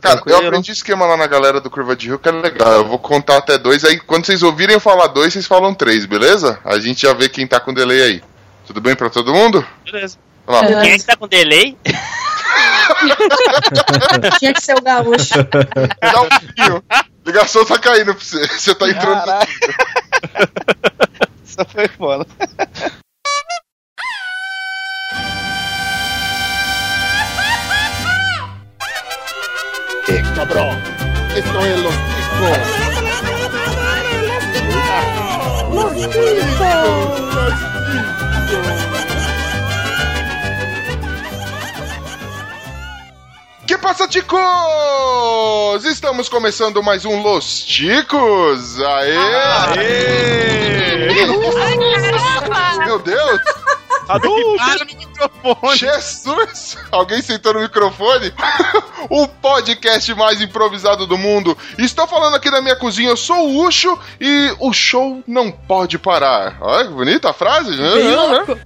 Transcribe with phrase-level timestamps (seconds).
[0.00, 2.72] Cara, eu aprendi esquema lá na galera do Curva de Rio que é legal.
[2.72, 6.06] Eu vou contar até dois, aí quando vocês ouvirem eu falar dois, vocês falam três,
[6.06, 6.60] beleza?
[6.64, 8.22] A gente já vê quem tá com delay aí.
[8.66, 9.66] Tudo bem pra todo mundo?
[9.84, 10.16] Beleza.
[10.46, 10.82] Vamos lá.
[10.82, 11.76] Quem é que tá com delay?
[14.38, 15.34] Tinha que ser o gaúcho.
[16.00, 16.84] Dá um pouquinho.
[17.26, 18.46] Ligação tá caindo pra você.
[18.46, 19.22] Você tá entrando.
[21.44, 22.26] Isso foi foda.
[30.48, 30.82] Cabrón.
[31.36, 32.58] Esto es los chicos.
[43.66, 45.84] Que passa, ticos?
[45.84, 48.80] Estamos começando mais um Los Ticos.
[48.80, 49.14] Aê!
[52.86, 53.57] Meu Deus!
[54.08, 55.76] Para no microfone.
[55.76, 56.78] Jesus!
[56.90, 58.32] Alguém sentou no microfone?
[59.10, 61.56] o podcast mais improvisado do mundo.
[61.76, 65.98] Estou falando aqui na minha cozinha, eu sou o Ucho e o show não pode
[65.98, 66.56] parar.
[66.60, 67.90] Olha que bonita a frase, né?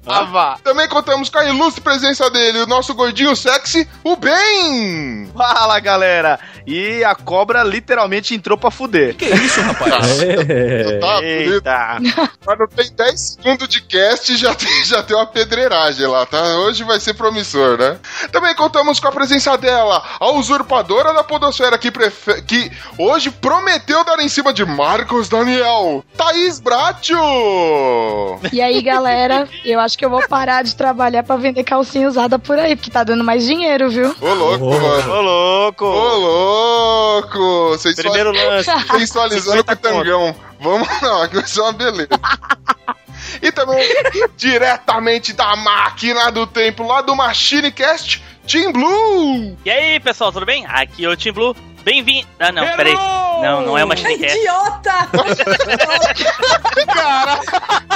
[0.07, 0.59] Ah, vá.
[0.62, 5.31] Também contamos com a ilustre presença dele, o nosso gordinho sexy, o Ben!
[5.37, 6.39] Fala, galera.
[6.67, 9.15] E a cobra literalmente entrou pra fuder.
[9.17, 10.23] Que isso, rapaz?
[10.23, 10.99] É.
[10.99, 11.53] Tá bonito.
[11.55, 11.99] Eita.
[12.47, 16.27] Mas não tem 10 segundos de cast e já tem, já tem uma pedreiragem lá,
[16.27, 16.43] tá?
[16.59, 17.99] Hoje vai ser promissor, né?
[18.31, 22.43] Também contamos com a presença dela, a usurpadora da podosfera que, prefe...
[22.43, 27.19] que hoje prometeu dar em cima de Marcos Daniel, Thaís Bratio!
[28.53, 32.39] E aí, galera, eu acho que eu vou parar de trabalhar pra vender calcinha usada
[32.39, 34.15] por aí, porque tá dando mais dinheiro, viu?
[34.21, 35.13] Ô louco, mano.
[35.13, 35.85] Ô, louco.
[35.85, 36.52] Ô louco!
[37.78, 38.12] Sensual...
[38.12, 38.70] Primeiro lance.
[38.98, 40.05] Sensualizando com o 50 conto.
[40.05, 40.36] tangão.
[40.61, 42.09] Vamos lá, que vai ser uma beleza.
[43.41, 43.83] E também,
[44.36, 49.56] diretamente da máquina do tempo, lá do MachineCast, Team Blue!
[49.64, 50.64] E aí, pessoal, tudo bem?
[50.67, 51.56] Aqui é o Team Blue.
[51.84, 52.28] Bem-vindo.
[52.38, 52.94] Ah, não, peraí.
[52.94, 54.38] Não, não é uma Shinecast.
[54.38, 55.08] Idiota!
[56.94, 57.41] Cara,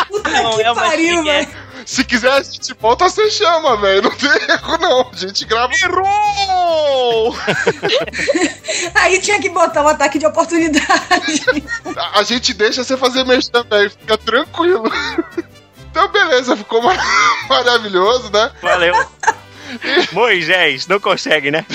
[0.09, 1.49] Puta Não, que é uma pariu, velho.
[1.85, 4.03] Se quiser a gente volta, você chama, velho.
[4.03, 5.11] Não tem erro, não.
[5.13, 5.73] A gente grava.
[5.85, 7.37] Errou!
[8.97, 10.87] Aí tinha que botar um ataque de oportunidade.
[11.97, 13.91] A, a gente deixa você fazer merchan, velho.
[13.91, 14.83] Fica tranquilo.
[15.91, 16.99] Então, beleza, ficou mar-
[17.49, 18.51] maravilhoso, né?
[18.61, 18.95] Valeu.
[20.13, 21.65] Moisés, não consegue, né?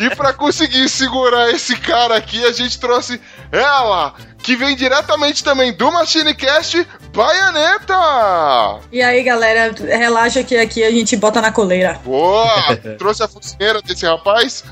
[0.00, 3.20] E pra conseguir segurar esse cara aqui, a gente trouxe
[3.52, 8.80] ela, que vem diretamente também do MachineCast, Baianeta!
[8.90, 12.00] E aí, galera, relaxa que aqui a gente bota na coleira.
[12.04, 12.76] Boa!
[12.98, 14.64] Trouxe a focinheira desse rapaz?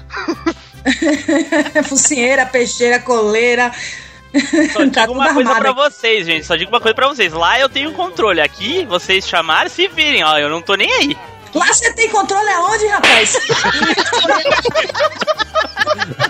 [1.89, 3.71] Focinheira, peixeira, coleira.
[4.73, 5.73] Só Tá digo uma tudo coisa aqui.
[5.75, 6.47] vocês, gente.
[6.47, 7.33] Só digo uma coisa pra vocês.
[7.33, 8.41] Lá eu tenho controle.
[8.41, 10.39] Aqui, vocês chamarem, se virem, ó.
[10.39, 11.17] Eu não tô nem aí.
[11.55, 13.33] Lá você tem controle aonde, rapaz?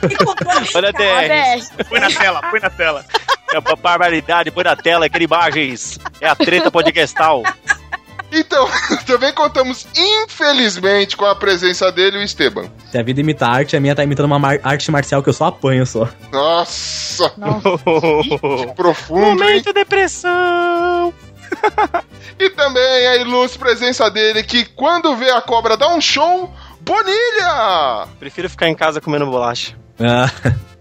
[0.08, 1.84] tem controle Olha a DR.
[1.88, 3.04] Põe na tela, põe na tela.
[3.52, 5.98] É uma barbaridade, põe na tela, aquela imagens.
[6.20, 7.42] É a treta podcastal.
[8.32, 8.66] Então,
[9.06, 12.70] também contamos, infelizmente, com a presença dele, o Esteban.
[12.90, 15.34] Se a vida imita arte, a minha tá imitando uma mar- arte marcial que eu
[15.34, 16.08] só apanho só.
[16.32, 17.60] Nossa, Nossa.
[18.66, 19.34] que profundo, hein?
[19.36, 21.12] Momento depressão.
[22.38, 26.50] E também a ilustre presença dele, que quando vê a cobra dá um show,
[26.80, 28.08] Bonilha!
[28.18, 29.76] Prefiro ficar em casa comendo bolacha.
[30.02, 30.30] Ah,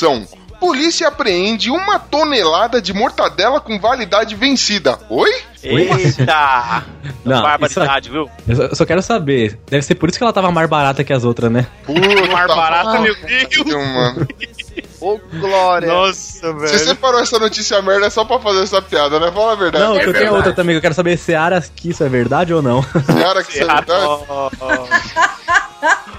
[0.00, 0.26] Alimentação.
[0.58, 4.98] Polícia apreende uma tonelada de mortadela com validade vencida.
[5.08, 5.30] Oi?
[5.62, 6.84] Eita!
[7.24, 8.28] Não, Barbaridade, viu?
[8.46, 9.58] Eu só, eu só quero saber.
[9.70, 11.66] Deve ser por isso que ela tava mais barata que as outras, né?
[11.84, 12.00] Puta,
[12.30, 13.66] Mais barata, meu Deus.
[13.66, 14.28] Mano.
[15.00, 15.88] Ô, Glória.
[15.88, 19.32] Nossa, Você separou essa notícia merda só pra fazer essa piada, né?
[19.32, 19.84] Fala a verdade.
[19.84, 22.08] Não, que eu tenho outra também, que eu quero saber se Aras que isso é
[22.08, 22.82] verdade ou não.
[23.22, 24.02] Cara, que isso é verdade?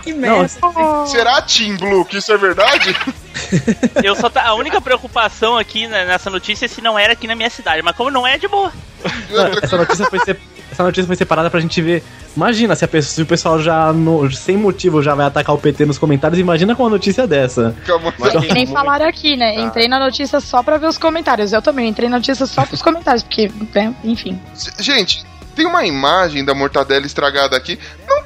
[0.01, 0.49] Que merda.
[1.05, 2.95] Será Team Blue que isso é verdade?
[4.03, 7.27] Eu só tá, a única preocupação aqui né, nessa notícia é se não era aqui
[7.27, 8.71] na minha cidade, mas como não é, de boa.
[9.63, 10.36] Essa, notícia foi se-
[10.71, 12.03] essa notícia foi separada pra gente ver.
[12.38, 15.57] Imagina se, a pessoa- se o pessoal já, no- sem motivo, já vai atacar o
[15.57, 16.39] PT nos comentários.
[16.39, 17.75] Imagina com uma notícia dessa.
[17.86, 18.12] Calma.
[18.12, 19.56] Que nem falaram aqui, né?
[19.59, 21.51] Entrei na notícia só pra ver os comentários.
[21.51, 24.39] Eu também entrei na notícia só pros comentários, porque, né, enfim.
[24.80, 25.25] Gente,
[25.56, 27.77] tem uma imagem da mortadela estragada aqui.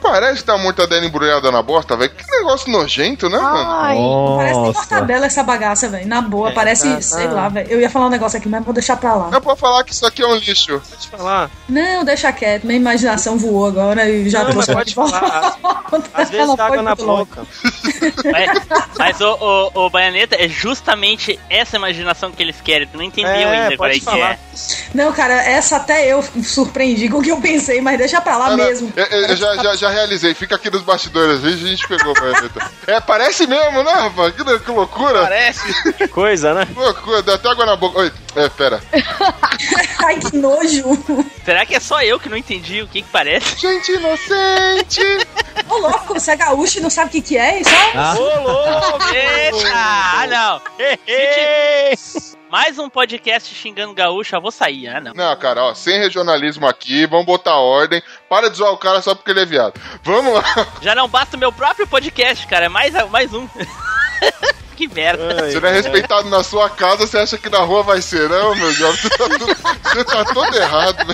[0.05, 2.11] Não parece que tá a mortadela embrulhada na bosta, velho?
[2.11, 3.69] Que negócio nojento, né, mano?
[3.71, 3.97] Ai,
[4.37, 4.73] Parece Nossa.
[4.79, 6.07] mortadela essa bagaça, velho.
[6.07, 7.67] Na boa, parece, sei lá, velho.
[7.71, 9.29] Eu ia falar um negócio aqui, mas vou deixar pra lá.
[9.29, 10.79] Não é pra falar que isso aqui é um lixo.
[10.89, 11.49] Pode falar.
[11.67, 12.65] Não, deixa quieto.
[12.65, 15.19] Minha imaginação voou agora e já Não, mas trouxe pode de volta.
[15.19, 15.85] falar.
[16.13, 17.41] Às vezes água na boca.
[18.31, 18.61] Mas,
[18.97, 22.87] mas o, o, o Baianeta é justamente essa imaginação que eles querem.
[22.87, 24.33] Tu não entendeu É, ainda qual é pode que falar.
[24.33, 24.39] é.
[24.93, 28.49] Não, cara, essa até eu surpreendi com o que eu pensei, mas deixa pra lá
[28.51, 28.93] Não, não, mesmo.
[28.95, 32.13] eu, eu já, já, já realizei, fica aqui nos bastidores, a gente pegou.
[32.87, 34.35] É, parece mesmo, né, rapaz?
[34.35, 35.21] Que, que loucura!
[35.23, 35.93] Parece.
[35.93, 36.67] Que coisa, né?
[36.75, 37.99] Loucura, dá até água na boca.
[37.99, 38.79] Oi, é, pera.
[40.05, 41.25] Ai, que nojo.
[41.43, 43.59] Será que é só eu que não entendi o que que parece?
[43.59, 45.01] Gente inocente!
[45.67, 47.61] Ô, louco, você é gaúcho e não sabe o que que é?
[47.61, 49.13] Isso é Ah, Ô, louco!
[49.13, 49.71] Eita!
[49.73, 50.61] Ah, não!
[52.49, 54.87] Mais um podcast xingando gaúcho, eu vou sair.
[54.87, 55.13] Ah, não.
[55.13, 58.01] Não, cara, ó, sem regionalismo aqui, vamos botar ordem.
[58.29, 59.79] Para de zoar o cara só porque ele é viado.
[60.03, 60.43] Vamos lá.
[60.81, 62.65] Já não basta o meu próprio podcast, cara.
[62.65, 63.47] É mais, mais um.
[64.77, 65.49] que merda.
[65.51, 68.55] Você não é respeitado na sua casa, você acha que na rua vai ser, não,
[68.55, 68.95] meu jovem?
[69.01, 69.45] Você tá, tudo-
[69.83, 71.13] você tá todo errado, né?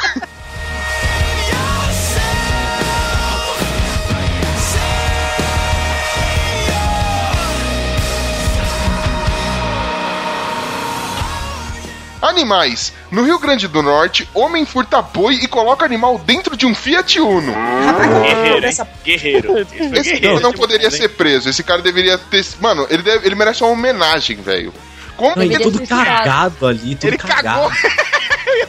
[12.22, 12.94] Animais.
[13.10, 17.20] No Rio Grande do Norte, homem furta boi e coloca animal dentro de um Fiat
[17.20, 17.54] Uno.
[18.24, 18.66] Guerreiro, hein?
[18.66, 19.56] Essa- Guerreiro.
[19.98, 21.50] Esse cara não poderia ser preso.
[21.50, 22.46] Esse cara deveria ter.
[22.60, 24.74] Mano, ele, deve- ele merece uma homenagem, velho.
[25.18, 25.64] Como Não, que ele.
[25.64, 27.70] tudo Deveria ser cagado ali, tudo Ele cagado.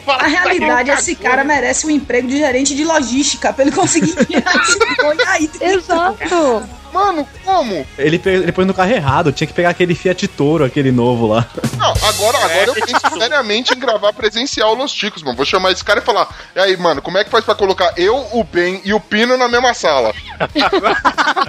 [0.05, 0.17] cagou.
[0.19, 4.55] Na realidade, esse cara merece um emprego de gerente de logística pra ele conseguir tirar
[4.57, 5.51] esse boi aí.
[5.61, 6.69] Exato.
[6.93, 7.87] Mano, como?
[7.97, 11.47] Ele, ele pôs no carro errado, tinha que pegar aquele Fiat Toro, aquele novo lá.
[11.79, 15.37] Não, agora, agora eu penso seriamente em gravar presencial Los Ticos, mano.
[15.37, 17.95] Vou chamar esse cara e falar: E aí, mano, como é que faz pra colocar
[17.97, 20.13] eu, o Ben e o Pino na mesma sala?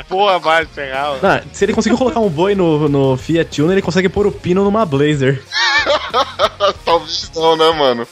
[0.08, 1.18] Porra, vai pegar.
[1.22, 4.32] Não, se ele conseguiu colocar um boi no, no Fiat Uno, ele consegue pôr o
[4.32, 5.44] pino numa Blazer.
[6.86, 8.08] Talvez não, né, mano?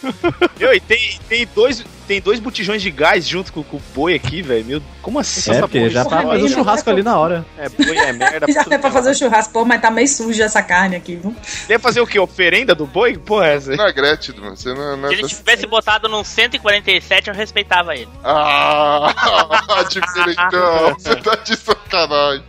[0.60, 4.14] Meu, e tem, tem, dois, tem dois botijões de gás junto com, com o boi
[4.16, 4.66] aqui, velho.
[4.66, 5.50] Meu, como assim?
[5.50, 7.46] É, essa porque já tá fazendo nenhuma, churrasco ali na hora.
[7.58, 8.48] É, boi é merda.
[8.52, 10.98] Já é pra que fazer é o churrasco, pô, mas tá meio suja essa carne
[10.98, 11.34] aqui, viu?
[11.70, 12.20] Deve fazer o quê?
[12.20, 13.18] Oferenda do boi?
[13.18, 13.76] Porra, é essa?
[13.78, 14.58] Não é Gretchen, mano.
[14.58, 15.20] Você não, não Se é.
[15.20, 18.10] ele tivesse botado num 147, eu respeitava ele.
[18.26, 19.14] Ah,
[19.90, 20.94] diferentão.
[21.00, 22.44] Você tá de sacanagem.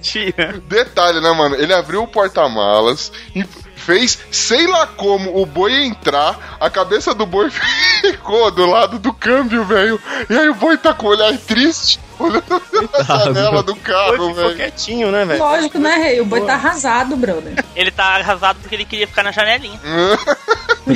[0.00, 0.62] Tira.
[0.68, 1.56] Detalhe, né, mano?
[1.56, 3.44] Ele abriu o porta-malas e
[3.88, 7.48] fez, sei lá como, o boi entrar, a cabeça do boi
[8.02, 9.98] ficou do lado do câmbio, velho.
[10.28, 14.34] E aí o boi tá com o olhar triste, olhando pela janela do carro, ficou
[14.34, 14.56] velho.
[14.56, 15.38] quietinho, né, velho?
[15.38, 16.20] Lógico, né, rei?
[16.20, 17.64] O boi tá arrasado, brother.
[17.74, 19.80] Ele tá arrasado porque ele queria ficar na janelinha.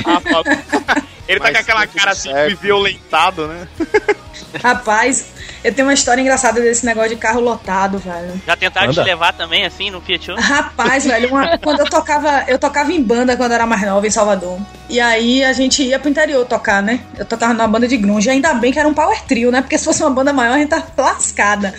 [0.07, 1.03] Ah.
[1.33, 2.57] Ele tá Mas com aquela cara assim, certo.
[2.61, 3.69] violentado, né?
[4.62, 5.27] Rapaz,
[5.65, 8.41] eu tenho uma história engraçada desse negócio de carro lotado, velho.
[8.47, 9.03] Já tentaram Anda.
[9.03, 10.41] te levar também, assim, no Fiat Uno?
[10.41, 14.07] Rapaz, velho, uma- quando eu tocava, eu tocava em banda quando eu era mais nova
[14.07, 14.59] em Salvador.
[14.89, 17.01] E aí a gente ia pro interior tocar, né?
[17.17, 19.62] Eu tocava numa banda de grunge, ainda bem que era um power trio, né?
[19.62, 21.75] Porque se fosse uma banda maior a gente tava lascada.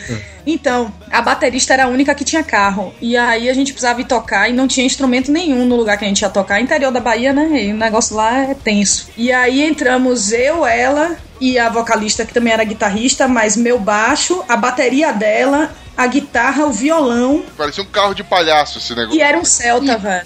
[0.45, 2.93] Então, a baterista era a única que tinha carro.
[3.01, 6.05] E aí a gente precisava ir tocar e não tinha instrumento nenhum no lugar que
[6.05, 6.59] a gente ia tocar.
[6.59, 7.63] Interior da Bahia, né?
[7.63, 9.09] E o negócio lá é tenso.
[9.17, 14.43] E aí entramos eu, ela e a vocalista que também era guitarrista, mas meu baixo,
[14.47, 19.17] a bateria dela, a guitarra, o violão Parecia um carro de palhaço esse negócio.
[19.17, 20.25] e era um Celta, velho.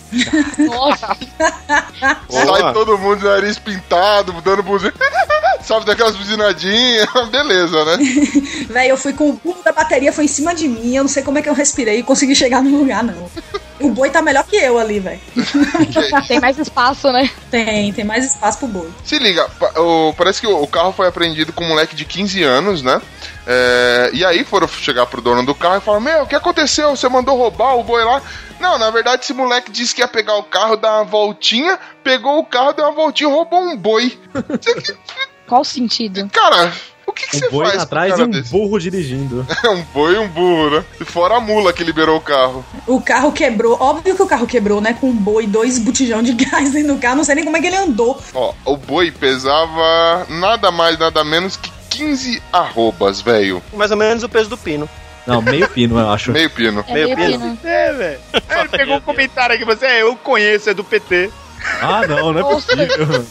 [0.59, 1.17] Nossa.
[2.29, 4.93] Sai todo mundo de nariz pintado, dando buzina.
[5.61, 7.09] Sabe daquelas buzinadinhas?
[7.29, 7.97] Beleza, né?
[8.69, 10.95] Velho, eu fui com o pulo da bateria, foi em cima de mim.
[10.95, 13.29] Eu não sei como é que eu respirei e consegui chegar no lugar, não.
[13.79, 15.19] O boi tá melhor que eu ali, velho.
[16.27, 17.29] Tem mais espaço, né?
[17.51, 18.89] Tem, tem mais espaço pro boi.
[19.03, 19.45] Se liga,
[19.75, 23.01] o- parece que o, o carro foi apreendido com um moleque de 15 anos, né?
[23.49, 26.89] É, e aí foram chegar pro dono do carro e falaram: Meu, o que aconteceu?
[26.95, 28.21] Você mandou roubar o boi lá?
[28.59, 32.39] Não, na verdade, esse moleque disse que ia pegar o carro, dar uma voltinha, pegou
[32.39, 34.19] o carro, deu uma voltinha e roubou um boi.
[34.61, 34.97] Você
[35.47, 36.27] Qual o sentido?
[36.29, 36.73] cara,
[37.05, 38.51] o que, que você Um boi faz com um atrás e um desse?
[38.51, 39.47] burro dirigindo.
[39.63, 40.85] É um boi e um burro, né?
[40.99, 42.65] E fora a mula que liberou o carro.
[42.85, 44.91] O carro quebrou, óbvio que o carro quebrou, né?
[44.99, 47.15] Com um boi e dois botijão de gás dentro do carro.
[47.15, 48.21] Não sei nem como é que ele andou.
[48.33, 53.61] Ó, o boi pesava nada mais, nada menos que 15 arrobas, velho.
[53.73, 54.87] Mais ou menos o peso do pino.
[55.25, 56.31] Não, meio pino, eu acho.
[56.31, 56.85] Meio pino.
[56.87, 57.57] É Meio meio pino.
[57.57, 57.59] pino.
[57.63, 58.19] É, velho.
[58.59, 61.29] Ele pegou um comentário aqui, você é, eu conheço, é do PT.
[61.81, 62.87] Ah, não, não é possível.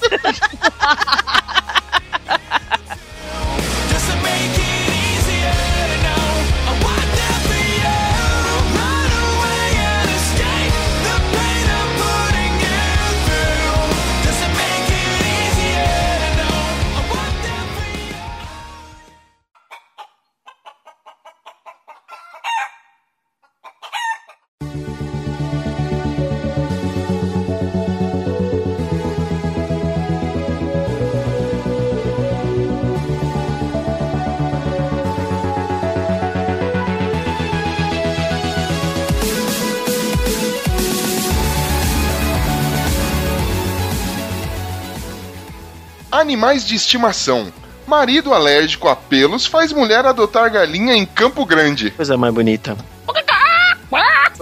[46.16, 47.52] Animais de estimação.
[47.86, 51.90] Marido alérgico a pelos faz mulher adotar galinha em Campo Grande.
[51.90, 52.74] Coisa mais bonita.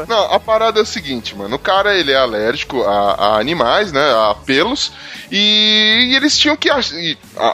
[0.09, 1.57] Não, a parada é o seguinte, mano.
[1.57, 4.01] O cara, ele é alérgico a, a animais, né?
[4.01, 4.93] A pelos.
[5.33, 6.71] E, e eles tinham que...
[6.71, 6.79] A,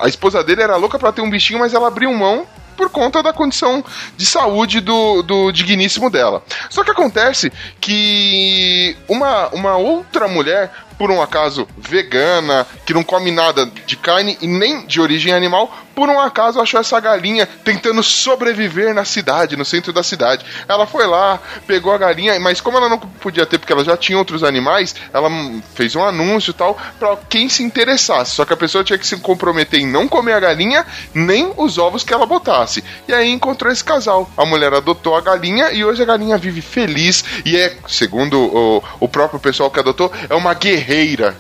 [0.03, 2.47] a esposa dele era louca pra ter um bichinho, mas ela abriu mão
[2.77, 3.83] por conta da condição
[4.17, 6.43] de saúde do, do digníssimo dela.
[6.69, 7.51] Só que acontece
[7.81, 14.37] que uma, uma outra mulher, por um acaso vegana, que não come nada de carne
[14.43, 19.57] e nem de origem animal, por um acaso achou essa galinha tentando sobreviver na cidade,
[19.57, 20.45] no centro da cidade.
[20.69, 23.97] Ela foi lá, pegou a galinha, mas como ela não podia ter, porque ela já
[23.97, 28.33] tinha outros animais, ela hum, fez um anúncio e tal pra quem se interessasse.
[28.33, 31.79] Só que a pessoa tinha que se comprometer em não comer a galinha, nem os
[31.79, 32.85] ovos que ela botasse.
[33.09, 34.31] E aí encontrou esse casal.
[34.37, 38.83] A mulher adotou a galinha e hoje a galinha vive feliz e é, segundo o,
[39.01, 40.90] o próprio pessoal que adotou, é uma guerreira.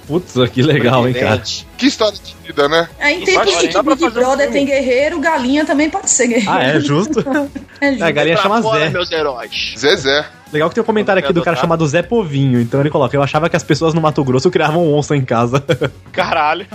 [0.06, 1.42] Putz, que legal, hein, cara.
[1.76, 2.88] Que história de vida, né?
[3.00, 4.52] Aí Isso tem pode- que Big um Brother filme.
[4.52, 6.50] tem guerreiro, galinha também pode ser guerreiro.
[6.50, 7.18] Ah, é justo?
[7.82, 8.04] É justo.
[8.04, 8.90] É, a galinha chama fora, Zé.
[8.90, 9.74] meus heróis.
[9.78, 10.26] Zezé.
[10.52, 12.60] Legal que tem um comentário aqui do cara chamado Zé Povinho.
[12.60, 15.64] Então ele coloca: Eu achava que as pessoas no Mato Grosso criavam onça em casa.
[16.12, 16.66] Caralho.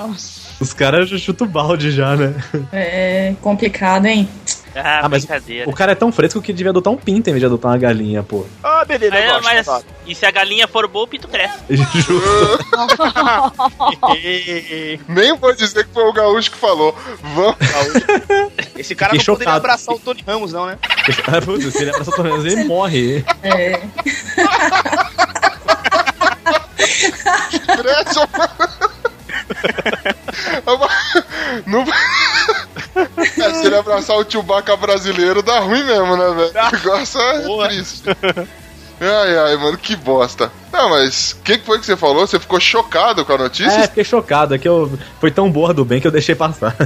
[0.60, 2.34] Os caras já chutam o balde já, né?
[2.74, 4.28] É complicado, hein?
[4.76, 5.70] Ah, Ah, mas brincadeira.
[5.70, 7.78] o cara é tão fresco que devia adotar um pinto em vez de adotar uma
[7.78, 8.46] galinha, pô.
[8.64, 9.44] Ah, beleza, eu É, gosto.
[9.44, 9.86] mas, adoro.
[10.06, 11.58] e se a galinha for boa, o pinto cresce.
[11.70, 12.14] Justo.
[15.08, 16.94] Nem vou dizer que foi o gaúcho que falou.
[17.22, 17.56] Vamos.
[18.78, 19.58] Esse cara Fiquei não poderia chocado.
[19.58, 20.78] abraçar o Tony Ramos, não, né?
[21.28, 23.24] Ah, Putz, se ele abraça o torneio, ele morre.
[23.44, 23.80] É.
[27.78, 28.20] Cresce.
[31.66, 31.86] Não...
[32.96, 36.52] É, se ele abraçar o Chewbacca brasileiro, dá ruim mesmo, né, velho?
[36.52, 37.68] O negócio é Boa.
[37.68, 38.04] triste.
[39.00, 40.50] Ai, ai, mano, que bosta.
[40.72, 42.26] Não, mas o que, foi que você falou?
[42.26, 43.80] Você ficou chocado com a notícia?
[43.80, 44.56] É, fiquei chocado.
[44.56, 46.74] É que eu foi tão boa do bem que eu deixei passar.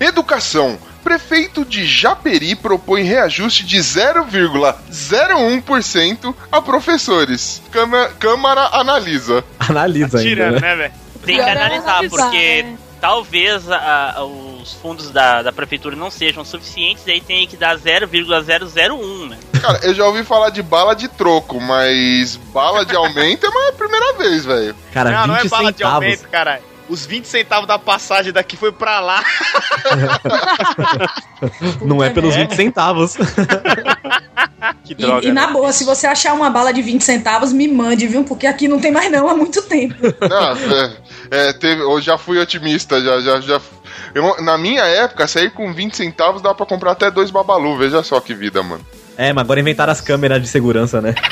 [0.00, 0.78] Educação.
[1.06, 7.62] Prefeito de Japeri propõe reajuste de 0,01% a professores.
[7.70, 9.44] Câmara, Câmara analisa.
[9.60, 10.28] Analisa ainda.
[10.28, 10.60] Tirando, Né?
[10.60, 10.92] né, velho?
[11.24, 12.76] Tem que analisar, analisar, porque né?
[13.00, 17.76] talvez a- a- os fundos da, da prefeitura não sejam suficientes, aí tem que dar
[17.78, 19.38] 0,001, né?
[19.62, 23.72] Cara, eu já ouvi falar de bala de troco, mas bala de aumento é a
[23.74, 24.74] primeira vez, velho.
[24.92, 26.04] Cara, não, 20 não é bala de centavos.
[26.04, 26.62] aumento, caralho.
[26.88, 29.22] Os 20 centavos da passagem daqui foi pra lá.
[31.82, 33.16] Não é pelos 20 centavos.
[34.84, 35.26] Que E, droga.
[35.26, 35.52] e na né?
[35.52, 38.24] boa, se você achar uma bala de 20 centavos, me mande, viu?
[38.24, 39.94] Porque aqui não tem mais não há muito tempo.
[40.28, 40.96] Não, é,
[41.30, 43.60] é, teve, eu já fui otimista, já, já, já.
[44.14, 48.02] eu- na minha época, sair com 20 centavos dá pra comprar até dois babalu, veja
[48.02, 48.84] só que vida, mano.
[49.16, 51.14] É, mas agora inventaram as câmeras de segurança, né?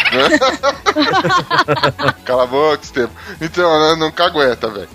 [2.25, 3.15] Cala a boca, Estevam.
[3.41, 4.89] Então, né, não cagueta, velho.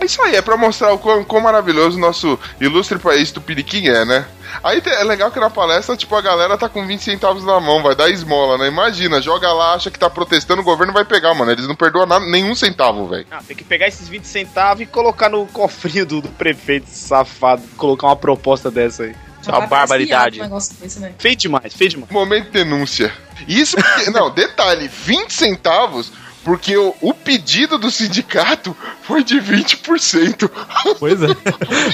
[0.00, 3.40] É isso aí, é pra mostrar o quão, quão maravilhoso o nosso ilustre país do
[3.40, 4.26] Piriquim é, né?
[4.62, 7.82] Aí é legal que na palestra, tipo, a galera tá com 20 centavos na mão,
[7.82, 8.68] vai dar esmola, né?
[8.68, 11.50] Imagina, joga lá, acha que tá protestando, o governo vai pegar, mano.
[11.50, 13.26] Eles não perdoam nada, nenhum centavo, velho.
[13.30, 17.62] Ah, tem que pegar esses 20 centavos e colocar no cofrinho do, do prefeito safado.
[17.76, 19.14] Colocar uma proposta dessa aí.
[19.44, 20.40] Isso é uma barbaridade.
[20.40, 21.12] um desse, né?
[21.18, 22.10] Feio demais, feio demais.
[22.10, 23.12] Momento de denúncia.
[23.46, 26.10] Isso porque, não, detalhe, 20 centavos
[26.42, 30.50] porque o, o pedido do sindicato foi de 20%.
[30.98, 31.28] Pois é.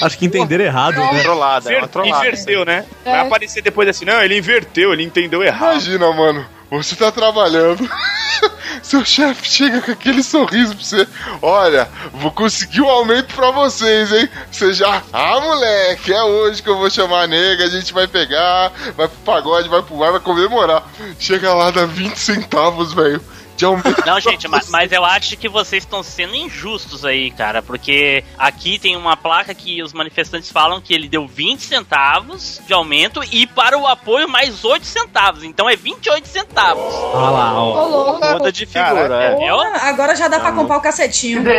[0.02, 1.22] Acho que entenderam errado, né?
[1.22, 2.26] Trollada, é uma trollada.
[2.26, 2.84] inverteu, né?
[3.04, 3.10] É.
[3.12, 5.72] Vai aparecer depois assim, não, ele inverteu, ele entendeu errado.
[5.74, 7.88] Imagina, mano, você tá trabalhando.
[8.82, 11.08] Seu chefe chega com aquele sorriso pra você.
[11.42, 14.28] Olha, vou conseguir um aumento pra vocês, hein?
[14.50, 15.02] Você já.
[15.12, 19.08] Ah, moleque, é hoje que eu vou chamar a nega, a gente vai pegar, vai
[19.08, 20.84] pro pagode, vai pro bar, vai comemorar.
[21.18, 23.20] Chega lá, dá 20 centavos, velho.
[23.64, 24.02] Aumento.
[24.06, 28.78] Não, gente, mas, mas eu acho que vocês estão sendo injustos aí, cara, porque aqui
[28.78, 33.46] tem uma placa que os manifestantes falam que ele deu 20 centavos de aumento e
[33.46, 36.94] para o apoio mais 8 centavos, então é 28 centavos.
[36.94, 38.18] Olha lá, ó.
[38.34, 39.44] Conta de figura, é.
[39.44, 39.50] É,
[39.88, 41.42] agora já dá pra comprar o cacetinho.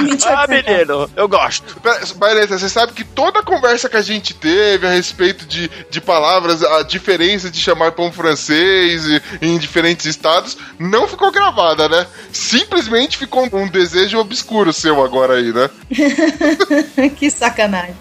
[0.00, 1.76] 28 Ah, menino, eu gosto.
[2.16, 6.00] Baireta, você sabe que toda a conversa que a gente teve a respeito de, de
[6.00, 12.06] palavras, a diferença de chamar pão francês e- em diferentes estados, não ficou gravada, né?
[12.32, 15.68] Simplesmente ficou um desejo obscuro seu agora aí, né?
[17.16, 17.94] que sacanagem.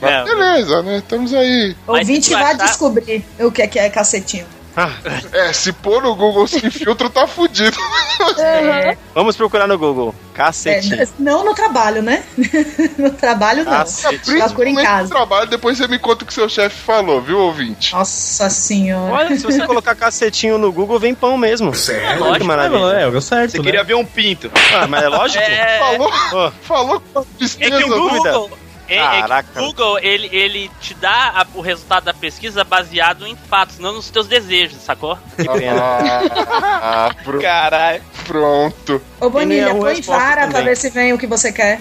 [0.00, 0.24] Mas É.
[0.24, 0.98] beleza, né?
[0.98, 1.76] Estamos aí.
[1.86, 4.46] O Mas ouvinte vai achar- descobrir o que é, que é cacetinho.
[5.32, 7.76] É, se pôr no Google sem filtro, tá fudido.
[8.38, 10.14] É, Vamos procurar no Google.
[10.34, 11.02] Cacetinho.
[11.02, 12.22] é, não no trabalho, né?
[12.96, 13.72] no trabalho não.
[13.84, 15.08] Procura em Principalmente no casa.
[15.08, 17.92] trabalho, depois você me conta o que seu chefe falou, viu, ouvinte?
[17.92, 19.12] Nossa senhora.
[19.12, 21.74] Olha, se você colocar cacetinho no Google, vem pão mesmo.
[21.74, 22.22] Sério?
[22.24, 22.84] Olha que É, maravilha.
[23.00, 23.64] é, o certo, Você né?
[23.64, 24.50] queria ver um pinto.
[24.74, 25.42] Ah, mas é lógico.
[25.42, 27.76] é, Falou, falou com é tristeza.
[27.76, 28.40] que o dúvida.
[28.98, 33.26] Google, é, é o Google ele, ele te dá a- o resultado da pesquisa baseado
[33.26, 35.16] em fatos, não nos teus desejos, sacou?
[35.36, 35.80] Que pena.
[35.82, 38.02] Ah, ah, pro- Caralho.
[38.26, 39.02] pronto.
[39.20, 40.64] Ô, Bonilha, põe vara pra também.
[40.64, 41.78] ver se vem o que você quer.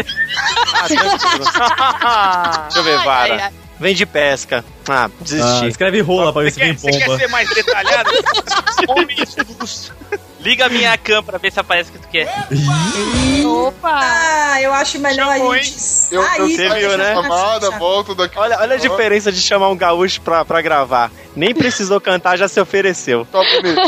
[2.02, 2.68] Ah.
[2.72, 3.52] Deixa eu ver, vara.
[3.80, 4.64] Vem de pesca.
[4.90, 5.68] Ah, Ah, desisti.
[5.68, 7.18] escreve rola pra ver se vem você quer pomba.
[7.18, 8.10] ser mais detalhado?
[8.90, 9.16] Homem
[9.60, 9.92] luz.
[10.50, 12.28] Liga a minha cam pra ver se aparece o que tu quer.
[13.46, 14.00] Opa!
[14.02, 15.78] Ah, eu acho melhor Chamou, a gente
[16.12, 16.56] Eu, eu sair.
[16.56, 17.12] Você viu, né?
[17.12, 17.78] a chamada, cacete.
[17.80, 18.40] volto daqui.
[18.40, 21.12] Olha, olha a diferença de chamar um gaúcho pra, pra gravar.
[21.36, 23.28] Nem precisou cantar, já se ofereceu.
[23.32, 23.80] Bonito.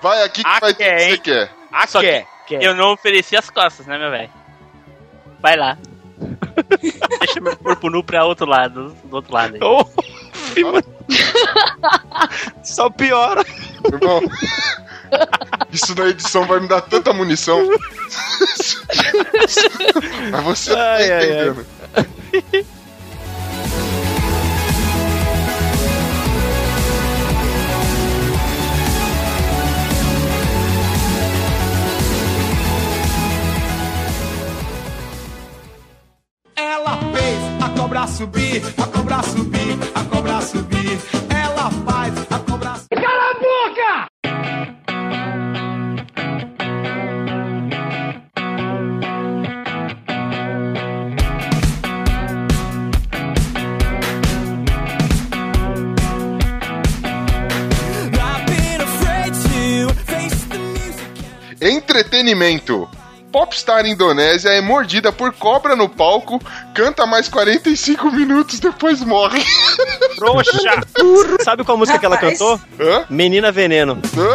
[0.00, 1.50] Vai aqui que Ah, vai quer, que você quer.
[1.70, 2.26] Ah, Só quer.
[2.52, 4.30] Eu não ofereci as costas, né, meu velho?
[5.40, 5.76] Vai lá.
[7.20, 9.60] Deixa meu corpo nu pra outro lado, do outro lado aí.
[9.62, 9.84] Oh.
[12.64, 13.44] Só piora.
[13.84, 14.22] Irmão,
[15.72, 17.68] isso na edição vai me dar tanta munição.
[20.30, 21.24] Mas você não tá Ai, ai, ai.
[21.24, 21.66] entendendo.
[36.56, 40.67] Ela fez a cobra subir, a cobra subir, a cobra subir.
[61.60, 62.88] Entretenimento.
[63.30, 66.40] Popstar Indonésia é mordida por cobra no palco,
[66.74, 69.44] canta mais 45 minutos, depois morre.
[70.16, 70.80] Trouxa.
[71.44, 72.38] Sabe qual música que ela Rapaz.
[72.38, 72.58] cantou?
[72.80, 73.04] Hã?
[73.10, 73.98] Menina Veneno.
[74.16, 74.32] Hã?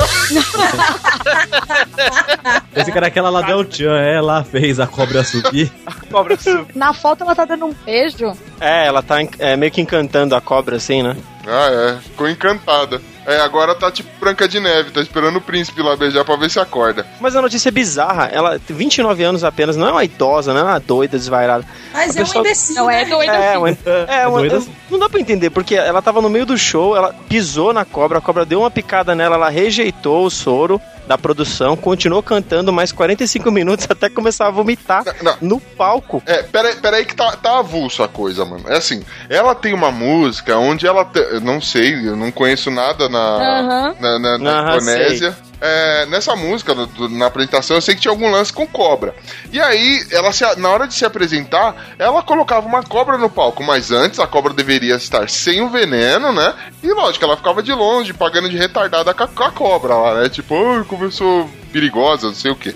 [2.76, 5.72] Esse cara aquela lá Del Chan, ela fez a cobra subir.
[6.12, 6.76] Cobra subir.
[6.76, 8.32] Na foto ela tá dando um beijo.
[8.60, 11.18] É, ela tá é, meio que encantando a cobra assim, né?
[11.48, 11.98] Ah, é.
[12.00, 13.02] Ficou encantada.
[13.26, 16.50] É, agora tá tipo Branca de Neve, tá esperando o príncipe lá beijar pra ver
[16.50, 17.06] se acorda.
[17.22, 18.26] Mas a notícia é bizarra.
[18.32, 21.64] Ela tem 29 anos apenas, não é uma idosa, não é uma doida, desvairada.
[21.94, 22.76] Mas A é um pessoa- imbecil.
[22.76, 23.10] Não é né?
[23.10, 24.72] doida É, uma, é, uma, doida assim.
[24.92, 28.18] não dá pra entender, porque ela tava no meio do show, ela pisou na cobra,
[28.18, 32.92] a cobra deu uma picada nela, ela rejeitou o soro da produção, continuou cantando mais
[32.92, 35.38] 45 minutos até começar a vomitar Não, não.
[35.42, 36.22] no palco.
[36.26, 38.64] É, peraí, peraí que tá, tá avulso a coisa, mano.
[38.68, 41.04] É assim, ela tem uma música onde ela.
[41.06, 43.96] te- eu não sei, eu não conheço nada na, Aham.
[44.00, 45.38] na, na- na Aham, Indonésia.
[45.66, 49.16] É, nessa música, do- do- na apresentação, eu sei que tinha algum lance com cobra.
[49.52, 53.64] E aí, ela se- na hora de se apresentar, ela colocava uma cobra no palco,
[53.64, 56.54] mas antes a cobra deveria estar sem o veneno, né?
[56.84, 60.22] E lógico, ela ficava de longe, pagando de retardada com a, com a cobra lá,
[60.22, 60.30] né?
[60.30, 62.76] Tipo, "Ai, começou perigosa, não sei o quê.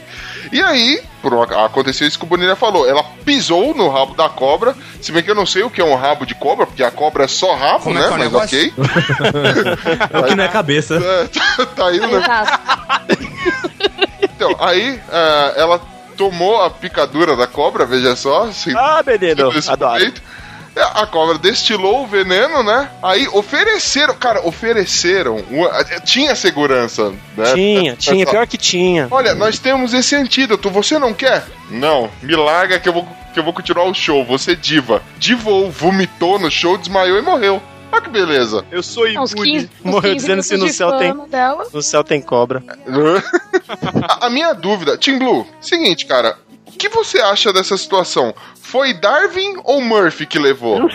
[0.51, 2.87] E aí, por, um aconteceu isso que o Bonilha falou.
[2.87, 4.75] Ela pisou no rabo da cobra.
[5.01, 6.91] Se bem que eu não sei o que é um rabo de cobra, porque a
[6.91, 8.07] cobra é só rabo, Como é né?
[8.07, 8.73] é o Mas ok.
[10.13, 10.95] É o que não é cabeça.
[10.95, 12.23] É, tá, tá aí, né?
[14.21, 15.81] Então, aí ah, ela
[16.15, 18.51] tomou a picadura da cobra, veja só.
[18.51, 19.99] Sem, Ah, menino, adoro.
[19.99, 20.21] peito.
[20.77, 22.89] É, A cobra destilou o veneno, né?
[23.01, 25.37] Aí ofereceram, cara, ofereceram.
[25.49, 27.53] uma- tinha segurança, né?
[27.53, 29.07] Tinha, tinha, Essa- pior que tinha.
[29.09, 31.43] Olha, nós temos esse antídoto, você não quer?
[31.69, 35.01] Não, me larga que eu vou, que eu vou continuar o show, você diva.
[35.17, 37.61] Divou, vomitou no show, desmaiou e morreu.
[37.91, 38.65] Olha que beleza.
[38.69, 41.65] Eu sou Uns 15, uns Morreu 15 dizendo se no céu tem- Dela.
[41.73, 42.61] No céu tem cobra.
[44.19, 46.37] a, a minha dúvida, Tim Blue, seguinte, cara,
[46.77, 48.33] que você acha dessa situação?
[48.61, 50.87] Foi Darwin ou Murphy que levou?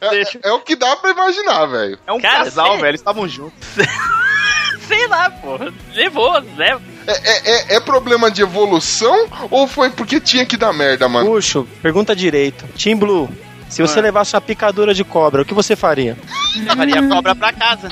[0.00, 1.98] É, é o que dá pra imaginar, velho.
[2.06, 2.76] É um Cara, casal, sei.
[2.76, 2.88] velho.
[2.90, 3.68] Eles estavam juntos.
[4.86, 5.58] Sei lá, pô.
[5.94, 6.82] Levou, leva.
[7.06, 11.26] É, é- é- é problema de evolução ou foi porque tinha que dar merda, mano?
[11.30, 12.66] Puxo, pergunta direito.
[12.78, 13.30] Team Blue,
[13.70, 14.02] se você Ah.
[14.02, 16.18] levasse uma picadura de cobra, o que você faria?
[16.66, 17.88] Levaria a cobra pra casa.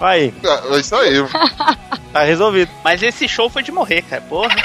[0.00, 0.34] Aí,
[0.72, 1.14] É isso aí.
[2.12, 2.70] tá resolvido.
[2.82, 4.22] Mas esse show foi de morrer, cara.
[4.22, 4.54] Porra.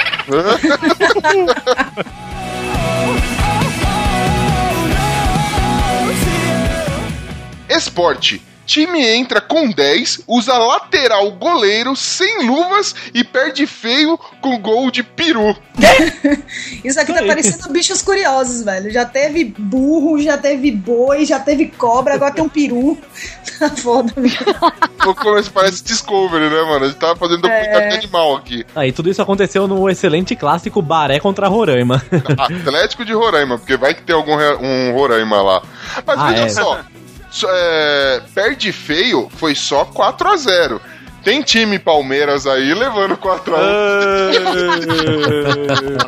[7.70, 8.42] Esporte.
[8.70, 15.02] Time entra com 10, usa lateral goleiro sem luvas e perde feio com gol de
[15.02, 15.58] peru.
[16.86, 18.92] Isso aqui tá parecendo bichos curiosos, velho.
[18.92, 22.96] Já teve burro, já teve boi, já teve cobra, agora tem um peru.
[23.60, 24.38] Tá foda, velho.
[25.54, 26.86] Parece Discovery, né, mano?
[26.86, 28.66] A gente tava fazendo documentário de animal aqui.
[28.74, 32.02] Aí tudo isso aconteceu no excelente clássico Baré contra Roraima.
[32.38, 35.62] Atlético de Roraima, porque vai que tem algum um Roraima lá.
[36.06, 36.50] Mas Ah, veja é.
[36.50, 36.80] só,
[37.48, 40.82] é, perde feio foi só 4 a 0
[41.24, 43.62] Tem time Palmeiras aí levando 4 a 1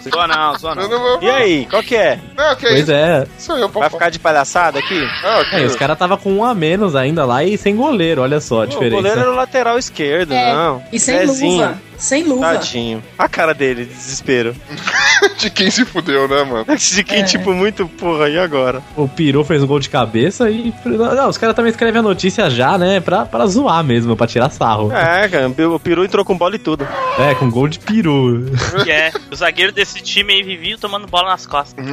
[0.02, 0.28] Zoa
[0.76, 1.22] não, Eu não.
[1.22, 2.20] E aí, qual que é?
[2.36, 3.26] Não, que Pois é.
[3.38, 5.02] Sou eu, Vai ficar de palhaçada aqui?
[5.24, 5.44] Ah.
[5.60, 8.64] É, os caras tava com um a menos ainda lá e sem goleiro, olha só
[8.64, 8.96] a Pô, o diferença.
[8.96, 10.54] goleiro era o lateral esquerdo, É.
[10.54, 10.84] não.
[10.92, 11.68] E sem Zezinho.
[11.68, 11.91] luva.
[12.02, 12.54] Sem luva.
[12.56, 13.04] Tadinho.
[13.16, 14.56] A cara dele, desespero.
[15.38, 16.66] De quem se fudeu, né, mano?
[16.76, 17.24] De quem, É.
[17.24, 18.82] tipo, muito, porra, e agora?
[18.98, 20.74] O Peru fez um gol de cabeça e.
[20.84, 23.00] Não, os caras também escrevem a notícia já, né?
[23.00, 24.92] Pra, pra zoar mesmo, pra tirar sarro.
[24.92, 26.88] É, cara, o peru entrou com bola e tudo.
[27.20, 28.46] É, com gol de peru.
[28.84, 29.12] Que é.
[29.32, 31.86] O zagueiro desse time aí vivia tomando bola nas costas.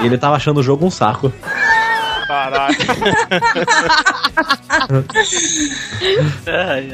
[0.00, 1.32] E ele tava achando o jogo um saco.
[2.30, 2.76] Caralho.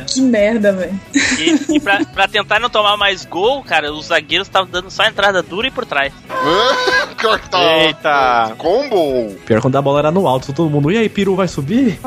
[0.07, 0.99] Que merda, velho.
[1.15, 5.05] E, e pra, pra tentar não tomar mais gol, cara, os zagueiros estavam dando só
[5.05, 6.13] entrada dura e por trás.
[7.51, 8.55] Tá- Eita.
[8.57, 9.35] Combo!
[9.45, 10.91] Pior quando a bola era no alto, todo mundo.
[10.91, 11.99] E aí, peru vai subir?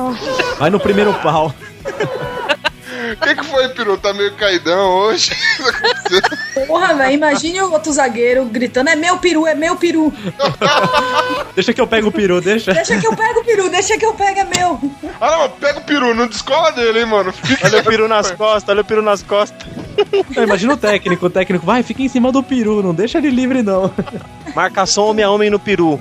[0.58, 1.54] Vai no primeiro pau.
[3.14, 3.98] O que, que foi, Peru?
[3.98, 5.32] Tá meio caidão hoje?
[6.68, 7.14] Porra, velho.
[7.14, 10.14] Imagine o outro zagueiro gritando: é meu peru, é meu peru.
[11.56, 12.74] Deixa que eu pego o peru, deixa.
[12.74, 14.80] Deixa que eu pego o peru, deixa que eu pego, é meu.
[15.20, 17.34] ah, não, pega o Peru, não descola dele, hein, mano.
[17.34, 17.68] Fica...
[17.68, 19.68] Olha o peru nas costas, olha o peru nas costas.
[20.34, 23.30] Não, imagina o técnico, o técnico, vai, fica em cima do peru, não deixa ele
[23.30, 23.94] livre, não.
[24.56, 26.00] Marcação homem a homem no peru.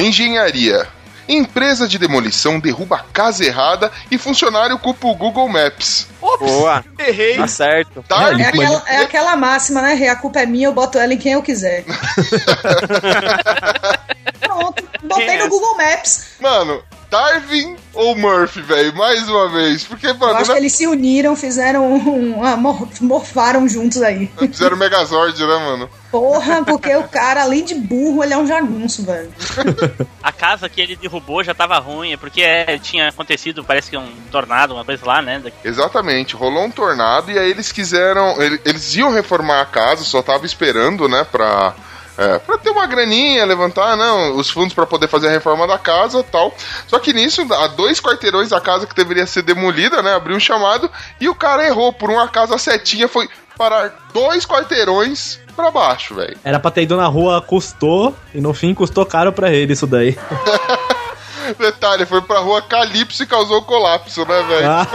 [0.00, 0.86] Engenharia.
[1.28, 6.08] Empresa de demolição derruba casa errada e funcionário culpa o Google Maps.
[6.20, 7.36] Boa, Errei.
[7.36, 8.04] tá certo.
[8.08, 10.08] Darwin, É aquela, é aquela máxima, né?
[10.08, 11.84] A culpa é minha, eu boto ela em quem eu quiser.
[14.40, 15.48] Pronto, botei Quem é no essa?
[15.50, 16.26] Google Maps.
[16.40, 18.94] Mano, Darwin ou Murphy, velho?
[18.96, 19.84] Mais uma vez.
[19.84, 22.44] Porque, Eu mano, acho não que eles se uniram, fizeram um.
[22.44, 24.30] ah, mor- morfaram juntos aí.
[24.38, 25.90] fizeram Megazord, né, mano?
[26.10, 29.32] Porra, porque o cara, além de burro, ele é um jagunço, velho.
[30.22, 33.96] A casa que ele derrubou já tava ruim, é porque é, tinha acontecido, parece que
[33.96, 35.42] um tornado, uma coisa lá, né?
[35.64, 38.40] Exatamente, rolou um tornado e aí eles quiseram.
[38.40, 41.74] ele- Eles iam reformar a casa, só tava esperando, né, pra.
[42.20, 45.78] É, pra ter uma graninha, levantar, não, os fundos pra poder fazer a reforma da
[45.78, 46.54] casa tal.
[46.86, 50.12] Só que nisso, a dois quarteirões da casa que deveria ser demolida, né?
[50.12, 51.94] Abriu um chamado e o cara errou.
[51.94, 56.36] Por uma casa setinha, foi parar dois quarteirões pra baixo, velho.
[56.44, 59.86] Era pra ter ido na rua, custou, e no fim custou caro pra ele isso
[59.86, 60.18] daí.
[61.58, 64.70] Detalhe, foi pra rua Calypso e causou colapso, né, velho?
[64.70, 64.86] Ah.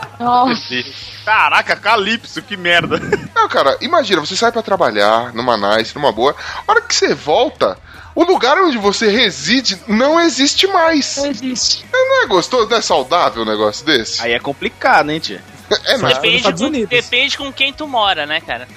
[0.18, 0.84] Nossa.
[1.24, 2.98] Caraca, Calypso, que merda.
[3.34, 6.34] Não, cara, imagina, você sai pra trabalhar numa nice, numa boa.
[6.66, 7.78] A hora que você volta,
[8.14, 11.16] o lugar onde você reside não existe mais.
[11.18, 11.84] Não existe.
[11.92, 14.22] Não é gostoso, não é saudável um negócio desse?
[14.22, 15.42] Aí é complicado, hein, tia?
[15.84, 16.14] É nada.
[16.14, 18.68] Depende, com, depende com quem tu mora, né, cara?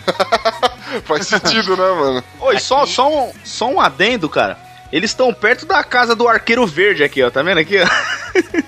[1.06, 2.23] Faz sentido, né, mano?
[2.39, 4.58] Oi, só, só, um, só um adendo, cara.
[4.91, 7.30] Eles estão perto da casa do arqueiro verde aqui, ó.
[7.30, 7.86] Tá vendo aqui, ó?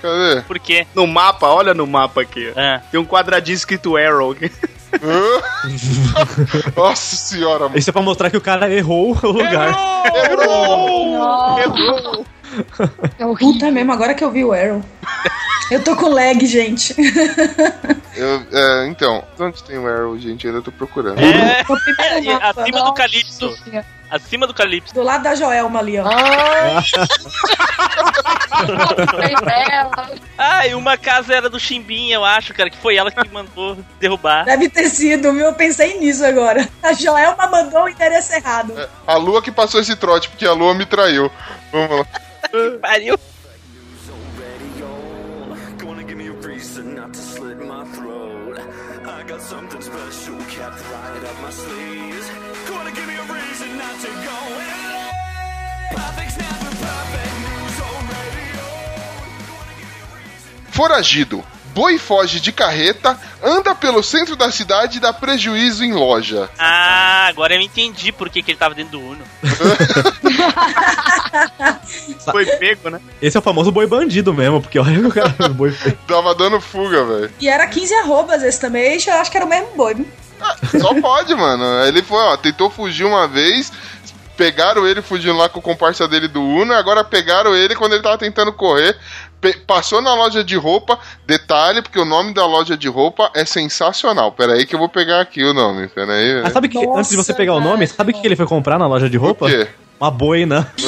[0.00, 0.40] Cadê?
[0.46, 0.86] Por quê?
[0.94, 2.60] No mapa, olha no mapa aqui, ó.
[2.60, 4.50] Ah, Tem um quadradinho escrito Arrow aqui.
[6.76, 7.78] Nossa senhora, mano.
[7.78, 9.74] Isso é pra mostrar que o cara errou o lugar.
[10.14, 12.24] Errou!
[13.18, 13.52] É horrível.
[13.52, 14.84] Puta mesmo, agora que eu vi o Arrow.
[15.70, 16.94] Eu tô com lag, gente.
[18.14, 20.46] Eu, é, então, onde tem o Arrow, gente?
[20.46, 21.18] Eu ainda tô procurando.
[21.18, 21.64] é, é,
[22.42, 23.58] acima do Nossa Calypso.
[24.12, 24.92] Acima do Calypso.
[24.92, 26.04] Do lado da Joelma ali, ó.
[29.10, 30.10] Foi dela.
[30.36, 33.78] Ah, e uma casa era do Chimbinha, eu acho, cara, que foi ela que mandou
[33.98, 34.44] derrubar.
[34.44, 35.46] Deve ter sido, viu?
[35.46, 36.68] Eu pensei nisso agora.
[36.82, 38.74] A Joelma mandou o endereço errado.
[39.06, 41.32] A lua que passou esse trote, porque a lua me traiu.
[41.72, 42.06] Vamos lá.
[42.82, 43.18] Pariu.
[60.72, 61.44] Foragido.
[61.74, 66.50] Boi foge de carreta, anda pelo centro da cidade e dá prejuízo em loja.
[66.58, 69.22] Ah, agora eu entendi por que, que ele tava dentro do Uno.
[72.30, 73.00] Foi pego, né?
[73.22, 75.96] Esse é o famoso boi bandido mesmo, porque olha o cara o boi feio.
[76.06, 77.30] Tava dando fuga, velho.
[77.40, 78.98] E era 15 arrobas esse também.
[79.06, 79.94] Eu acho que era o mesmo boi.
[79.94, 80.06] viu?
[80.78, 81.64] Só pode, mano.
[81.86, 83.72] Ele foi, ó, tentou fugir uma vez,
[84.36, 87.92] pegaram ele fugindo lá com o comparsa dele do Uno, e agora pegaram ele quando
[87.92, 88.96] ele tava tentando correr.
[89.66, 94.32] Passou na loja de roupa, detalhe, porque o nome da loja de roupa é sensacional.
[94.32, 95.88] Pera aí que eu vou pegar aqui o nome.
[95.88, 96.42] Pera aí.
[96.42, 98.46] Mas sabe que, Nossa, antes de você pegar o nome, sabe o que ele foi
[98.46, 99.46] comprar na loja de roupa?
[99.46, 99.66] O quê?
[100.00, 100.72] Uma boina.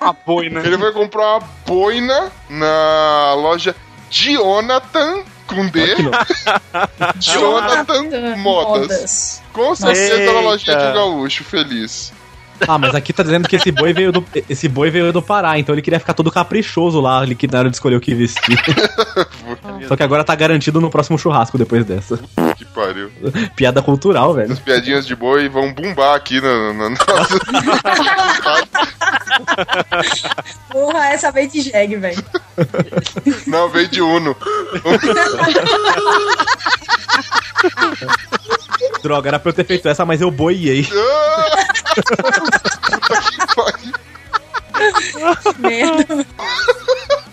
[0.00, 0.60] A boina.
[0.60, 3.74] Ele foi comprar uma boina na loja
[4.10, 5.96] Jonathan com D.
[7.18, 9.42] Jonathan Modas.
[9.52, 12.12] Com certeza na lojinha de gaúcho, feliz.
[12.66, 15.58] Ah, mas aqui tá dizendo que esse boi veio do, esse boi veio do Pará,
[15.58, 18.14] então ele queria ficar todo caprichoso lá, ele que na hora de escolher o que
[18.14, 18.58] vestir.
[19.88, 22.18] Só que agora tá garantido no próximo churrasco depois dessa.
[22.56, 23.10] Que pariu.
[23.54, 24.52] Piada cultural, velho.
[24.52, 27.38] As piadinhas de boi vão bombar aqui na, na nossa.
[30.70, 32.24] Porra, essa veio de jegue, velho.
[33.46, 34.36] Não, veio de Uno.
[39.02, 40.86] Droga, era pra eu ter feito essa, mas eu boiei.
[45.58, 46.04] Merda.
[46.06, 47.23] I got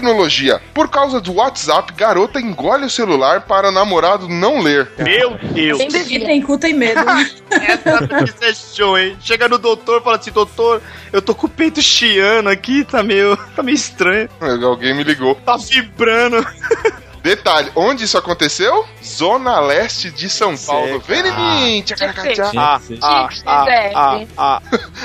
[0.00, 0.62] Tecnologia.
[0.72, 4.88] Por causa do WhatsApp, garota engole o celular para namorado não ler.
[4.98, 5.78] Meu Deus.
[5.78, 7.00] E tem cu, tem medo.
[7.52, 9.14] Essa notícia é show, hein?
[9.20, 10.80] Chega no doutor e fala assim, doutor,
[11.12, 14.28] eu tô com o peito chiando aqui, tá meio, tá meio estranho.
[14.40, 15.34] Alguém me ligou.
[15.34, 16.44] Tá vibrando.
[17.22, 18.86] Detalhe, onde isso aconteceu?
[19.04, 21.00] Zona Leste de São Paulo.
[21.06, 21.84] Vem em mim!
[22.56, 23.92] Ah, ah, ah, é.
[23.94, 24.62] ah, ah.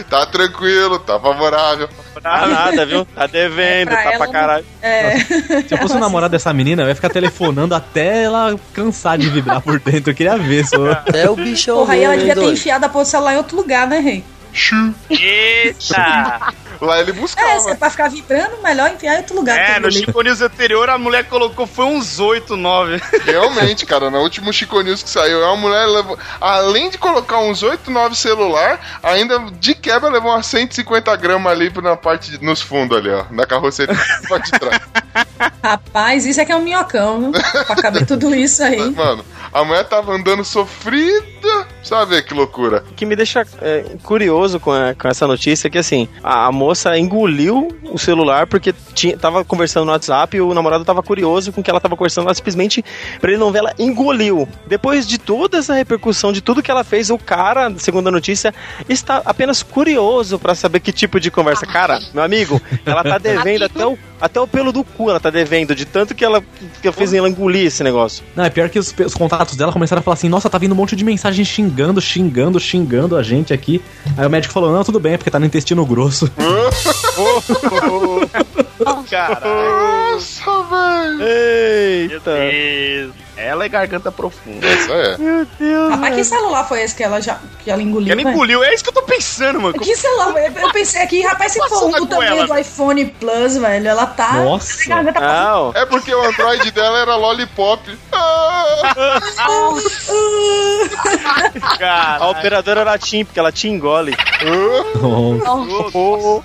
[0.10, 1.90] Tá tranquilo, tá favorável.
[2.22, 3.06] Tá nada, viu?
[3.06, 4.66] Tá devendo, É, pra tá ela pra caralho.
[4.82, 5.20] É.
[5.20, 9.30] Se eu fosse o namorado dessa menina, eu ia ficar telefonando até ela cansar de
[9.30, 10.12] vibrar por dentro.
[10.12, 10.78] Eu queria ver só.
[11.14, 13.58] É o bichão Porra, aí ela devia ter enfiado a porra do celular em outro
[13.58, 14.24] lugar, né, rei?
[15.10, 16.54] Eita!
[16.82, 17.60] Lá ele É, buscava.
[17.62, 19.58] se é pra ficar vibrando, melhor enfiar em outro lugar.
[19.58, 19.96] É, no ali.
[20.00, 23.02] Chico News anterior a mulher colocou foi uns 8, 9.
[23.24, 26.20] Realmente, cara, no último Chico News que saiu, uma mulher levou.
[26.40, 31.72] Além de colocar uns 8, 9 celular, ainda de quebra levou umas 150 gramas ali
[31.82, 33.24] na parte, de- nos fundos ali, ó.
[33.32, 33.96] Na carroceria
[34.44, 34.82] de trás.
[35.64, 37.42] Rapaz, isso é que é um minhocão, viu?
[37.66, 38.92] pra caber tudo isso aí.
[38.92, 41.26] Mano, a mulher tava andando sofrida.
[41.82, 42.84] Sabe que loucura.
[42.90, 46.52] O que me deixa é, curioso com, a- com essa notícia que, assim, a, a
[46.52, 51.52] moça engoliu o celular porque tinha, tava conversando no WhatsApp e o namorado tava curioso
[51.52, 52.84] com o que ela tava conversando, ela simplesmente,
[53.20, 54.48] pra ele não ver, ela engoliu.
[54.68, 58.54] Depois de toda essa repercussão, de tudo que ela fez, o cara, segundo a notícia,
[58.90, 61.66] está apenas curioso pra saber que tipo de conversa.
[61.66, 65.30] Cara, meu amigo, ela tá devendo até o, até o pelo do cu, ela tá
[65.30, 66.42] devendo, de tanto que ela,
[66.82, 68.24] que ela fez ela engolir esse negócio.
[68.36, 70.72] Não, é pior que os, os contatos dela começaram a falar assim: nossa, tá vindo
[70.72, 73.82] um monte de mensagem xingando, xingando, xingando a gente aqui.
[74.18, 76.32] Aí o médico falou: não, tudo bem, é porque tá no intestino grosso.
[79.42, 81.22] Nossa, velho.
[81.22, 82.36] Eita!
[82.36, 83.25] Deus.
[83.38, 84.66] Ela é garganta profunda.
[84.66, 85.16] Essa é.
[85.90, 88.12] Rapaz, que celular foi esse que ela já que ela engoliu?
[88.12, 89.78] Ela engoliu, é isso que eu tô pensando, mano.
[89.80, 90.30] Que celular?
[90.38, 94.34] Eu, eu pensei aqui, rapaz, se for o tamanho do iPhone Plus, velho, ela tá.
[94.34, 94.84] Nossa.
[94.86, 97.98] A garganta pra Não, É porque o Android dela era Lollipop.
[98.12, 98.66] Ah!
[101.78, 104.16] Cara, a operadora era Tim, porque ela te engole.
[105.02, 105.98] Nossa.
[105.98, 106.42] Oh,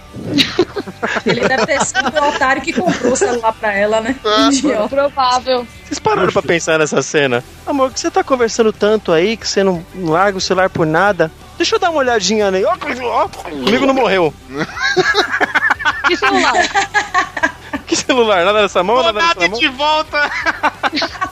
[1.26, 4.16] Ele deve ter sido o otário que comprou o celular pra ela, né?
[4.50, 4.88] Idiota.
[4.88, 5.66] Provável.
[5.90, 7.42] Vocês pararam pra pensar nessa cena?
[7.66, 11.33] Amor, que você tá conversando tanto aí que você não larga o celular por nada?
[11.57, 12.64] Deixa eu dar uma olhadinha nele.
[12.64, 12.76] Ó,
[13.09, 14.33] ó, comigo não morreu.
[16.07, 16.55] Que celular?
[17.88, 18.44] Que celular?
[18.44, 19.03] Nada nessa mão?
[19.03, 19.59] Nada nada nessa mão?
[19.59, 20.31] de volta.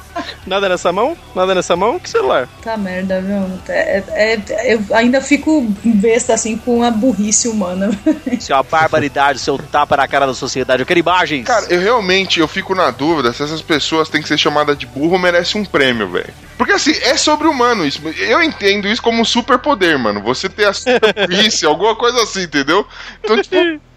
[0.48, 1.16] Nada nessa mão?
[1.34, 1.98] Nada nessa mão?
[1.98, 2.48] Que celular?
[2.62, 3.46] Tá merda, viu?
[3.68, 7.90] É, é- é- eu ainda fico besta assim com a burrice humana.
[8.32, 10.82] Isso é uma barbaridade, seu tapa na cara da sociedade.
[10.82, 11.46] Eu quero imagens.
[11.46, 14.86] Cara, eu realmente eu fico na dúvida se essas pessoas têm que ser chamadas de
[14.86, 16.32] burro ou merece um prêmio, velho.
[16.56, 18.00] Porque assim, é sobre-humano isso.
[18.18, 20.20] Eu entendo isso como um superpoder, mano.
[20.22, 22.86] Você ter a superfície, alguma coisa assim, entendeu?
[23.22, 23.54] Então, tipo,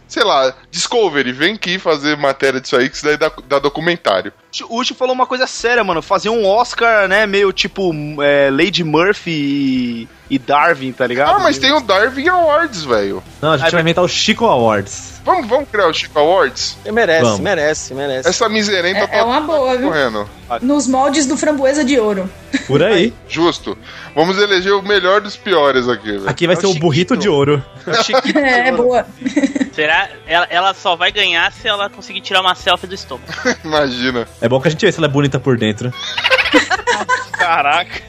[0.08, 4.34] sei lá, Discovery, vem aqui fazer matéria disso aí, que isso daí dá, dá documentário.
[4.70, 6.02] O Uchi falou uma coisa séria, mano.
[6.02, 11.36] Fazer um Oscar, né, meio tipo é, Lady Murphy e, e Darwin, tá ligado?
[11.38, 13.24] Ah, mas tem o Darwin Awards, velho.
[13.42, 15.22] Não, a gente vai inventar o Chico Awards.
[15.24, 16.78] Vamos, vamos criar o Chico Awards?
[16.92, 17.40] Merece, Vamos.
[17.40, 18.28] merece, merece.
[18.28, 19.88] Essa miserenta É, é uma boa, viu?
[19.90, 20.28] correndo.
[20.64, 22.28] Nos moldes do framboesa de ouro.
[22.68, 23.14] Por aí.
[23.30, 23.78] Justo.
[24.16, 26.28] Vamos eleger o melhor dos piores aqui, velho.
[26.30, 27.22] Aqui vai É o ser o burrito Chiquito.
[27.22, 27.64] de ouro.
[28.36, 29.06] É, é boa.
[29.74, 30.10] Será?
[30.28, 33.32] Ela, ela só vai ganhar se ela conseguir tirar uma selfie do estômago.
[33.64, 34.28] Imagina.
[34.42, 35.94] É bom que a gente vê se ela é bonita por dentro.
[37.32, 38.02] Caraca.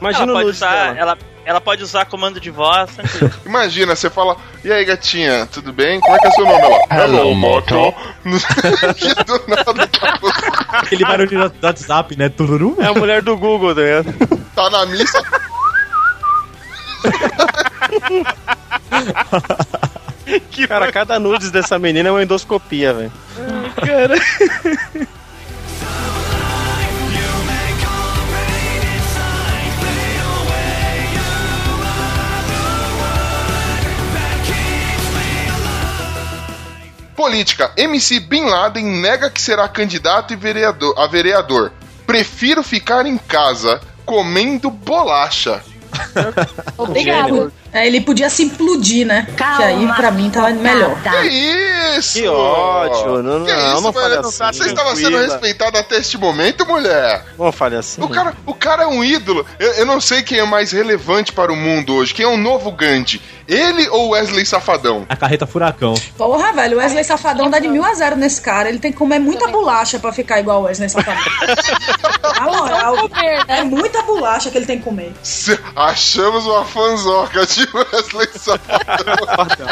[0.00, 0.98] Imagina ela o pode usar, dela.
[0.98, 3.32] ela, ela pode usar comando de voz, tranquilo.
[3.44, 6.00] Imagina, você fala, e aí, gatinha, tudo bem?
[6.00, 6.62] Como é que é seu nome?
[6.88, 7.74] Ela, Hello, Moto.
[8.24, 10.46] do nada você.
[10.68, 12.28] Aquele barulho do WhatsApp, né?
[12.28, 12.76] Tururu.
[12.80, 14.14] É a mulher do Google, tá ligado?
[14.54, 15.20] Tá na missa.
[20.68, 23.12] Cara, cada nudes dessa menina é uma endoscopia, velho.
[37.14, 37.70] Política.
[37.76, 41.72] MC Bin Laden nega que será candidato e vereador, a vereador.
[42.04, 45.62] Prefiro ficar em casa comendo bolacha.
[46.76, 47.52] Obrigado.
[47.72, 49.26] É, ele podia se implodir, né?
[49.36, 50.94] que aí pra mim tava melhor.
[51.02, 51.28] Que
[51.98, 52.18] isso?
[52.20, 53.22] Que ódio.
[53.22, 54.20] Não, Que não, isso, não fale velho?
[54.20, 54.44] assim.
[54.52, 57.24] Você estava sendo respeitada até este momento, mulher?
[57.38, 58.02] Não fale assim.
[58.02, 59.46] O cara, o cara é um ídolo.
[59.58, 62.12] Eu, eu não sei quem é mais relevante para o mundo hoje.
[62.14, 63.20] Quem é o novo Gandhi?
[63.48, 65.04] Ele ou Wesley Safadão?
[65.08, 65.94] A carreta furacão.
[66.16, 68.68] Porra, velho, o Wesley Safadão dá de mil a zero nesse cara.
[68.68, 71.22] Ele tem que comer muita bolacha pra ficar igual o Wesley Safadão.
[72.36, 73.42] Na moral, né?
[73.48, 75.12] é muita bolacha que ele tem que comer.
[75.22, 79.66] Se- Achamos uma fanzoca de Wesley Safadão.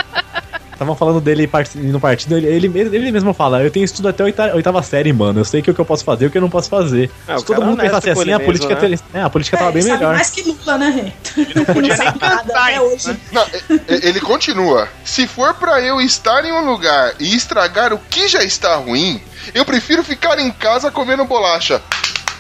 [0.73, 4.27] Estavam falando dele no partido, ele, ele, ele mesmo fala, eu tenho estudo até a
[4.27, 5.41] oita- oitava série, mano.
[5.41, 7.11] Eu sei que o que eu posso fazer e o que eu não posso fazer.
[7.29, 8.81] É, Se todo cara mundo pensasse assim, a mesmo, política, né?
[8.81, 10.15] teria- é, a política tava É, bem melhor.
[10.15, 11.13] mais que Lula, né?
[11.37, 13.15] Ele não podia nem cantar hoje.
[13.31, 13.47] Não,
[13.89, 14.89] ele continua.
[15.05, 19.21] Se for pra eu estar em um lugar e estragar o que já está ruim,
[19.53, 21.83] eu prefiro ficar em casa comendo bolacha.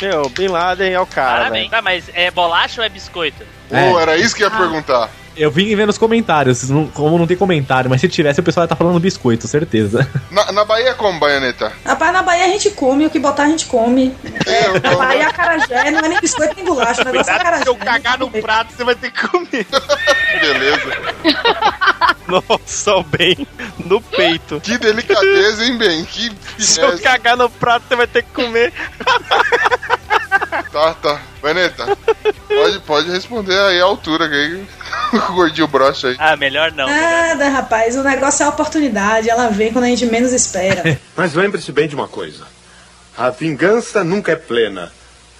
[0.01, 1.69] Meu, Bin Laden é o cara, Parabéns.
[1.69, 1.71] velho.
[1.73, 3.45] Tá, mas é bolacha ou é biscoito?
[3.71, 3.93] É.
[4.01, 5.11] Era isso que eu ia perguntar.
[5.37, 6.69] Eu vim vendo os comentários.
[6.69, 10.07] não- como não tem comentário, mas se tivesse, o pessoal ia estar falando biscoito, certeza.
[10.31, 11.73] Na, na Bahia é como, Baianeta?
[11.85, 14.15] Rapaz, na Bahia a gente come, o que botar a gente come.
[14.47, 17.35] É, eu- Na Bahia a carajé não é nem biscoito nem bolacha, o negócio é
[17.35, 17.63] Cuidado carajé.
[17.63, 19.67] se eu cagar no prato, você vai ter que comer.
[20.41, 20.91] Beleza.
[22.29, 23.47] Nossa, o bem
[23.85, 24.61] no peito.
[24.61, 26.05] Que delicadeza, hein, Ben?
[26.05, 28.73] Que Se eu cagar no prato, você vai ter que comer.
[30.73, 31.21] Tá, tá.
[31.43, 31.97] Baianeta,
[32.49, 34.63] pode, pode responder aí a altura, que
[35.35, 36.17] gordinho brocha aí.
[36.19, 36.87] Ah, melhor não.
[36.87, 40.99] Nada, rapaz, o negócio é a oportunidade, ela vem quando a gente menos espera.
[41.17, 42.45] Mas lembre-se bem de uma coisa:
[43.17, 44.93] a vingança nunca é plena.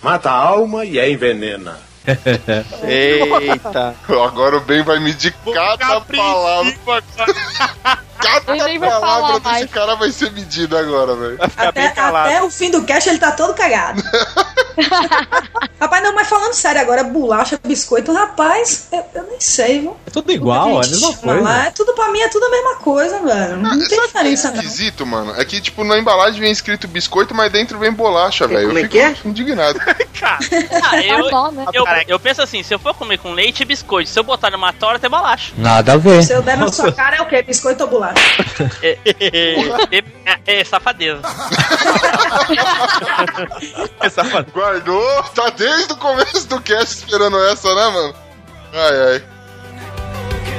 [0.03, 1.79] Mata a alma e a envenena.
[2.83, 3.95] Eita.
[4.09, 6.75] Agora o Ben vai medir cada palavra.
[8.23, 9.71] Cada nem vai palavra falar desse mais.
[9.71, 11.39] cara vai ser medida agora, velho.
[11.57, 14.03] Até, até o fim do cast ele tá todo cagado.
[15.81, 19.97] rapaz, não, mas falando sério agora, bolacha, biscoito, rapaz, eu, eu nem sei, viu?
[20.07, 21.69] É tudo igual, é a mesma chama lá, coisa.
[21.69, 23.57] É tudo pra mim, é tudo a mesma coisa, velho.
[23.57, 24.57] Não tem Sabe o que é diferença, não.
[24.57, 25.35] esquisito, mano?
[25.41, 28.69] É que, tipo, na embalagem vem escrito biscoito, mas dentro vem bolacha, velho.
[28.69, 29.81] como é Eu que fico indignado.
[30.23, 31.65] Ah, eu, Tá bom, né?
[31.73, 34.51] eu, eu penso assim, se eu for comer com leite e biscoito, se eu botar
[34.51, 35.53] numa torta é bolacha.
[35.57, 36.23] Nada a ver.
[36.23, 37.43] Se eu der na sua cara, é o quê?
[37.43, 38.10] Biscoito ou bolacha?
[38.83, 39.99] É, é,
[40.47, 41.23] é, é safadeza.
[44.53, 48.15] Guardou, tá desde o começo do cast esperando essa, né, mano?
[48.73, 49.23] Ai, ai.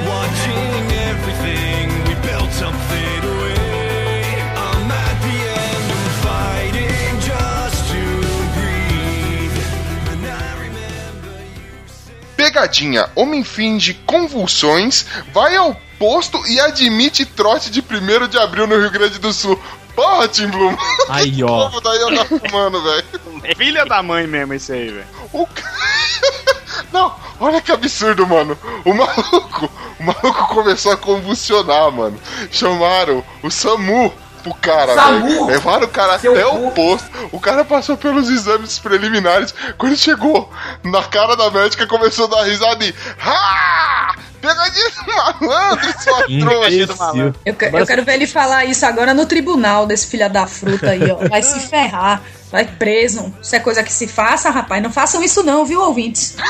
[0.06, 4.42] Watching everything, we built something away.
[4.56, 8.02] I'm at the end of fighting just to
[8.56, 9.58] breathe.
[10.12, 11.72] And I remember you
[12.36, 13.08] Pegadinha.
[13.14, 15.76] Homem finge convulsões, vai ao
[16.48, 19.60] e admite trote de 1 de abril no Rio Grande do Sul.
[19.94, 20.76] Porra, Tim Blum.
[21.08, 21.68] Aí, ó.
[21.68, 23.04] Como daí eu tá fumando, velho.
[23.44, 25.06] É filha da mãe mesmo esse aí, velho.
[25.32, 25.46] O
[26.92, 28.56] Não, olha que absurdo, mano.
[28.84, 32.18] O maluco, o maluco começou a convulsionar, mano.
[32.50, 34.12] Chamaram o SAMU
[34.42, 35.46] pro cara, velho.
[35.46, 37.08] Levaram o cara até o posto.
[37.30, 39.54] O cara passou pelos exames preliminares.
[39.78, 40.50] Quando chegou
[40.84, 42.94] na cara da médica, começou a dar risada e.
[43.24, 44.14] Ah!
[44.40, 45.06] Pegadinha do
[45.46, 46.70] malandro, sua trouxa.
[46.70, 47.34] Imbecil.
[47.46, 50.90] Eu, que- eu quero ver ele falar isso agora no tribunal desse filho da fruta
[50.90, 51.28] aí, ó.
[51.28, 52.20] Vai se ferrar.
[52.50, 53.32] Vai preso.
[53.40, 54.82] Isso é coisa que se faça, rapaz.
[54.82, 56.36] Não façam isso não, viu, ouvintes?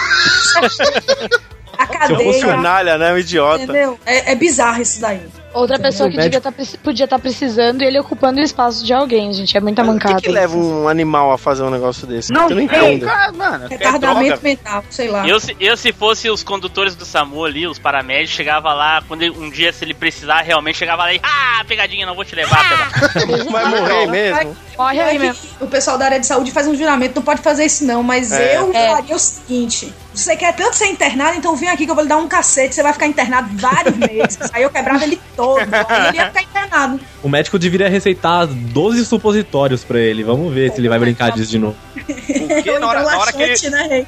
[1.79, 2.47] A Seu cadeia.
[2.47, 3.13] canalha, né?
[3.13, 3.63] Um idiota.
[3.63, 3.99] Entendeu?
[4.07, 5.21] É, é bizarro isso daí.
[5.55, 9.33] Outra pessoa que médico- tá, podia estar precisando e ele ocupando o espaço de alguém,
[9.33, 9.57] gente.
[9.57, 10.15] É muita Mas O mancada.
[10.17, 12.33] que, que leva um animal a fazer um negócio desse?
[12.33, 13.05] Não eu não entendo.
[13.07, 13.65] cara, mano.
[13.67, 14.41] É Retardamento droga.
[14.43, 15.27] mental, sei lá.
[15.29, 19.23] Eu, se- eu, se fosse os condutores do SAMU ali, os paramédicos, chegava lá, quando
[19.23, 21.21] ele- um dia, se ele precisar, realmente chegava lá e.
[21.23, 23.45] Ah, pegadinha, não vou te levar, pela.
[23.51, 24.57] Vai morrer mesmo.
[24.79, 25.43] Morre É aí mesmo.
[25.61, 28.33] O pessoal da área de saúde faz um juramento, não pode fazer isso não, mas
[28.33, 28.57] É.
[28.57, 28.91] eu É.
[28.93, 32.09] faria o seguinte: você quer tanto ser internado, então vem aqui que eu vou lhe
[32.09, 34.39] dar um cacete, você vai ficar internado vários meses.
[34.53, 37.01] Aí eu quebrava ele todo, aí ele ia ficar internado.
[37.23, 40.23] O médico deveria receitar 12 supositórios pra ele.
[40.23, 41.77] Vamos ver se ele vai brincar disso de novo.
[41.95, 44.07] Porque na hora, na hora que ele, né?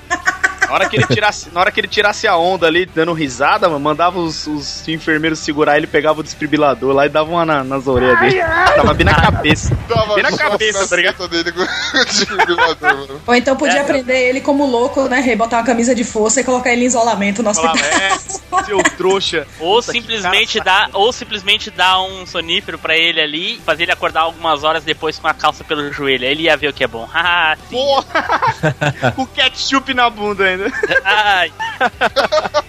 [0.67, 3.69] Na hora que ele tirasse, na hora que ele tirasse a onda ali, dando risada,
[3.69, 7.65] mano, mandava os, os enfermeiros segurar ele, pegava o desfibrilador lá e dava uma na-
[7.65, 8.41] nas orelhas dele.
[8.77, 9.77] Tava bem na cabeça.
[9.89, 11.29] Tava Bem na cabeça, tá ligado?
[11.29, 13.21] dele com o desfibrilador, mano.
[13.27, 13.85] Ou então podia É.
[13.85, 15.37] prender ele como louco, né, rei?
[15.37, 18.61] Botar uma camisa de força e colocar ele em isolamento no Falava, hospital.
[18.61, 19.47] é, seu trouxa.
[19.61, 24.63] Ou simplesmente dar, ou simplesmente dar um sonífero pra ele ali, fazer ele acordar algumas
[24.65, 26.25] horas depois com a calça pelo joelho.
[26.25, 27.09] Aí ele ia ver o que é bom.
[27.15, 27.57] Ah.
[27.71, 28.41] Porra!
[29.17, 30.73] Com ketchup na bunda ainda.
[31.05, 31.53] Ai.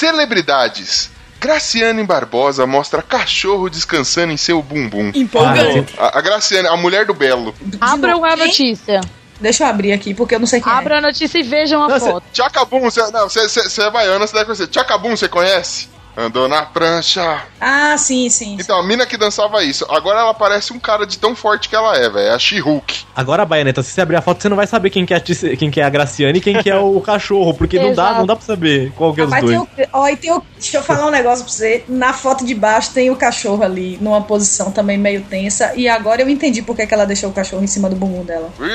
[0.09, 1.11] Celebridades.
[1.41, 5.13] Graciane Barbosa mostra cachorro descansando em seu bumbum.
[5.15, 5.95] Empolgante.
[5.99, 7.55] A, a Graciane, a mulher do Belo.
[7.81, 9.01] Abram a notícia.
[9.41, 10.75] Deixa eu abrir aqui, porque eu não sei quem é.
[10.75, 12.25] Abram a notícia e vejam a Não, cê- foto.
[12.33, 14.67] Tchacabum, você não, você- você- você é baiana, você deve conhecer.
[14.67, 15.89] Tchacabum, você conhece?
[16.21, 17.43] Andou na prancha.
[17.61, 18.57] Ah, sim, sim.
[18.59, 19.87] Então, a mina que dançava isso.
[19.89, 22.27] Agora ela parece um cara de tão forte que ela é, velho.
[22.27, 23.05] É a She-Hulk.
[23.15, 25.21] Agora, Baianeta, se você abrir a foto, você não vai saber quem que é a,
[25.21, 28.15] Tice- quem que é a Graciane e quem que é o cachorro, porque não dá,
[28.15, 29.69] não dá pra saber qual que é os Rapaz, dois.
[29.77, 31.85] tem o, ó, e tem o, deixa eu falar um negócio pra você.
[31.89, 35.73] Na foto de baixo tem o cachorro ali, numa posição também meio tensa.
[35.77, 38.25] E agora eu entendi por que, que ela deixou o cachorro em cima do bumbum
[38.25, 38.51] dela.
[38.57, 38.75] Por quê?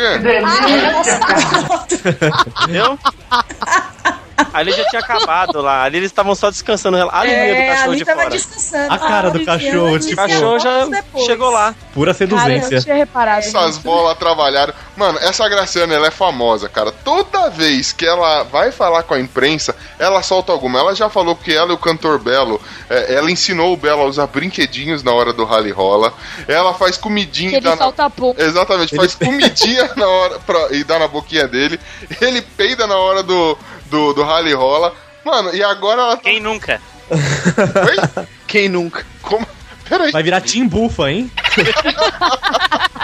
[2.73, 2.97] Eu?
[4.53, 5.83] Ali já tinha acabado lá.
[5.83, 6.97] Ali eles estavam só descansando.
[7.11, 8.29] Ali no meio do É, cachorro ali de tava fora.
[8.31, 8.93] descansando.
[8.93, 11.25] A cara do cachorro, O iniciando cachorro já depois.
[11.25, 11.75] chegou lá.
[11.93, 12.81] Pura Cara, eu seduzência.
[12.81, 13.39] tinha reparado.
[13.39, 14.73] Essas bolas trabalharam.
[14.97, 16.91] Mano, essa Graciana, ela é famosa, cara.
[16.91, 20.79] Toda vez que ela vai falar com a imprensa, ela solta alguma.
[20.79, 24.05] Ela já falou que ela e o cantor Belo, é, ela ensinou o Belo a
[24.05, 26.13] usar brinquedinhos na hora do rally rola.
[26.47, 27.77] Ela faz comidinha Que e ele dá na...
[27.77, 28.33] solta pum.
[28.37, 30.67] Exatamente, faz comidinha na hora pra...
[30.71, 31.79] e dá na boquinha dele.
[32.21, 33.57] Ele peida na hora do,
[33.93, 34.91] do, do rally rola.
[35.23, 36.23] Mano, e agora ela tá.
[36.23, 36.81] Quem nunca?
[37.11, 38.25] Oi?
[38.47, 39.05] Quem nunca?
[39.21, 39.47] Como?
[39.87, 40.11] Peraí.
[40.11, 41.31] Vai virar Tim Bufa, hein?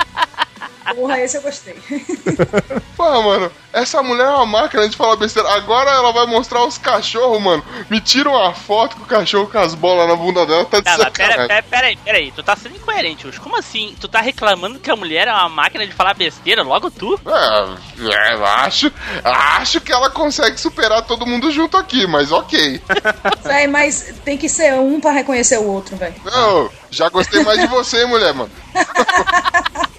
[0.95, 1.75] Porra, esse eu gostei.
[2.95, 5.49] Pô, mano, essa mulher é uma máquina de falar besteira.
[5.53, 7.63] Agora ela vai mostrar os cachorros, mano.
[7.89, 10.85] Me tira uma foto com o cachorro com as bolas na bunda dela, tá de
[10.85, 11.47] Tá, mas pera, sacanagem.
[11.47, 13.39] pera, pera aí, pera aí, tu tá sendo incoerente hoje.
[13.39, 13.95] Como assim?
[13.99, 17.19] Tu tá reclamando que a mulher é uma máquina de falar besteira, logo tu?
[17.25, 18.91] É, é, eu acho,
[19.23, 22.81] acho que ela consegue superar todo mundo junto aqui, mas ok.
[23.43, 26.15] Véi, mas tem que ser um pra reconhecer o outro, velho.
[26.25, 28.51] Não, já gostei mais de você, mulher, mano.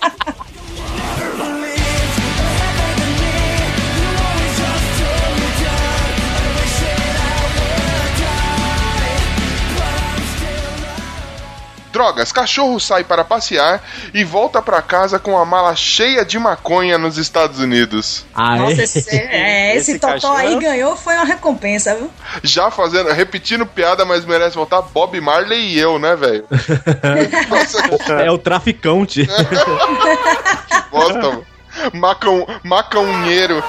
[12.00, 13.82] Drogas, cachorro sai para passear
[14.14, 18.24] e volta pra casa com a mala cheia de maconha nos Estados Unidos.
[18.34, 18.84] Ah, Nossa, é?
[18.84, 22.10] esse, é, esse, Esse totó cachorro- aí ganhou, foi uma recompensa, viu?
[22.42, 26.46] Já fazendo, repetindo piada, mas merece voltar Bob Marley e eu, né, velho?
[28.24, 29.28] É o traficante.
[30.90, 31.46] bosta, mano.
[31.92, 33.62] Macão, macaunheiro.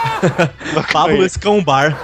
[0.93, 1.97] Pablo Escambar.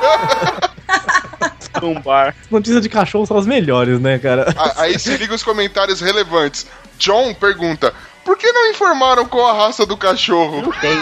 [1.86, 2.36] Um bar.
[2.44, 4.54] As notícias de cachorro são as melhores, né, cara?
[4.78, 6.66] Aí se liga os comentários relevantes.
[6.98, 7.94] John pergunta:
[8.26, 10.74] Por que não informaram qual a raça do cachorro?
[10.82, 10.98] Tem.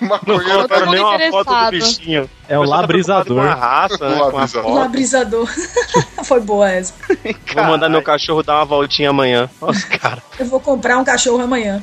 [0.00, 2.30] Maconheiro Todo tá mundo nem uma foto do bichinho.
[2.48, 4.16] É o Pessoal tá raça, né?
[4.46, 4.68] Foto.
[4.68, 5.48] Labrizador.
[6.24, 6.94] foi boa essa.
[7.54, 9.50] Vou mandar meu cachorro dar uma voltinha amanhã.
[9.60, 10.22] Nossa, cara.
[10.38, 11.82] Eu vou comprar um cachorro amanhã.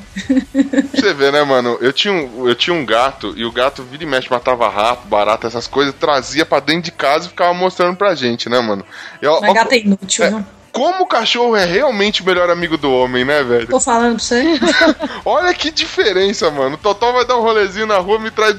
[0.94, 1.76] Você ver, né, mano?
[1.80, 5.08] Eu tinha, um, eu tinha um gato e o gato vira e mexe, matava rato,
[5.08, 8.84] barata, essas coisas, trazia pra dentro de casa e ficava mostrando pra gente, né, mano?
[9.20, 10.30] E, ó, Mas ó, gato é inútil, é.
[10.30, 10.44] viu?
[10.74, 13.68] Como o cachorro é realmente o melhor amigo do homem, né, velho?
[13.68, 14.58] Tô falando pra você.
[15.24, 16.74] Olha que diferença, mano.
[16.74, 18.56] O Totó vai dar um rolezinho na rua, me traz.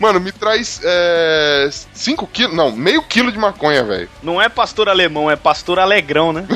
[0.00, 0.80] Mano, me traz
[1.92, 2.56] 5 quilos.
[2.56, 4.08] Não, meio quilo de maconha, velho.
[4.22, 6.46] Não é pastor alemão, é pastor alegrão, né?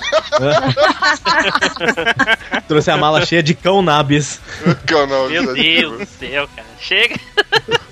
[2.66, 4.40] Trouxe a mala cheia de cão nabis.
[4.86, 6.68] Canal, Meu Deus do céu, cara.
[6.80, 7.16] Chega.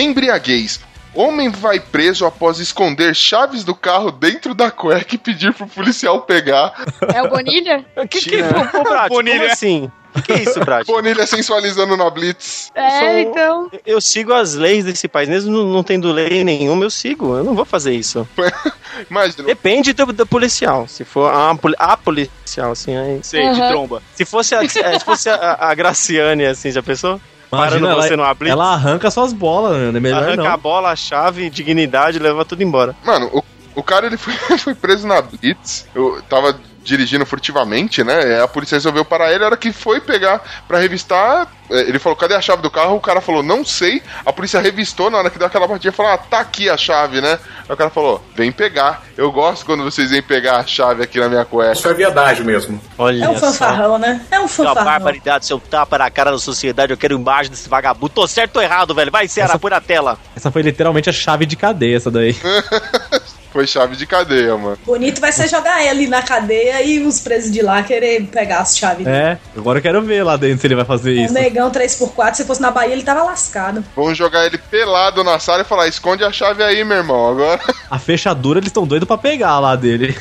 [0.00, 0.80] Embriaguez.
[1.14, 6.20] Homem vai preso após esconder chaves do carro dentro da cueca e pedir pro policial
[6.22, 6.72] pegar.
[7.14, 7.84] É o Bonilha?
[8.08, 9.52] Que que Ô, Brad, como Bonilha.
[9.52, 9.90] assim?
[10.14, 10.86] O que é isso, Brad?
[10.86, 12.70] Bonilha sensualizando na Blitz.
[12.74, 13.70] É, sou- então.
[13.86, 17.36] Eu sigo as leis desse país, mesmo não, tendo lei nenhuma, eu sigo.
[17.36, 18.26] Eu não vou fazer isso.
[19.10, 19.44] Imagina.
[19.44, 20.86] Depende do, do policial.
[20.88, 23.20] Se for a, a policial, assim, aí.
[23.22, 23.68] Sei, de Aham.
[23.70, 24.02] tromba.
[24.14, 27.20] Se fosse a, é, se fosse a, a Graciane, assim, já pensou?
[27.50, 29.98] Parando Imagina, você ela, blitz, ela arranca suas bolas, né?
[29.98, 30.52] É melhor arranca não.
[30.52, 32.94] a bola, a chave, dignidade, leva tudo embora.
[33.04, 33.42] Mano, o,
[33.74, 35.86] o cara ele foi, foi preso na Blitz.
[35.94, 36.58] Eu tava
[36.88, 38.40] dirigindo furtivamente, né?
[38.42, 39.44] A polícia resolveu parar ele.
[39.44, 42.96] A hora que foi pegar pra revistar, eh, ele falou: cadê a chave do carro?
[42.96, 44.02] O cara falou: não sei.
[44.24, 45.10] A polícia revistou.
[45.10, 47.38] Na hora que deu aquela batida, falou: ah, tá aqui a chave, né?
[47.68, 49.02] Aí o cara falou: vem pegar.
[49.16, 51.72] Eu gosto quando vocês vêm pegar a chave aqui na minha cueca.
[51.72, 52.80] Isso é verdade mesmo.
[52.96, 53.46] Olha É um só.
[53.52, 54.20] fanfarrão, né?
[54.30, 54.84] É um fanfarrão.
[54.84, 58.08] barbaridade, seu tapa na cara da sociedade, eu quero imagem desse vagabundo.
[58.08, 59.10] Tô certo ou errado, velho?
[59.12, 60.18] Vai, Ceará, Essa- põe na tela.
[60.34, 62.34] Essa foi literalmente a chave de cadeia, essa daí.
[63.58, 64.78] Foi chave de cadeia, mano.
[64.86, 68.78] Bonito vai ser jogar ele na cadeia e os presos de lá querer pegar as
[68.78, 69.04] chaves.
[69.04, 69.16] dele.
[69.16, 71.34] É, agora eu quero ver lá dentro se ele vai fazer O isso.
[71.34, 73.84] negão 3x4, se fosse na Bahia, ele tava lascado.
[73.96, 77.30] Vamos jogar ele pelado na sala e falar: esconde a chave aí, meu irmão.
[77.32, 80.16] Agora A fechadura eles estão doidos pra pegar lá dele.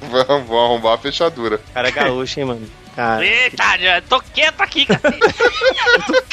[0.00, 1.60] vamos, vamos arrombar a fechadura.
[1.74, 2.66] Cara é gaúcho, hein, mano.
[2.96, 3.22] Cara.
[3.22, 5.00] Eita, já tô quieto aqui, cara.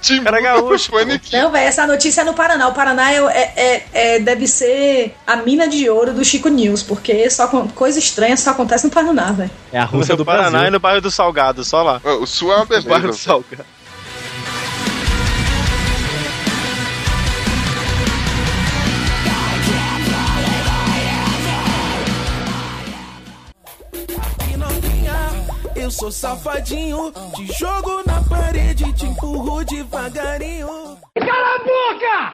[0.00, 0.90] Time Cara gaúcho.
[1.32, 2.68] Não, velho, essa notícia é no Paraná.
[2.68, 6.82] O Paraná é, é- é- é- deve ser a mina de ouro do Chico News,
[6.82, 9.50] porque só com- coisa estranha só acontece no Paraná, velho.
[9.72, 10.68] É a Rússia do Paraná Brasil.
[10.68, 12.00] e no bairro do Salgado, só lá.
[12.04, 13.12] O sul é uma Barro do beleza.
[13.18, 13.64] Salgado.
[25.90, 27.12] eu sou safadinho.
[27.34, 30.96] Te jogo na parede, te empurro devagarinho.
[31.18, 32.32] Cala a boca!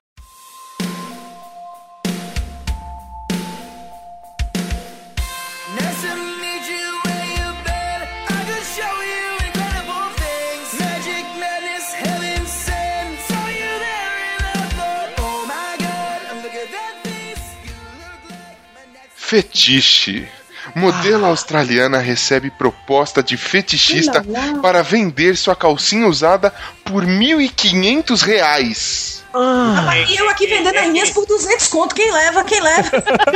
[19.17, 20.29] Fetiche
[20.77, 24.59] Modelo australiana recebe proposta de fetichista Lá, lá.
[24.61, 26.53] para vender sua calcinha usada
[26.85, 30.11] por R$ 1.500 reais.
[30.11, 31.95] E eu aqui vendendo as minhas por 200 conto.
[31.95, 32.45] Quem leva?
[32.45, 32.91] Quem leva?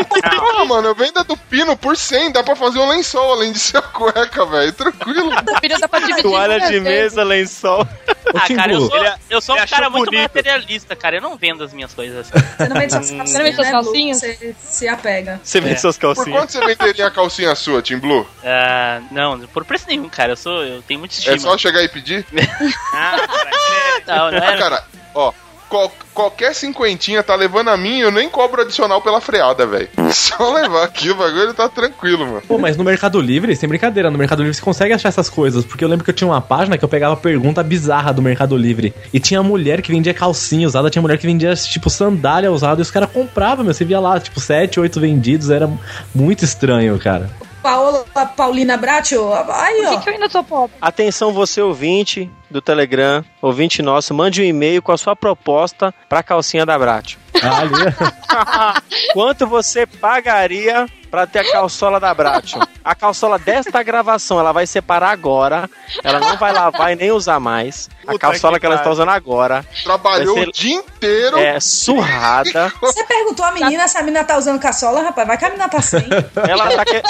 [0.60, 3.52] Ah, mano, eu vendo a do Pino por 100, dá pra fazer um lençol além
[3.52, 4.72] de ser a cueca, velho.
[4.72, 5.30] Tranquilo.
[5.60, 6.82] Filho, dá pra dividir Toalha de vezes.
[6.82, 7.86] mesa, lençol.
[8.34, 10.22] Ah, cara, eu sou, eu sou um cara muito bonito.
[10.22, 11.16] materialista, cara.
[11.16, 12.46] Eu não vendo as minhas coisas assim.
[12.56, 14.18] Você não vende suas calcinhas, Você não vende suas né, calcinhas?
[14.20, 15.40] Você se apega.
[15.42, 16.38] Você vê suas Por calcinhas.
[16.38, 18.26] quanto você venderia a calcinha sua, Tim Blue?
[18.44, 20.32] Ah, não, por preço nenhum, cara.
[20.32, 21.36] Eu sou, eu tenho muito estima.
[21.36, 22.26] É só chegar e pedir?
[22.94, 23.50] Ah, cara,
[24.06, 24.58] não, não Ah, é.
[24.58, 24.84] cara,
[25.14, 25.32] ó,
[25.70, 29.88] qual- qualquer cinquentinha tá levando a mim, eu nem cobro adicional pela freada, velho.
[30.12, 32.42] Só levar aqui, o bagulho tá tranquilo, mano.
[32.46, 35.64] Pô, mas no Mercado Livre, sem brincadeira, no Mercado Livre você consegue achar essas coisas.
[35.64, 38.56] Porque eu lembro que eu tinha uma página que eu pegava pergunta bizarra do Mercado
[38.56, 38.92] Livre.
[39.14, 42.80] E tinha mulher que vendia calcinha usada, tinha mulher que vendia, tipo, sandália usada.
[42.80, 43.72] E os caras compravam, meu.
[43.72, 45.48] Você via lá, tipo, 7, 8 vendidos.
[45.50, 45.70] Era
[46.14, 47.30] muito estranho, cara.
[47.62, 48.04] Paola
[48.36, 49.90] Paulina Bracho, aí, Por ó.
[49.90, 50.76] que, que eu ainda sou pobre?
[50.80, 56.22] Atenção, você ouvinte do Telegram, ouvinte nosso, mande um e-mail com a sua proposta pra
[56.22, 57.18] calcinha da Bratio.
[57.42, 57.74] Ah, Ali,
[59.12, 62.60] Quanto você pagaria pra ter a calçola da Bratio?
[62.84, 65.68] A calçola desta gravação, ela vai separar agora.
[66.02, 67.88] Ela não vai lavar e nem usar mais.
[68.06, 71.38] A Puta calçola que que ela está usando agora Trabalhou ser- o dia inteiro.
[71.38, 72.72] é surrada.
[72.80, 75.26] Você perguntou a menina se a menina tá usando caçola, rapaz.
[75.26, 76.04] Vai que a menina tá sem.
[76.48, 77.02] Ela tá que...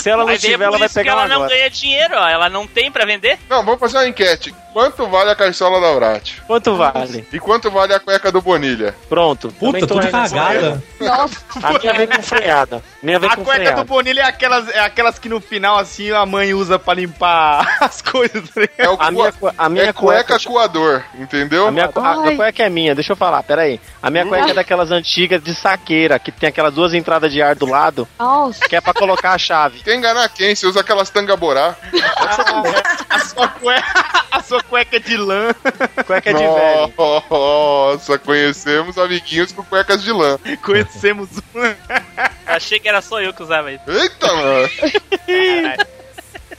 [0.00, 1.50] Se ela não Vai tiver, ela vai isso que pegar ela uma não agora.
[1.50, 2.28] ganha dinheiro, ó.
[2.28, 3.38] Ela não tem pra vender.
[3.48, 4.54] Não, vamos fazer uma enquete.
[4.76, 6.34] Quanto vale a calçola da Brat?
[6.46, 7.26] Quanto vale?
[7.32, 8.94] E quanto vale a cueca do Bonilha?
[9.08, 9.48] Pronto.
[9.58, 10.84] puta, tudo cagada.
[11.00, 12.82] Nossa, A minha vem com freada.
[13.02, 13.82] Minha vem A com cueca freada.
[13.82, 17.66] do Bonilha é aquelas, é aquelas que no final, assim, a mãe usa pra limpar
[17.80, 18.74] as coisas, ligado?
[18.76, 20.44] É o A minha, a minha é cueca cueca.
[20.46, 21.68] coador, entendeu?
[21.68, 22.36] A minha a, a Ai.
[22.36, 23.80] cueca é minha, deixa eu falar, peraí.
[24.02, 27.54] A minha cueca é daquelas antigas de saqueira, que tem aquelas duas entradas de ar
[27.54, 28.68] do lado, nossa.
[28.68, 29.82] que é pra colocar a chave.
[29.82, 30.54] Quer enganar quem?
[30.54, 31.74] Você usa aquelas tangaborá.
[33.08, 35.54] A sua cueca, a sua cueca de lã.
[36.06, 36.92] Cueca de velho.
[37.30, 40.38] Nossa, conhecemos amiguinhos com cuecas de lã.
[40.62, 41.74] Conhecemos um.
[42.46, 43.82] Achei que era só eu que usava isso.
[43.88, 44.68] Eita, mano.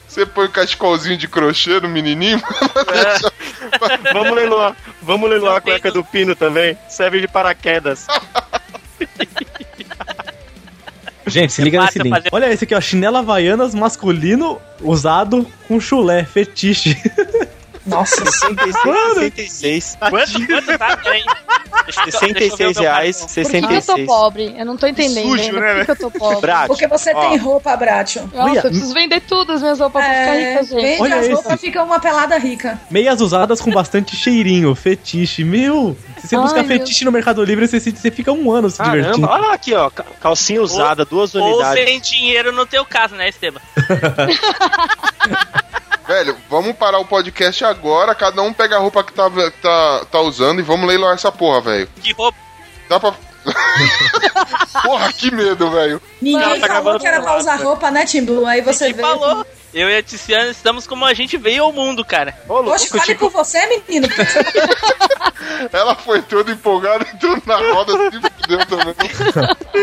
[0.07, 2.41] Você põe o cachecolzinho de crochê no menininho?
[4.13, 6.77] Vamos leiloar, vamos leiloar a cueca do Pino também.
[6.89, 8.07] Serve de paraquedas.
[11.25, 12.09] Gente, se liga É nesse link.
[12.15, 12.79] fazer- Olha esse aqui, ó.
[12.79, 16.95] Chinela Havaianas masculino usado com chulé, fetiche.
[17.87, 18.25] Nossa.
[18.25, 20.97] 66, Quanto, quanto tá?
[20.97, 21.23] Peraí.
[21.85, 23.27] Deixa eu- deixa eu ver 66 o meu reais, cartão.
[23.27, 24.07] Por que, eu tô 66.
[24.07, 24.55] pobre?
[24.57, 25.59] Eu não tô entendendo Sujo, ainda.
[25.59, 26.41] né, Por que, eu tô pobre?
[26.41, 28.21] Brat, Porque você ó, tem roupa, Bracho.
[28.33, 30.81] Nossa, Olha, eu preciso vender tudo as minhas roupas pra ficar É, rica, gente.
[30.81, 32.79] vende Olha as roupas, fica uma pelada rica.
[32.91, 35.43] Meias usadas com bastante cheirinho, fetiche.
[35.43, 36.77] Meu, se você Ai, buscar meu.
[36.79, 39.27] fetiche no Mercado Livre, você, se- você fica um ano se divertindo.
[39.27, 39.89] Caramba, olha aqui, ó.
[39.89, 41.83] ca- Calcinha usada, duas Ou unidades.
[41.85, 43.61] sem dinheiro no teu caso, né, Esteban?
[46.07, 49.29] Velho, vamos parar o podcast agora, cada um pega a roupa que tá,
[49.61, 51.89] tá, tá usando e vamos leiloar essa porra, velho.
[52.01, 52.37] Que roupa.
[52.87, 53.13] Dá pra.
[54.83, 56.01] porra, que medo, velho.
[56.21, 58.45] Ninguém Não, tá falou que era pra usar roupa, né, Tim Blue?
[58.45, 59.01] Aí você vê.
[59.01, 59.45] falou?
[59.73, 62.33] Eu e a Tiziana estamos como a gente veio ao mundo, cara.
[62.47, 64.07] Ô, louco, Poxa, fale tipo, por você, menino.
[65.73, 68.95] Ela foi toda empolgada, entrou na roda, se fudeu também.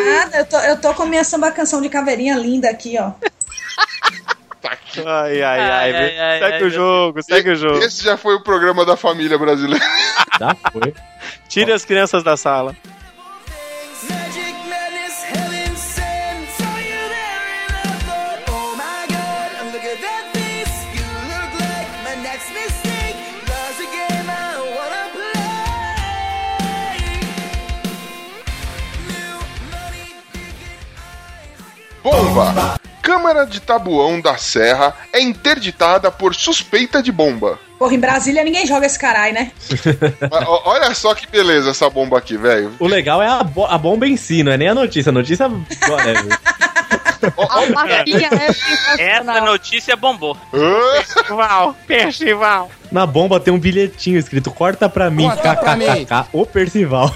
[0.06, 3.12] Nada, eu tô, eu tô com minha samba canção de caveirinha linda aqui, ó.
[4.64, 5.60] Ai, ai, ai.
[5.60, 6.00] Ai, meu.
[6.00, 7.78] ai, ai, segue ai, o jogo, segue o jogo.
[7.78, 9.84] Esse já foi o programa da família brasileira.
[10.38, 10.92] Já foi.
[11.48, 12.74] Tire as crianças da sala.
[32.02, 32.76] Bomba!
[33.04, 37.58] Câmara de Tabuão da Serra é interditada por suspeita de bomba.
[37.78, 39.52] Porra, em Brasília ninguém joga esse caralho, né?
[40.64, 42.72] Olha só que beleza essa bomba aqui, velho.
[42.80, 45.10] O legal é a, bo- a bomba em si, não é nem a notícia.
[45.10, 45.50] A notícia,
[48.98, 50.36] É Essa notícia bombou.
[50.52, 52.70] ah, Festival, festival.
[52.92, 57.12] Na bomba tem um bilhetinho escrito Corta pra mim, kkkk, o Percival.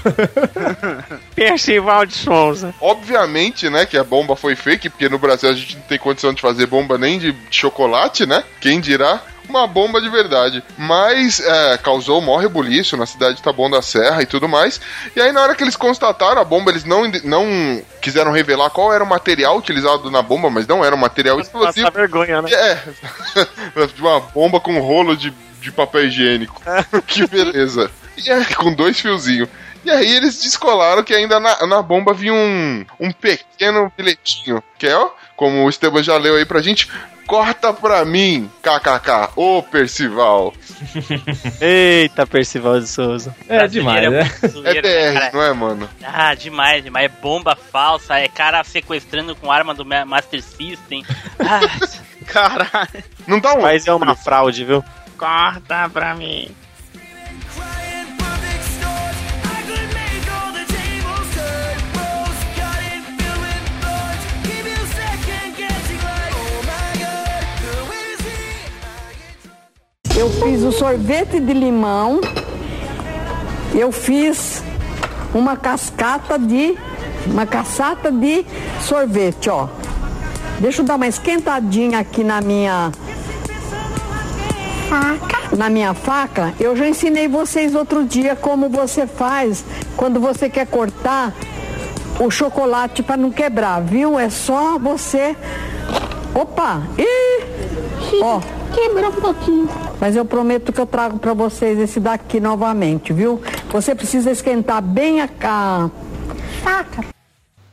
[1.33, 2.73] Festival de Souza.
[2.81, 6.33] Obviamente, né, que a bomba foi fake, porque no Brasil a gente não tem condição
[6.33, 8.43] de fazer bomba nem de chocolate, né?
[8.59, 9.21] Quem dirá?
[9.49, 10.63] Uma bomba de verdade.
[10.77, 14.79] Mas é, causou maior rebuliço na cidade de Taboão da Serra e tudo mais.
[15.15, 18.93] E aí, na hora que eles constataram a bomba, eles não, não quiseram revelar qual
[18.93, 21.87] era o material utilizado na bomba, mas não era um material explosivo.
[21.87, 22.49] Passa vergonha, né?
[22.51, 22.77] É,
[23.93, 26.61] de uma bomba com um rolo de, de papel higiênico.
[27.07, 27.89] que beleza.
[28.17, 29.49] E é, com dois fiozinhos.
[29.83, 34.85] E aí eles descolaram que ainda na, na bomba vinha um, um pequeno bilhetinho, que
[34.85, 36.89] é, ó, como o Esteban já leu aí pra gente,
[37.25, 40.53] corta pra mim, kkk, ô Percival.
[41.61, 43.33] Eita, Percival de Souza.
[43.47, 44.37] É demais, Brasileiro né?
[44.43, 45.31] É zoeiro, né, DR, cara?
[45.33, 45.89] não é, mano?
[46.03, 47.05] Ah, demais, demais.
[47.05, 51.05] É bomba falsa, é cara sequestrando com arma do Ma- Master System.
[51.39, 51.61] Ah,
[52.27, 53.03] Caralho.
[53.25, 53.61] Não dá um.
[53.61, 54.83] Mas é uma fraude, viu?
[55.17, 56.49] corta pra mim.
[70.19, 72.19] Eu fiz o sorvete de limão.
[73.73, 74.61] Eu fiz
[75.33, 76.77] uma cascata de.
[77.25, 78.45] Uma caçata de
[78.81, 79.69] sorvete, ó.
[80.59, 82.91] Deixa eu dar uma esquentadinha aqui na minha.
[84.89, 85.55] Faca.
[85.55, 86.53] Na minha faca.
[86.59, 89.63] Eu já ensinei vocês outro dia como você faz
[89.95, 91.33] quando você quer cortar
[92.19, 94.19] o chocolate para não quebrar, viu?
[94.19, 95.33] É só você.
[96.33, 96.83] Opa!
[96.97, 98.21] Ih!
[98.21, 98.39] Ó.
[98.73, 99.69] Quebrou um pouquinho.
[99.99, 103.41] Mas eu prometo que eu trago para vocês esse daqui novamente, viu?
[103.71, 105.89] Você precisa esquentar bem a, a
[106.63, 107.03] faca.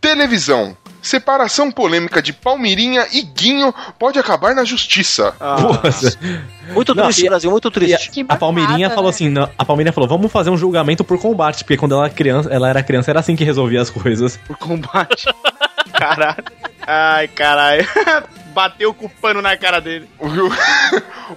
[0.00, 0.76] Televisão.
[1.02, 5.34] Separação polêmica de Palmirinha e Guinho pode acabar na justiça.
[5.38, 6.18] Nossa.
[6.74, 8.24] Muito Não, triste, e- Brasil, muito triste.
[8.28, 9.14] A, a Palmeirinha bacana, falou né?
[9.14, 12.50] assim, não, a Palmeirinha falou, vamos fazer um julgamento por combate, porque quando ela, criança,
[12.52, 14.36] ela era criança era assim que resolvia as coisas.
[14.38, 15.26] Por combate.
[15.94, 16.42] Caralho.
[16.84, 17.86] Ai, caralho.
[18.56, 20.08] Bateu com o pano na cara dele.
[20.18, 20.28] O,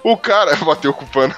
[0.12, 1.34] o cara bateu com o pano.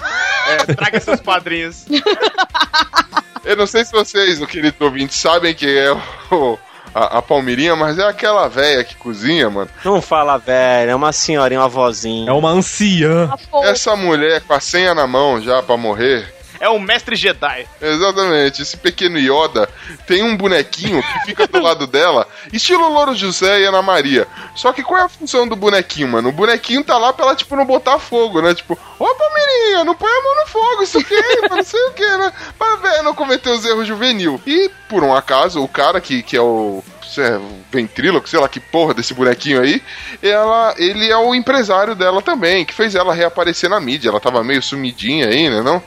[0.47, 1.87] É, traga seus padrinhos.
[3.43, 5.91] Eu não sei se vocês, o querido ouvinte, sabem que é
[6.30, 6.57] o,
[6.95, 9.68] a, a Palmirinha, mas é aquela véia que cozinha, mano.
[9.85, 12.30] Não fala, velho, é uma senhorinha, uma vozinha.
[12.30, 13.28] É uma anciã.
[13.64, 16.33] Essa mulher com a senha na mão já pra morrer.
[16.63, 17.67] É o mestre Jedi.
[17.81, 19.69] Exatamente, esse pequeno Yoda
[20.07, 24.29] tem um bonequinho que fica do lado dela, estilo Louro José e Ana Maria.
[24.55, 26.29] Só que qual é a função do bonequinho, mano?
[26.29, 28.55] O bonequinho tá lá pra ela, tipo, não botar fogo, né?
[28.55, 32.07] Tipo, ô Palmeirinha, não põe a mão no fogo, isso queima, não sei o que,
[32.07, 32.33] né?
[32.57, 34.41] Pra ver, não cometer os erros juvenil.
[34.47, 36.81] E, por um acaso, o cara que, que é o
[37.19, 37.41] é,
[37.73, 39.83] ventríloco, sei lá que porra desse bonequinho aí,
[40.23, 44.11] ela, ele é o empresário dela também, que fez ela reaparecer na mídia.
[44.11, 45.83] Ela tava meio sumidinha aí, né, não?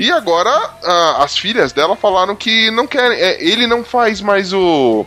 [0.00, 0.50] E agora
[0.82, 5.04] ah, as filhas dela falaram que não querem, é, ele não faz mais o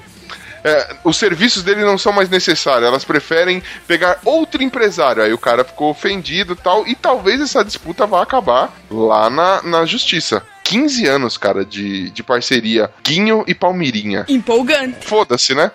[0.63, 5.23] é, os serviços dele não são mais necessários, elas preferem pegar outro empresário.
[5.23, 9.83] Aí o cara ficou ofendido tal, e talvez essa disputa vá acabar lá na, na
[9.83, 10.43] justiça.
[10.73, 14.25] 15 anos, cara, de, de parceria Guinho e Palmirinha.
[14.27, 15.05] Empolgante.
[15.05, 15.69] Foda-se, né?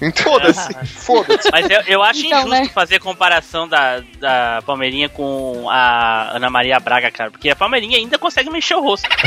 [0.00, 0.74] Então, foda-se.
[0.86, 1.50] Foda-se.
[1.50, 2.68] Mas eu, eu acho Então, injusto né?
[2.72, 7.32] fazer comparação da, da Palmeirinha com a Ana Maria Braga, cara.
[7.32, 9.08] Porque a Palmeirinha ainda consegue mexer o rosto.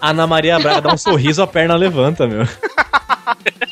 [0.00, 2.46] A Ana Maria Braga dá um sorriso, a perna levanta, meu.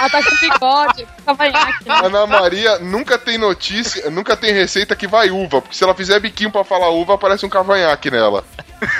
[0.00, 1.88] Ela tá com bigode, cavanhaque.
[1.88, 2.00] né?
[2.04, 6.20] Ana Maria nunca tem notícia, nunca tem receita que vai uva, porque se ela fizer
[6.20, 8.44] biquinho pra falar uva, aparece um cavanhaque nela.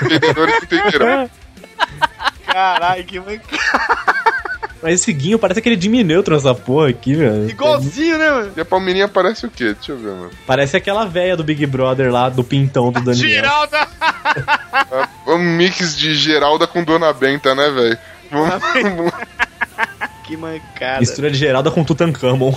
[0.01, 1.29] Entendedores entenderão.
[2.45, 4.17] Caralho, que mancada.
[4.81, 7.49] Mas esse guinho parece aquele Jimmy Neutron, essa porra aqui, velho.
[7.49, 8.53] Igualzinho, né, mano?
[8.55, 9.73] E a Palmeirinha parece o quê?
[9.73, 10.29] Deixa eu ver, mano.
[10.45, 13.27] Parece aquela véia do Big Brother lá, do pintão do Daniel.
[13.27, 13.87] Geralda!
[15.25, 17.97] É um mix de Geralda com Dona Benta, né, velho?
[20.25, 20.99] Que mancada.
[20.99, 22.53] Mistura de Geralda com Tutankhamon.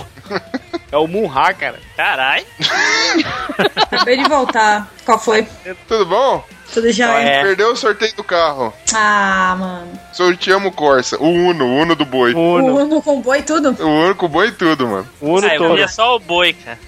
[0.91, 1.79] É o Munha, cara.
[1.95, 2.45] Carai.
[3.81, 4.91] Acabei de voltar.
[5.05, 5.47] Qual foi?
[5.87, 6.43] Tudo bom?
[6.73, 7.41] Tudo já é.
[7.43, 8.73] Perdeu o sorteio do carro.
[8.93, 9.99] Ah, mano.
[10.11, 11.17] Sorteamos o Corsa.
[11.17, 12.33] O Uno, o Uno do boi.
[12.33, 13.69] O Uno com boi e tudo?
[13.81, 15.07] O Uno com boi e tudo, mano.
[15.21, 15.69] O Uno Ah, eu todo.
[15.69, 16.79] queria só o boi, cara.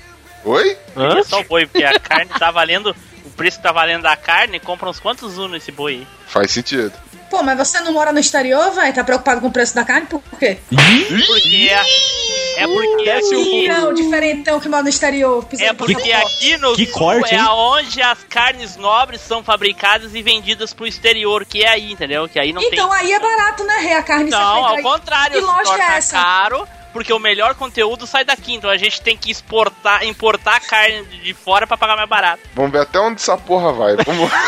[0.44, 0.78] Oi?
[0.98, 2.94] Eu queria só o boi, porque a carne tá valendo.
[3.26, 6.08] O preço que tá valendo da carne, compra uns quantos unos esse boi aí?
[6.28, 6.92] Faz sentido.
[7.34, 8.94] Pô, mas você não mora no exterior, velho?
[8.94, 10.06] Tá preocupado com o preço da carne?
[10.06, 10.60] Por quê?
[10.70, 15.44] Porque é, é porque aqui, Não, diferentão que mora no exterior.
[15.60, 17.44] é porque aqui no que sul corte, é hein?
[17.44, 22.30] aonde as carnes nobres são fabricadas e vendidas pro exterior, que é aí, entendeu?
[22.30, 23.00] Que aí não Então tem.
[23.00, 23.94] aí é barato, né, Rê?
[23.94, 26.16] A carne Não, ao contrário, Que se loja torna é essa?
[26.22, 31.04] caro, porque o melhor conteúdo sai daqui, então a gente tem que exportar, importar carne
[31.06, 32.42] de fora pra pagar mais barato.
[32.54, 33.96] Vamos ver até onde essa porra vai.
[34.06, 34.30] Vamos...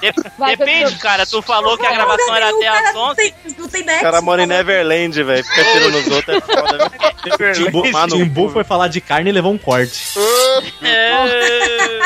[0.00, 1.24] De- Vai, depende, cara.
[1.26, 3.16] Tu falou que a gravação era até às Não 11.
[3.16, 4.00] tem, não tem O nexo.
[4.00, 4.58] cara mora em falou.
[4.64, 5.44] Neverland, velho.
[5.44, 7.54] Fica tirando os outros, é foda, velho.
[7.54, 10.00] Timbu, Timbu foi falar de carne e levou um corte.
[10.82, 12.00] É...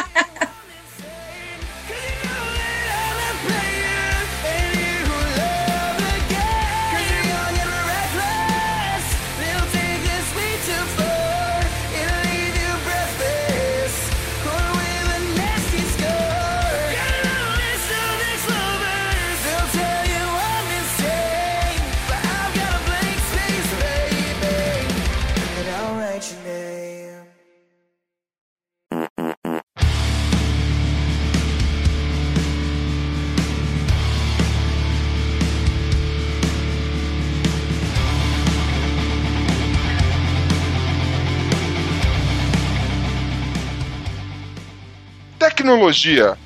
[45.55, 46.37] tecnologia.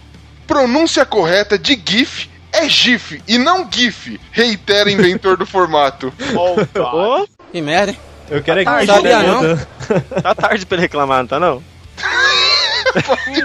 [0.46, 6.12] Pronúncia correta de GIF é GIF e não GIF, reitera inventor do formato.
[6.34, 7.98] Ô, Que merda, hein?
[8.30, 9.26] Eu quero é que tarde, sabia né?
[9.26, 10.22] não.
[10.22, 11.62] Tá tarde pra ele reclamar, não tá não?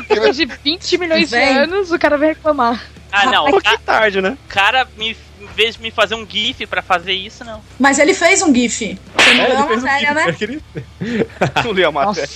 [0.09, 1.57] Depois de 20 milhões de Vem.
[1.57, 2.82] anos, o cara vai reclamar.
[3.11, 3.47] Ah, não.
[3.47, 4.38] Um ca- tarde, né?
[4.47, 7.61] cara, me, em vez de me fazer um GIF pra fazer isso, não.
[7.80, 8.97] Mas ele fez um GIF.
[9.18, 11.26] Você não É, leu ele a um matéria, GIF, né?
[11.64, 12.30] Não li a matéria.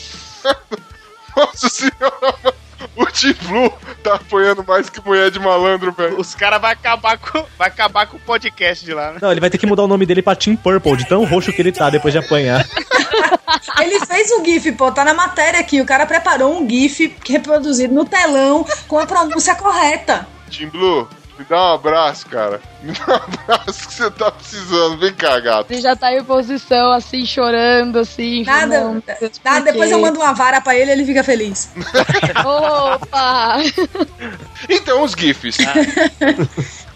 [1.36, 2.53] Nossa senhora,
[2.95, 3.73] o Team Blue
[4.03, 6.19] tá apoiando mais que mulher de malandro, velho.
[6.19, 9.19] Os caras vão acabar, com, vai acabar com o podcast de lá, né?
[9.21, 11.51] Não, ele vai ter que mudar o nome dele pra Team Purple, de tão roxo
[11.51, 12.65] que ele tá depois de apanhar.
[13.80, 15.80] Ele fez um GIF, pô, tá na matéria aqui.
[15.80, 20.28] O cara preparou um GIF reproduzido no telão com a pronúncia correta.
[20.49, 21.07] Team Blue,
[21.38, 22.60] me dá um abraço, cara.
[22.82, 24.98] Me dá um abraço que você tá precisando.
[24.98, 25.72] Vem cá, gato.
[25.72, 28.44] Ele já tá em posição, assim, chorando, assim.
[28.44, 29.04] Nada, não,
[29.44, 31.72] nada depois eu mando uma vara pra ele e ele fica feliz.
[32.46, 33.58] Opa!
[34.70, 35.58] Então, os GIFs.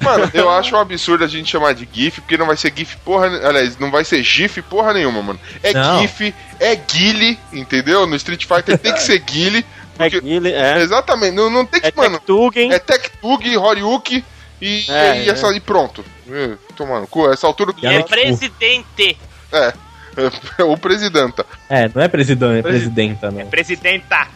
[0.01, 2.97] Mano, eu acho um absurdo a gente chamar de GIF, porque não vai ser GIF
[2.97, 3.27] porra.
[3.47, 5.39] Aliás, não vai ser GIF porra nenhuma, mano.
[5.61, 6.01] É Não.
[6.01, 8.07] GIF, é Guile, entendeu?
[8.07, 9.65] No Street Fighter tem que ser Guile.
[9.99, 10.81] É Porque, Guile, é.
[10.81, 12.17] Exatamente, não, não tem que, É mano.
[12.17, 12.73] Tektugen.
[12.73, 14.23] É Tech Tug, Horyuki
[14.61, 16.03] e, É, e, essa, e pronto.
[16.29, 19.17] É, Tomando cu, essa altura do E É presidente.
[19.51, 19.73] É.
[20.57, 21.45] É o presidenta.
[21.69, 23.45] É, não é presidente, é presidenta, não.
[23.47, 24.27] Presidenta.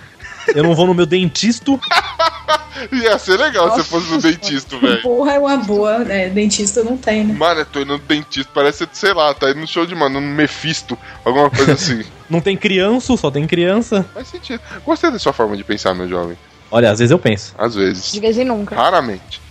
[0.53, 1.71] Eu não vou no meu dentista.
[2.91, 5.01] Ia ser legal se você fosse no dentista, velho.
[5.01, 6.03] Porra, é uma boa.
[6.11, 7.33] É, dentista não tem, né?
[7.33, 10.19] Mano, eu tô indo no dentista, parece, sei lá, tá indo no show de mano,
[10.19, 12.03] no Mephisto, alguma coisa assim.
[12.29, 14.05] Não tem criança, só tem criança.
[14.13, 14.59] Faz sentido.
[14.85, 16.37] Gostei da sua forma de pensar, meu jovem.
[16.69, 17.53] Olha, às vezes eu penso.
[17.57, 18.11] Às vezes.
[18.11, 18.75] De vez em nunca.
[18.75, 19.44] Raramente.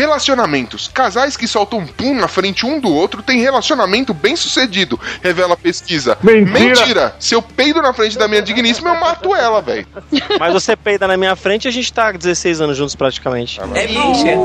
[0.00, 0.88] Relacionamentos.
[0.88, 5.56] Casais que soltam pum na frente um do outro têm relacionamento bem sucedido, revela a
[5.58, 6.16] pesquisa.
[6.22, 7.14] Mentira.
[7.18, 9.86] Se eu peido na frente da minha digníssima, eu mato ela, velho.
[10.38, 13.60] Mas você peida na minha frente a gente tá há 16 anos juntos praticamente.
[13.60, 14.36] É mentira.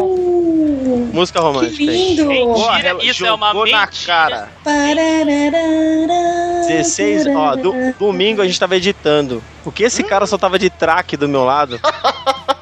[1.14, 1.82] Música Que romântica.
[1.84, 2.16] hein?
[2.16, 2.26] lindo!
[2.28, 4.06] Mentira, isso é uma jogou na mentira.
[4.06, 4.50] cara.
[6.68, 9.42] 16, ó, do- domingo a gente tava editando.
[9.64, 11.80] O que esse cara só tava de traque do meu lado?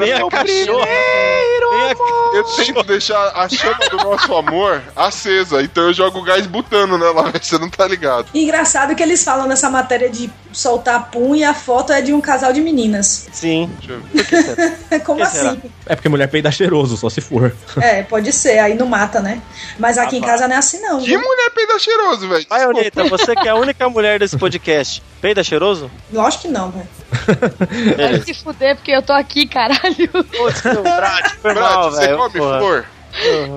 [0.00, 0.86] Nem a cachorra.
[0.86, 6.46] Nem a Eu tento deixar a chama do nosso amor acesa, então eu jogo gás
[6.46, 8.26] butano nela, velho, você não tá ligado.
[8.34, 12.20] Engraçado que eles falam nessa matéria de soltar pum e a foto é de um
[12.20, 13.28] casal de meninas.
[13.32, 13.70] Sim.
[13.80, 15.00] Deixa eu ver.
[15.04, 15.50] Como Que será?
[15.50, 15.62] assim?
[15.86, 17.54] É porque mulher peida cheiroso, só se for.
[17.80, 19.40] É, pode ser, aí não mata, né?
[19.78, 21.00] Mas aqui em casa não é assim, não.
[21.00, 21.20] Que viu?
[21.20, 22.46] mulher peida cheiroso, velho.
[22.48, 25.90] Baioneta, você que é a única mulher desse podcast, peida cheiroso?
[26.12, 26.88] Lógico que não, velho.
[27.26, 28.24] Vai Beleza.
[28.24, 30.08] se fuder, porque eu tô aqui, caralho.
[30.08, 32.16] Putz, Brad, foi Brad, mal, você velho.
[32.18, 32.58] come porra.
[32.58, 32.86] flor?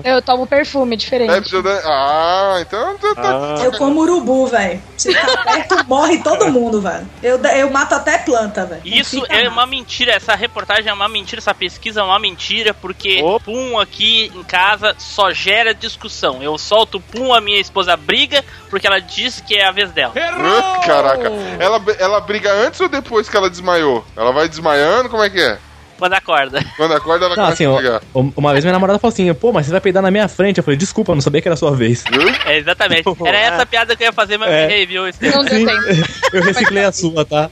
[0.04, 1.32] Eu tomo perfume diferente.
[1.32, 2.96] É, precisa Ah, então.
[3.16, 4.82] Ah, Eu como urubu, velho.
[4.96, 7.08] Se tá perto, morre todo mundo, velho.
[7.22, 8.82] Eu, eu mato até planta, velho.
[8.84, 13.22] Isso é uma mentira, essa reportagem é uma mentira, essa pesquisa é uma mentira, porque
[13.22, 13.44] Opa.
[13.44, 16.42] pum aqui em casa só gera discussão.
[16.42, 20.12] Eu solto pum, a minha esposa briga, porque ela diz que é a vez dela.
[20.16, 21.30] Ah, Caraca.
[21.58, 24.04] Ela, ela briga antes ou depois que ela desmaiou?
[24.16, 25.08] Ela vai desmaiando?
[25.08, 25.58] Como é que é?
[25.98, 26.64] Quando acorda.
[26.76, 28.00] Quando acorda, ela Não, começa assim, a
[28.36, 30.58] uma vez minha namorada falou assim, pô, mas você vai peidar na minha frente.
[30.58, 32.04] Eu falei, desculpa, não sabia que era a sua vez.
[32.44, 33.04] É, exatamente.
[33.24, 34.82] Era essa piada que eu ia fazer, mas É.
[34.82, 35.02] eu viu?
[35.04, 36.06] Não deu tempo.
[36.32, 37.50] Eu reciclei a sua, tá?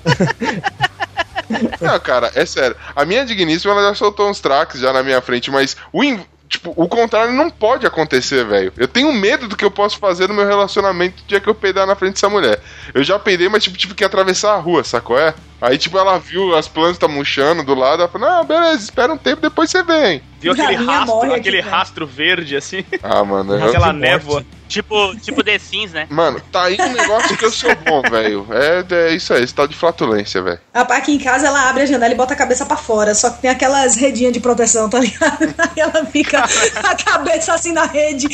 [1.80, 2.76] Não, cara, é sério.
[2.94, 6.20] A minha digníssima, ela já soltou uns tracks já na minha frente, mas o, in-
[6.48, 8.72] tipo, o contrário não pode acontecer, velho.
[8.76, 11.54] Eu tenho medo do que eu posso fazer no meu relacionamento no dia que eu
[11.54, 12.60] peidar na frente dessa mulher.
[12.92, 15.18] Eu já peidei, mas tipo, tive que atravessar a rua, sacou?
[15.18, 15.34] É?
[15.64, 19.12] Aí, tipo, ela viu as plantas tá murchando do lado, ela falou, não, beleza, espera
[19.12, 20.22] um tempo, depois você vem.
[20.38, 21.70] Viu aquele rastro, aqui, aquele velho.
[21.70, 22.84] rastro verde, assim?
[23.02, 24.44] Ah, mano, eu- Aquela névoa.
[24.66, 26.06] Tipo, tipo The Sims, né?
[26.10, 28.46] Mano, tá aí um negócio que eu sou bom, velho.
[28.50, 30.58] É, é isso aí, esse tal de flatulência, velho.
[30.72, 33.14] Aqui em casa ela abre a janela e bota a cabeça pra fora.
[33.14, 35.54] Só que tem aquelas redinhas de proteção, tá ligado?
[35.58, 36.42] Aí ela fica
[36.82, 38.26] a cabeça assim na rede,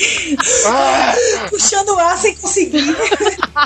[1.49, 2.97] puxando ar sem conseguir.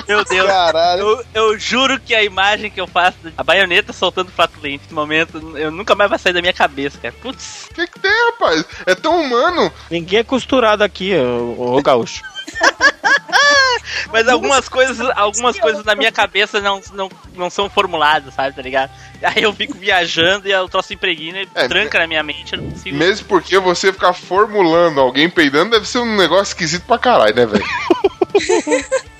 [0.07, 0.47] Meu Deus.
[0.47, 1.01] Caralho.
[1.01, 5.57] Eu, eu juro que a imagem que eu faço da baioneta soltando flatulente nesse momento,
[5.57, 7.13] eu nunca mais vai sair da minha cabeça, cara.
[7.21, 7.67] Putz.
[7.71, 8.65] O que, que tem, rapaz?
[8.85, 9.71] É tão humano.
[9.89, 12.21] Ninguém é costurado aqui, ô, ô gaúcho.
[14.11, 18.61] Mas algumas coisas, algumas coisas na minha cabeça não, não, não são formuladas, sabe, tá
[18.61, 18.91] ligado?
[19.21, 22.61] Aí eu fico viajando e eu troço impregna e É, tranca na minha mente, eu
[22.61, 22.97] não consigo.
[22.97, 27.45] Mesmo porque você ficar formulando alguém peidando deve ser um negócio esquisito pra caralho, né,
[27.45, 27.65] velho?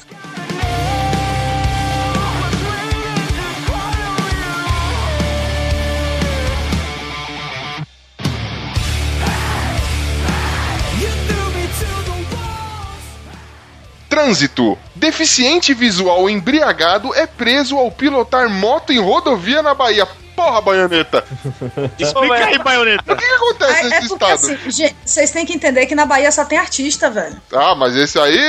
[14.15, 14.77] Trânsito.
[14.95, 20.07] Deficiente visual embriagado é preso ao pilotar moto em rodovia na Bahia.
[20.33, 21.21] Porra, baioneta!
[21.99, 23.13] Explica aí, baioneta.
[23.13, 24.53] O que, que acontece É, é nesse porque estado?
[24.53, 27.35] assim, gente, vocês têm que entender que na Bahia só tem artista, velho.
[27.53, 28.39] Ah, mas esse aí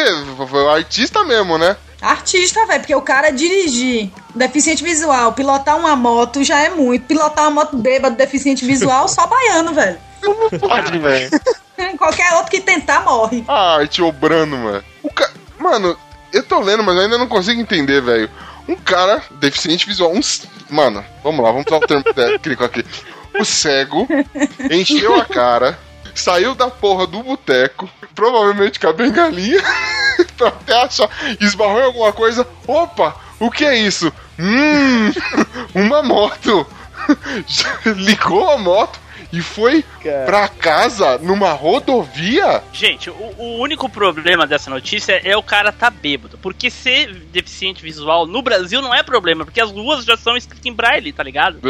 [0.49, 1.77] foi o artista mesmo, né?
[2.01, 7.07] Artista, velho, porque o cara dirigir deficiente visual, pilotar uma moto já é muito.
[7.07, 9.99] Pilotar uma moto bêbado, deficiente visual, só baiano, velho.
[10.61, 11.31] Pode, velho.
[11.99, 13.45] Qualquer outro que tentar morre.
[13.47, 14.83] A arte obrando, mano.
[15.59, 15.97] Mano,
[16.33, 18.31] eu tô lendo, mas ainda não consigo entender, velho.
[18.69, 20.21] Um cara, deficiente visual, um.
[20.69, 22.85] Mano, vamos lá, vamos usar o termo técnico aqui.
[23.39, 24.09] O cego
[24.71, 25.79] encheu a cara,
[26.15, 29.63] saiu da porra do boteco, provavelmente com a bengalinha,
[30.37, 32.47] pra até achar, esbarrou em alguma coisa.
[32.67, 34.13] Opa, o que é isso?
[34.39, 35.13] Hum,
[35.75, 36.67] uma moto.
[37.85, 38.99] Ligou a moto
[39.37, 39.85] e foi
[40.25, 42.63] pra casa numa rodovia?
[42.73, 46.39] Gente, o, o único problema dessa notícia é o cara tá bêbado.
[46.39, 50.65] Porque ser deficiente visual no Brasil não é problema, porque as ruas já são escritas
[50.65, 51.61] em braille, tá ligado?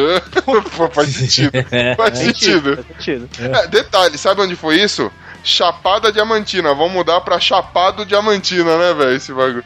[0.76, 1.50] Pô, faz sentido.
[1.96, 2.76] Faz sentido.
[2.76, 3.28] Faz sentido.
[3.40, 5.10] É, detalhe, sabe onde foi isso?
[5.42, 6.72] Chapada Diamantina.
[6.72, 9.16] Vamos mudar pra Chapado Diamantina, né, velho?
[9.16, 9.64] Esse bagulho.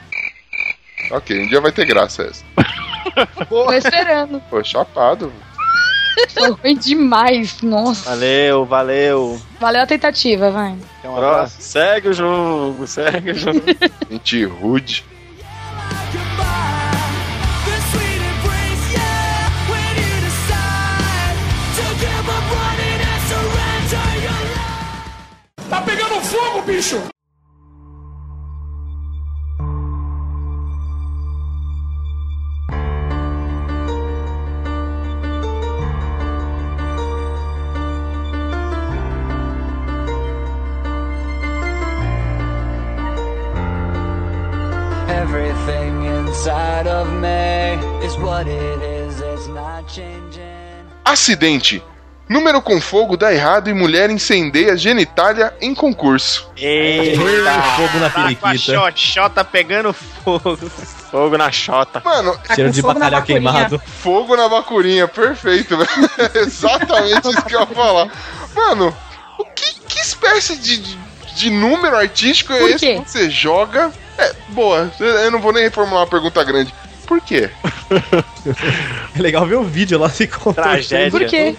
[1.10, 2.44] Ok, um dia vai ter graça essa.
[3.46, 4.40] Tô esperando.
[4.48, 5.30] Pô, chapado.
[6.30, 7.60] Foi ruim demais.
[7.62, 8.10] Nossa.
[8.10, 9.40] Valeu, valeu.
[9.58, 10.72] Valeu a tentativa, vai.
[11.04, 13.60] um Ó, segue o jogo, segue o jogo.
[14.10, 15.04] Gente rude.
[25.68, 27.19] Tá pegando fogo, bicho!
[51.04, 51.82] Acidente.
[52.28, 56.48] Número com fogo dá errado e mulher incendeia genitália em concurso.
[56.56, 57.20] Eita,
[57.76, 58.72] fogo na Tá com a periquita.
[58.74, 60.56] xoxota pegando fogo.
[61.10, 62.00] fogo na chota.
[62.04, 63.52] Mano, Tá Cheiro de fogo na bacalhau bacurinha.
[63.52, 63.82] queimado.
[63.84, 66.10] fogo na bacurinha, perfeito, velho.
[66.36, 68.08] Exatamente isso que eu ia falar.
[68.54, 68.96] Mano,
[69.36, 70.98] o que, que espécie de, de,
[71.34, 73.00] de número artístico é Por esse quê?
[73.02, 73.90] que você joga?
[74.16, 76.72] É, boa, eu não vou nem reformular uma pergunta grande.
[77.10, 77.50] Por quê?
[79.14, 80.64] É legal ver o vídeo lá se contando.
[80.64, 81.10] Tragédia.
[81.10, 81.54] Por quê?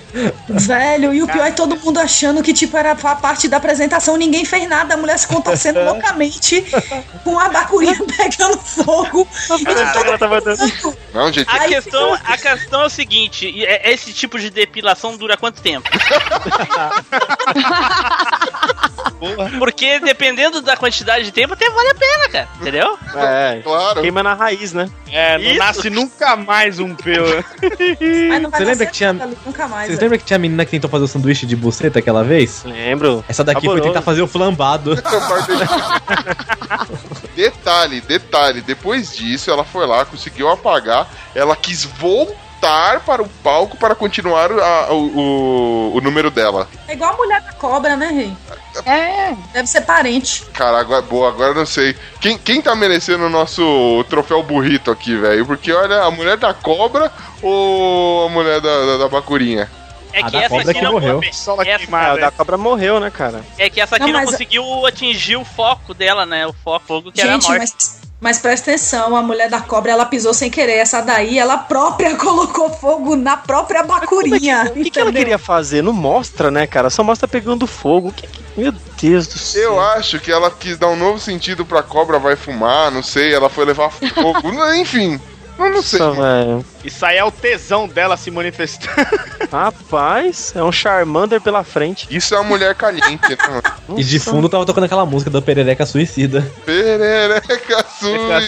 [0.50, 4.16] Velho, e o pior é todo mundo achando que, tipo, era a parte da apresentação,
[4.18, 6.66] ninguém fez nada, a mulher se contorcendo loucamente,
[7.24, 9.28] com a bacurinha pegando fogo.
[9.48, 13.46] Todo ela tava dando- mundo- Não, gente, A questão, fica- a questão é o seguinte:
[13.48, 15.88] e- é- esse tipo de depilação dura quanto tempo?
[19.60, 22.48] Porque dependendo da quantidade de tempo, até vale a pena, cara.
[22.60, 22.98] Entendeu?
[23.16, 24.02] É, claro.
[24.02, 24.90] queima na raiz, né?
[25.12, 25.58] É, não Isso.
[25.60, 27.28] nasce nunca mais um pelo.
[28.30, 29.88] Mas não vai Você lembra que tinha- nunca mais.
[29.88, 30.02] Vocês velho.
[30.02, 32.64] lembram que tinha a menina que tentou fazer o sanduíche de buceta aquela vez?
[32.66, 33.24] Lembro.
[33.30, 33.90] Essa daqui foi Saboroso.
[33.94, 34.96] tentar fazer o flambado.
[37.36, 43.76] Detalhe, detalhe, depois disso ela foi lá, conseguiu apagar, ela quis voltar para o palco
[43.76, 46.68] para continuar a- o, o, o número dela.
[46.88, 48.34] É igual a mulher da cobra, né, Rei?
[48.86, 49.34] É.
[49.54, 50.44] Deve ser parente.
[50.54, 51.96] Cara, agora, boa, agora eu não sei.
[52.20, 55.46] Quem, quem tá merecendo o nosso troféu burrito aqui, velho?
[55.46, 59.70] Porque olha, a mulher da cobra ou a mulher da, da, da bacurinha?
[60.14, 61.22] É A que da essa cobra aqui que não morreu.
[61.24, 62.14] Essa- queimada.
[62.16, 63.42] o da cobra morreu, né, cara?
[63.58, 66.46] É que essa aqui Não, não, conseguiu atingir o foco dela, né?
[66.46, 67.60] O foco fogo que era a Gente, morte.
[67.60, 70.78] mas, mas presta atenção, a mulher da cobra, ela pisou sem querer.
[70.78, 74.66] Essa daí, ela própria colocou fogo na própria bacurinha.
[74.70, 75.82] O que, que ela queria fazer?
[75.82, 76.90] Não mostra, né, cara?
[76.92, 78.10] Só mostra pegando fogo.
[78.10, 79.64] O que que- Meu Deus do céu.
[79.74, 83.34] Eu acho que ela quis dar um novo sentido pra cobra vai fumar, não sei,
[83.34, 85.20] ela foi levar fogo, enfim.
[85.66, 86.00] Eu não sei.
[86.00, 86.66] Nossa.
[86.84, 88.92] Isso aí é o tesão dela se manifestando.
[89.52, 92.08] Rapaz, é um Charmander pela frente.
[92.10, 93.38] Isso é uma mulher caliente, né?
[93.98, 96.50] E de fundo tava tocando aquela música da Perereca Suicida.
[96.66, 97.86] Perereca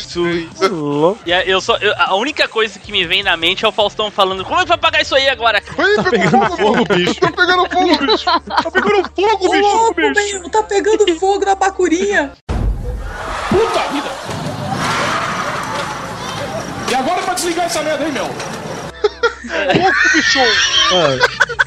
[0.07, 0.49] sui.
[0.71, 1.19] Louco.
[1.25, 3.71] E a- eu só, eu- a única coisa que me vem na mente é o
[3.71, 5.59] Faustão falando: Como é que vai pagar isso aí agora?
[5.61, 7.15] Tá pegando fogo, fogo, bicho.
[7.19, 8.25] Tá pegando fogo, bicho.
[8.25, 10.39] Tá pegando fogo, Ô, bicho, louco, bicho.
[10.39, 12.31] meu, tá pegando fogo na bacurinha.
[13.49, 14.09] Puta vida!
[16.89, 18.29] E agora pra desligar essa merda aí, meu?
[20.13, 20.39] bicho!
[20.91, 21.19] Mano,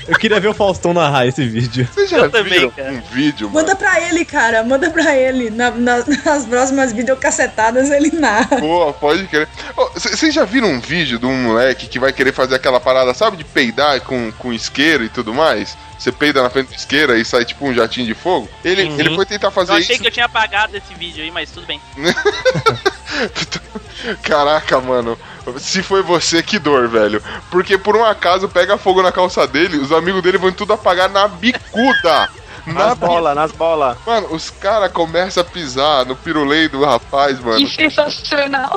[0.09, 1.87] eu queria ver o Faustão narrar esse vídeo.
[1.93, 2.91] Vocês já Eu também, viram cara.
[2.93, 3.61] um vídeo, mano?
[3.61, 4.63] Manda pra ele, cara.
[4.63, 5.51] Manda pra ele.
[5.51, 8.57] Na- na- nas próximas videocassetadas ele narra.
[8.59, 9.49] Pô, pode c-
[9.95, 13.37] Vocês já viram um vídeo de um moleque que vai querer fazer aquela parada, sabe,
[13.37, 15.77] de peidar com, com isqueiro e tudo mais?
[15.99, 18.49] Você peida na frente do isqueiro e sai tipo um jatinho de fogo?
[18.65, 19.01] Ele, Uhum.
[19.01, 20.03] ele foi tentar fazer Eu achei isso.
[20.03, 21.81] que eu tinha apagado esse vídeo aí, mas tudo bem.
[24.23, 25.19] Caraca, mano.
[25.59, 27.23] Se foi você, que dor, velho.
[27.51, 31.09] Porque por um acaso pega fogo na calça dele, os amigos dele vão tudo apagar
[31.09, 32.29] na bicuda.
[32.67, 33.97] Na Nas bolas, nas bolas.
[34.05, 37.59] Mano, os caras começam a pisar no pirulei do rapaz, mano.
[37.59, 38.77] Que sensacional.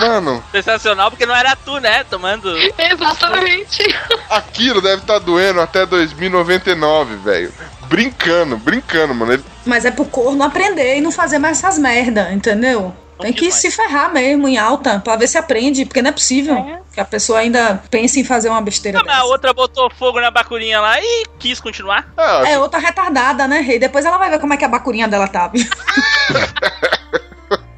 [0.00, 2.02] Mano, Sensacional, porque não era tu, né?
[2.04, 2.52] Tomando.
[2.76, 3.82] Exatamente.
[4.28, 7.52] aquilo deve estar doendo até 2099, velho.
[7.86, 9.32] Brincando, brincando, mano.
[9.34, 12.94] Ele- Mas é pro corno aprender e não fazer mais essas merda, entendeu?
[13.20, 16.80] Tem que se ferrar mesmo em alta pra ver se aprende, porque não é possível
[16.92, 20.30] que a pessoa ainda pense em fazer uma besteira mas a outra botou fogo na
[20.30, 22.12] bacurinha lá e quis continuar.
[22.16, 23.62] Ah, É outra retardada, né?
[23.62, 25.50] E depois ela vai ver como é que a bacurinha dela tá.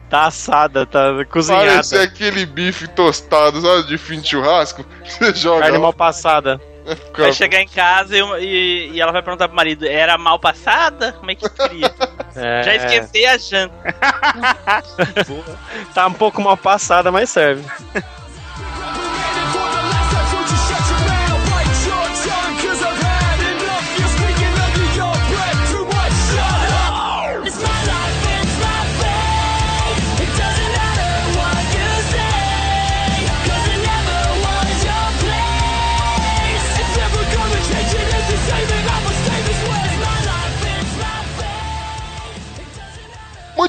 [0.08, 1.64] Tá assada, tá cozinhada.
[1.64, 4.84] Parece aquele bife tostado, sabe, de fim de churrasco.
[5.08, 5.62] Você joga.
[5.62, 6.60] Carne mal passada.
[7.16, 11.12] Vai chegar em casa e, e- e ela vai perguntar pro marido: era mal passada?
[11.12, 11.92] Como é que queria?
[12.34, 13.74] É, Já esqueci a janta.
[15.94, 17.62] Tá um pouco mal passada, mas serve.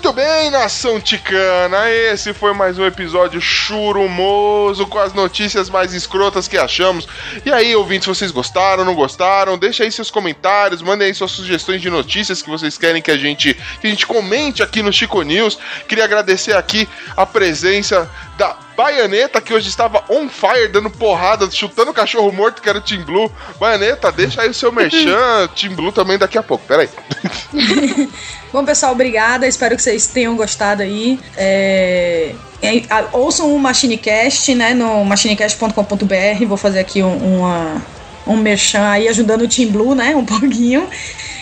[0.03, 6.47] Muito bem, nação ticana, esse foi mais um episódio churumoso com as notícias mais escrotas
[6.47, 7.05] que achamos.
[7.45, 9.57] E aí, ouvintes, vocês gostaram, não gostaram?
[9.57, 13.17] Deixa aí seus comentários, mandem aí suas sugestões de notícias que vocês querem que a
[13.17, 15.59] gente que a gente comente aqui no Chico News.
[15.89, 21.91] Queria agradecer aqui a presença da Baianeta, que hoje estava on fire, dando porrada, chutando
[21.91, 23.29] o cachorro morto, que era o Team Blue.
[23.59, 26.89] Baianeta, deixa aí o seu merchan, Team Blue também daqui a pouco, peraí.
[28.53, 29.47] Bom, pessoal, obrigada.
[29.47, 31.19] Espero que vocês tenham gostado aí.
[31.35, 34.73] É, é, ouçam o MachineCast, né?
[34.73, 36.45] No machinecast.com.br.
[36.47, 37.81] Vou fazer aqui um, uma,
[38.25, 40.15] um merchan aí, ajudando o Team Blue, né?
[40.15, 40.87] Um pouquinho.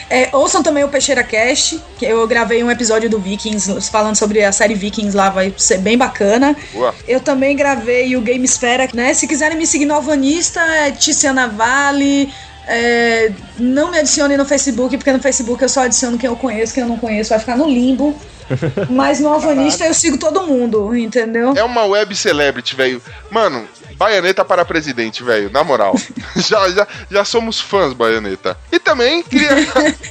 [0.09, 4.43] É, ouçam também o Peixeira Cast, que eu gravei um episódio do Vikings falando sobre
[4.43, 6.53] a série Vikings lá, vai ser bem bacana.
[6.73, 6.93] Boa.
[7.07, 9.13] Eu também gravei o Gamesfera, né?
[9.13, 12.29] Se quiserem me seguir no Alvanista, é Tiziana Vale.
[12.67, 16.73] É, não me adicione no Facebook, porque no Facebook eu só adiciono quem eu conheço,
[16.73, 18.13] quem eu não conheço vai ficar no limbo.
[18.89, 21.53] Mas no Alvanista eu sigo todo mundo, entendeu?
[21.55, 23.01] É uma web celebrity, velho.
[23.29, 25.51] Mano, Baianeta para presidente, velho.
[25.51, 25.95] Na moral.
[26.35, 28.57] já, já, já somos fãs, Baianeta.
[28.71, 29.51] E também queria.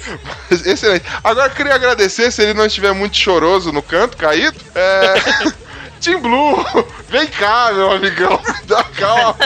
[0.65, 1.05] Excelente.
[1.25, 4.57] Agora queria agradecer, se ele não estiver muito choroso no canto, caído.
[4.75, 5.15] É.
[6.01, 6.65] Team Blue,
[7.09, 8.41] vem cá, meu amigão.
[8.65, 9.37] Dá calma.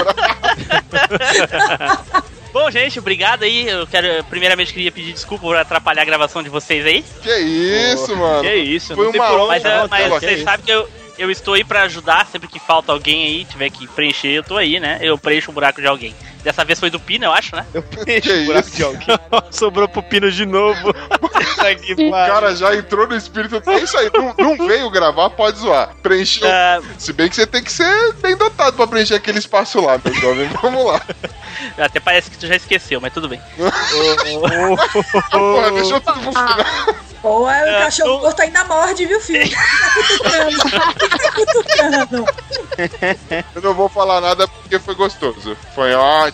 [2.55, 3.69] Bom, gente, obrigado aí.
[3.69, 7.05] Eu quero, primeiramente, queria pedir desculpa por atrapalhar a gravação de vocês aí.
[7.21, 8.43] Que isso, mano.
[8.43, 9.47] Que isso, Foi não tem uma honra.
[9.49, 10.89] Mas, mas vocês sabem que eu,
[11.19, 14.57] eu estou aí pra ajudar sempre que falta alguém aí, tiver que preencher, eu tô
[14.57, 15.01] aí, né?
[15.03, 16.15] Eu preencho o buraco de alguém.
[16.45, 17.65] Dessa vez foi do Pino, eu acho, né?
[18.05, 18.93] Que isso?
[19.51, 20.95] Sobrou pro Pino de novo.
[21.65, 23.63] O cara já entrou no espírito.
[23.67, 25.95] É isso aí, não, não veio gravar, pode zoar.
[26.03, 26.47] Preencheu.
[26.47, 29.99] Ah, Se bem que você tem que ser bem dotado pra preencher aquele espaço lá,
[30.05, 30.47] meu jovem.
[30.61, 31.01] Vamos lá.
[31.79, 33.41] até parece que tu já esqueceu, mas tudo bem.
[35.31, 36.67] Porra, deixa eu tudo funcionar.
[37.23, 39.47] Ou é, o É, cachorro eu- morto ainda morde, viu, filho?
[39.49, 40.97] Fica cutucando.
[41.09, 42.25] Fica cutucando.
[43.55, 45.57] Eu não vou falar nada porque foi gostoso.
[45.75, 46.34] Foi ótimo.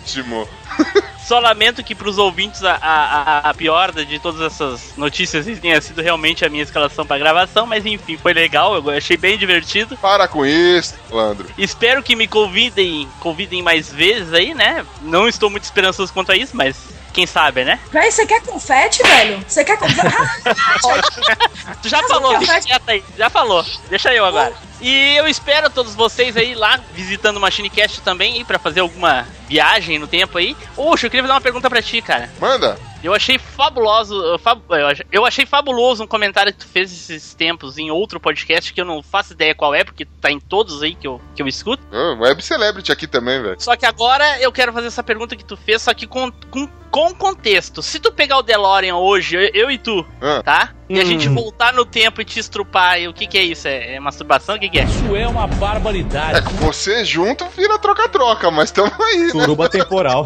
[1.26, 5.80] Só lamento que pros ouvintes a, a, a- a pior de todas essas notícias tenha
[5.80, 9.96] sido realmente a minha escalação pra gravação, mas enfim, foi legal, eu achei bem divertido.
[9.98, 11.46] Para com isso, Landro.
[11.57, 14.84] Espero que me convidem, convidem mais vezes aí, né?
[15.03, 16.76] Não estou muito esperançoso quanto a isso, mas
[17.11, 17.78] quem sabe, né?
[17.92, 19.45] Véi, você quer confete, velho?
[19.46, 20.00] Você quer confete?
[21.82, 23.64] Tu já Mas falou, quieta aí, já falou.
[23.88, 24.53] Deixa eu agora.
[24.80, 29.26] E eu espero todos vocês aí lá, visitando o MachineCast também, aí, pra fazer alguma
[29.49, 30.57] viagem no tempo aí.
[30.76, 32.30] Oxe, eu queria fazer uma pergunta pra ti, cara.
[32.41, 32.78] Manda.
[33.03, 37.32] Eu achei fabuloso, fab- eu ach- eu achei fabuloso um comentário que tu fez esses
[37.34, 40.82] tempos em outro podcast que eu não faço ideia qual é, porque tá em todos
[40.82, 41.82] aí que eu, que eu escuto.
[41.92, 43.57] Ah, Web Celebrity aqui também, velho.
[43.58, 46.68] Só que agora eu quero fazer essa pergunta que tu fez, só que com, com,
[46.91, 47.83] com contexto.
[47.83, 50.42] Se tu pegar o DeLorean hoje, eu, eu e tu, Ah.
[50.42, 50.71] tá?
[50.88, 53.68] e a gente voltar no tempo e te estrupar, e o que que é isso?
[53.68, 54.57] É, é masturbação?
[54.57, 54.83] O que que é?
[54.84, 56.38] Isso é uma barbaridade.
[56.38, 59.29] É você junto vira troca-troca, mas tamo aí, né?
[59.30, 60.25] Suruba temporal.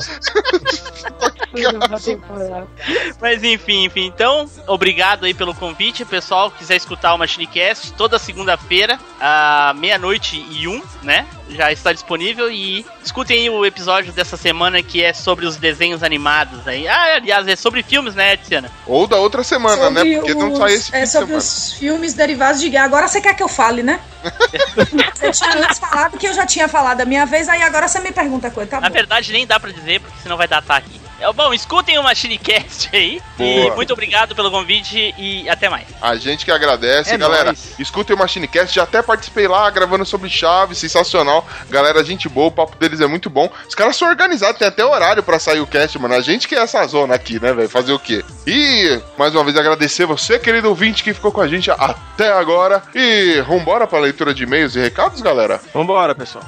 [3.20, 4.06] Mas enfim, enfim.
[4.06, 6.50] Então, obrigado aí pelo convite, pessoal.
[6.50, 11.26] Quiser escutar o Machinecast toda segunda-feira, à meia-noite e um, né?
[11.48, 16.02] Já está disponível e escutem aí o episódio dessa semana que é sobre os desenhos
[16.02, 16.88] animados aí.
[16.88, 18.70] Ah, aliás, é sobre filmes, né, Tiziana?
[18.86, 20.00] Ou da outra semana, né?
[20.00, 22.78] Sobre Porque não os- sai esse É sobre os filmes derivados de gay.
[22.80, 24.00] Agora você quer que eu fale, né?
[25.14, 28.00] você tinha antes falado que eu já tinha falado a minha vez, aí agora você
[28.00, 28.70] me pergunta coisa.
[28.70, 30.98] Tá Na verdade, nem dá pra dizer, porque senão vai datar aqui.
[31.24, 33.20] É, Bom, escutem o Machinecast aí.
[33.38, 33.74] E Boa.
[33.76, 35.86] muito obrigado pelo convite e até mais.
[36.00, 37.46] A gente que agradece, É galera.
[37.46, 37.74] nóis.
[37.78, 41.46] Escutem o Machinecast, já até participei lá gravando sobre chave, sensacional.
[41.70, 43.50] Galera, gente boa, o papo deles é muito bom.
[43.68, 46.14] Os caras são organizados, tem até horário pra sair o cast, mano.
[46.14, 47.68] A gente que é essa zona aqui, né, velho?
[47.68, 48.24] Fazer o quê?
[48.46, 52.82] E mais uma vez agradecer você, querido ouvinte, que ficou com a gente até agora.
[52.94, 55.60] E vambora pra leitura de e-mails e recados, galera?
[55.72, 56.44] Vambora, pessoal.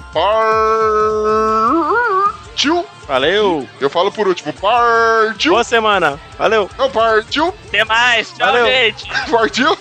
[2.56, 2.86] Partiu!
[3.06, 3.68] Valeu.
[3.78, 5.52] Eu falo por último, partiu!
[5.52, 6.18] Boa semana.
[6.38, 6.70] Valeu.
[6.78, 7.54] Não, partiu!
[7.68, 8.30] Até mais.
[8.30, 8.64] Tchau, Valeu.
[8.64, 9.06] gente.
[9.30, 9.78] Partiu!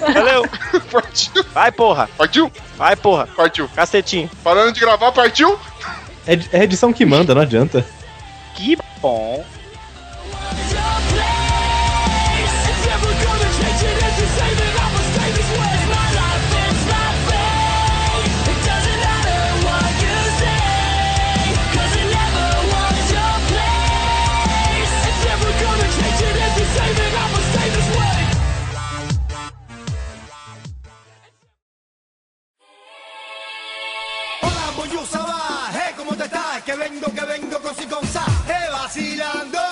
[0.00, 0.48] Valeu.
[0.90, 1.44] Partiu!
[1.52, 2.08] Vai, porra.
[2.16, 2.50] Partiu!
[2.78, 3.26] Vai, porra.
[3.36, 3.68] Partiu!
[3.76, 4.30] Cacetinho.
[4.42, 5.60] Parando de gravar, partiu!
[6.26, 7.84] É, é a edição que manda, não adianta.
[8.54, 9.44] Que bom.
[38.94, 39.63] Vacilando.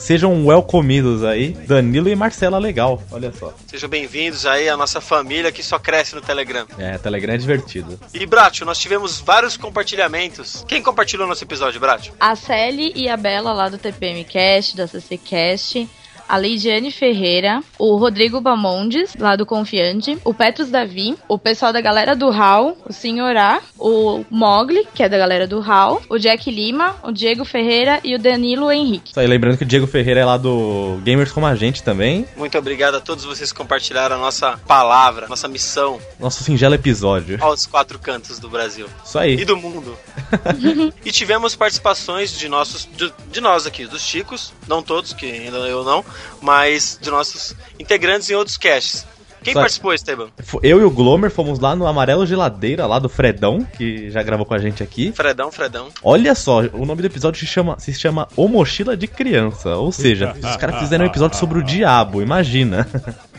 [0.00, 3.02] sejam welcomidos aí, Danilo e Marcela Legal.
[3.10, 3.54] Olha só.
[3.66, 6.66] Sejam bem-vindos aí à nossa família que só cresce no Telegram.
[6.78, 7.98] É, Telegram é divertido.
[8.12, 10.64] E Bratio, nós tivemos vários compartilhamentos.
[10.66, 12.12] Quem compartilhou nosso episódio, Bratio?
[12.18, 15.88] A Sally e a Bela lá do TPM Cast, da CC Cast.
[16.30, 21.80] A Leidiane Ferreira, o Rodrigo Bamondes, lá do Confiante, o Petrus Davi, o pessoal da
[21.80, 26.48] galera do HAL, o Senhorá, o Mogli, que é da galera do HAL, o Jack
[26.48, 29.10] Lima, o Diego Ferreira e o Danilo Henrique.
[29.10, 32.24] Isso aí, lembrando que o Diego Ferreira é lá do Gamers Como a Gente também.
[32.36, 37.38] Muito obrigado a todos vocês que compartilharam a nossa palavra, nossa missão Nosso singelo episódio.
[37.40, 38.86] aos quatro cantos do Brasil.
[39.04, 39.34] Isso aí.
[39.34, 39.98] e do mundo.
[41.04, 45.58] e tivemos participações de nossos, de, de nós aqui, dos Chicos, não todos, que ainda
[45.58, 46.04] eu não,
[46.40, 49.06] mas de nossos integrantes em outros casts.
[49.42, 50.28] Quem Só- participou, Esteban?
[50.62, 54.44] Eu e o Glomer fomos lá no Amarelo Geladeira, lá do Fredão, que já gravou
[54.44, 55.12] com a gente aqui.
[55.12, 55.88] Fredão, Fredão.
[56.02, 59.76] Olha só, o nome do episódio se chama, se chama O Mochila de Criança.
[59.76, 62.86] Ou seja, os caras fizeram um episódio sobre o diabo, imagina.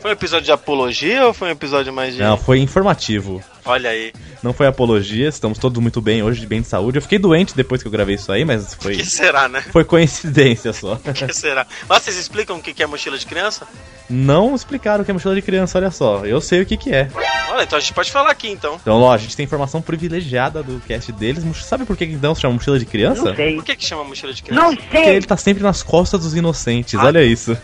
[0.00, 2.22] Foi um episódio de apologia ou foi um episódio mais de.
[2.22, 3.42] Não, foi informativo.
[3.70, 4.12] Olha aí.
[4.42, 6.98] Não foi apologia, estamos todos muito bem hoje, de bem de saúde.
[6.98, 9.62] Eu fiquei doente depois que eu gravei isso aí, mas O foi, que será, né?
[9.70, 10.94] foi coincidência só.
[10.94, 11.66] O que será?
[11.88, 13.66] Mas vocês explicam o que é mochila de criança?
[14.08, 16.24] Não explicaram o que é mochila de criança, olha só.
[16.26, 17.08] Eu sei o que que é.
[17.50, 18.76] Olha, então a gente pode falar aqui então.
[18.80, 21.44] Então, ó, a gente tem informação privilegiada do cast deles.
[21.58, 23.34] Sabe por que que então se chama mochila de criança?
[23.34, 24.76] Por que que chama mochila de criança?
[24.76, 27.04] Porque ele tá sempre nas costas dos inocentes, Ah.
[27.04, 27.56] olha isso.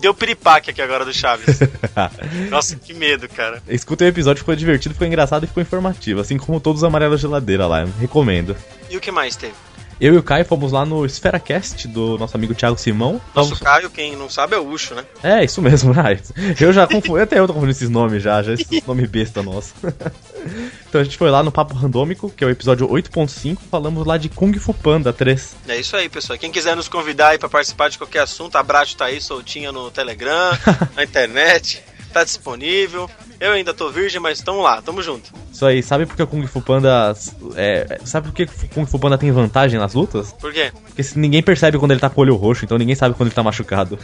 [0.00, 1.60] Deu, piripaque aqui agora do Chaves.
[2.50, 3.62] Nossa, que medo, cara.
[3.68, 6.20] Escutem o episódio, ficou divertido, ficou engraçado e ficou informativo.
[6.20, 8.56] Assim como todos os amarelos geladeira lá, recomendo.
[8.90, 9.54] E o que mais teve?
[9.98, 13.18] Eu e o Caio fomos lá no SferaCast do nosso amigo Thiago Simão.
[13.34, 15.02] Nosso Caio, quem não sabe, é o Ucho, né?
[15.22, 16.20] É, isso mesmo, né?
[16.60, 19.72] Eu já confundi, até eu tô confundindo esses nomes já, já esses nomes besta nosso.
[20.86, 24.18] então a gente foi lá no Papo Randômico, que é o episódio 8.5, falamos lá
[24.18, 25.56] de Kung Fu Panda 3.
[25.66, 26.38] É isso aí, pessoal.
[26.38, 29.72] Quem quiser nos convidar aí pra participar de qualquer assunto, a Bracho tá aí soltinha
[29.72, 30.50] no Telegram,
[30.94, 31.82] na internet,
[32.12, 33.10] tá disponível.
[33.38, 35.30] Eu ainda tô virgem, mas tamo lá, tamo junto.
[35.52, 37.14] Isso aí, sabe por que o Kung Fu Panda.
[37.54, 40.32] É, sabe por que o Kung Fu Panda tem vantagem nas lutas?
[40.32, 40.70] Por quê?
[40.86, 43.28] Porque se- ninguém percebe quando ele tá com o olho roxo, então ninguém sabe quando
[43.28, 43.98] ele tá machucado.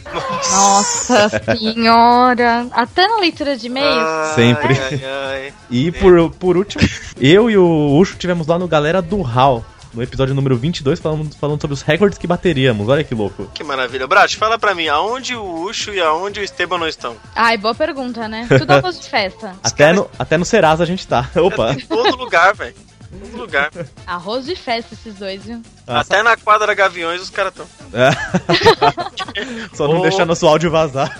[0.51, 2.67] Nossa senhora.
[2.71, 4.07] Até na leitura de e-mails.
[4.35, 4.77] Sempre.
[4.79, 5.53] Ai, ai.
[5.69, 6.83] E por, por último,
[7.19, 9.63] eu e o Ucho tivemos lá no Galera do HAL,
[9.93, 12.87] no episódio número 22, falando, falando sobre os recordes que bateríamos.
[12.89, 13.49] Olha que louco.
[13.53, 14.07] Que maravilha.
[14.07, 17.15] Bracho, fala pra mim, aonde o Ucho e aonde o Esteban não estão?
[17.35, 18.47] Ai, boa pergunta, né?
[18.57, 19.55] Tudo arroz de festa.
[19.63, 21.29] Até no, até no Serasa a gente tá.
[21.35, 21.73] Opa.
[21.73, 22.75] Em todo lugar, velho.
[23.13, 23.69] Em todo lugar.
[24.07, 25.61] Arroz de festa esses dois, viu?
[25.87, 27.67] Ah, Até na quadra Gaviões os caras estão.
[29.73, 30.01] Só não Oh.
[30.01, 31.15] deixar nosso áudio vazar.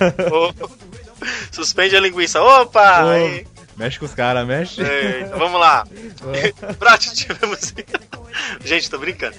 [1.51, 2.41] Suspende a linguiça.
[2.41, 3.11] Opa!
[3.11, 3.45] Aí.
[3.75, 4.81] Mexe com os caras, mexe.
[4.81, 5.85] Eita, vamos lá.
[6.79, 7.73] Brat, tivemos.
[8.63, 9.35] Gente, tô brincando.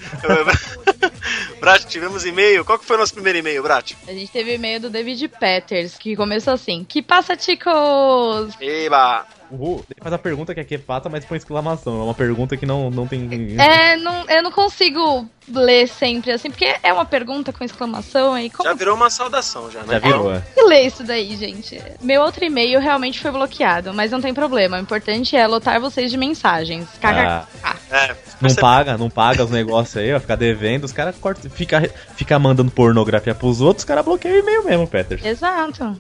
[1.61, 2.65] Brat, tivemos e-mail.
[2.65, 3.95] Qual que foi o nosso primeiro e-mail, Brat?
[4.07, 8.55] A gente teve e-mail do David Peters, que começou assim: Que passa, ticos?
[8.61, 9.27] Eba!
[9.55, 9.85] Uhul.
[9.91, 12.01] Ele faz a pergunta que aqui é pata, mas põe exclamação.
[12.01, 13.57] É uma pergunta que não, não tem.
[13.59, 18.51] É, não, eu não consigo ler sempre assim, porque é uma pergunta com exclamação aí.
[18.51, 19.95] Como Já virou uma saudação, já, né?
[19.95, 20.43] Já virou, é.
[20.55, 21.81] que ler isso daí, gente?
[22.01, 24.79] Meu outro e-mail realmente foi bloqueado, mas não tem problema.
[24.79, 26.89] O importante é lotar vocês de mensagens.
[27.03, 27.47] Ah,
[27.91, 31.83] É, não paga, não paga os negócios aí, vai ficar devendo, os caras cortam, fica,
[32.17, 35.25] fica mandando pornografia pros outros, os caras bloqueiam o e-mail mesmo, Peter.
[35.25, 35.97] Exato.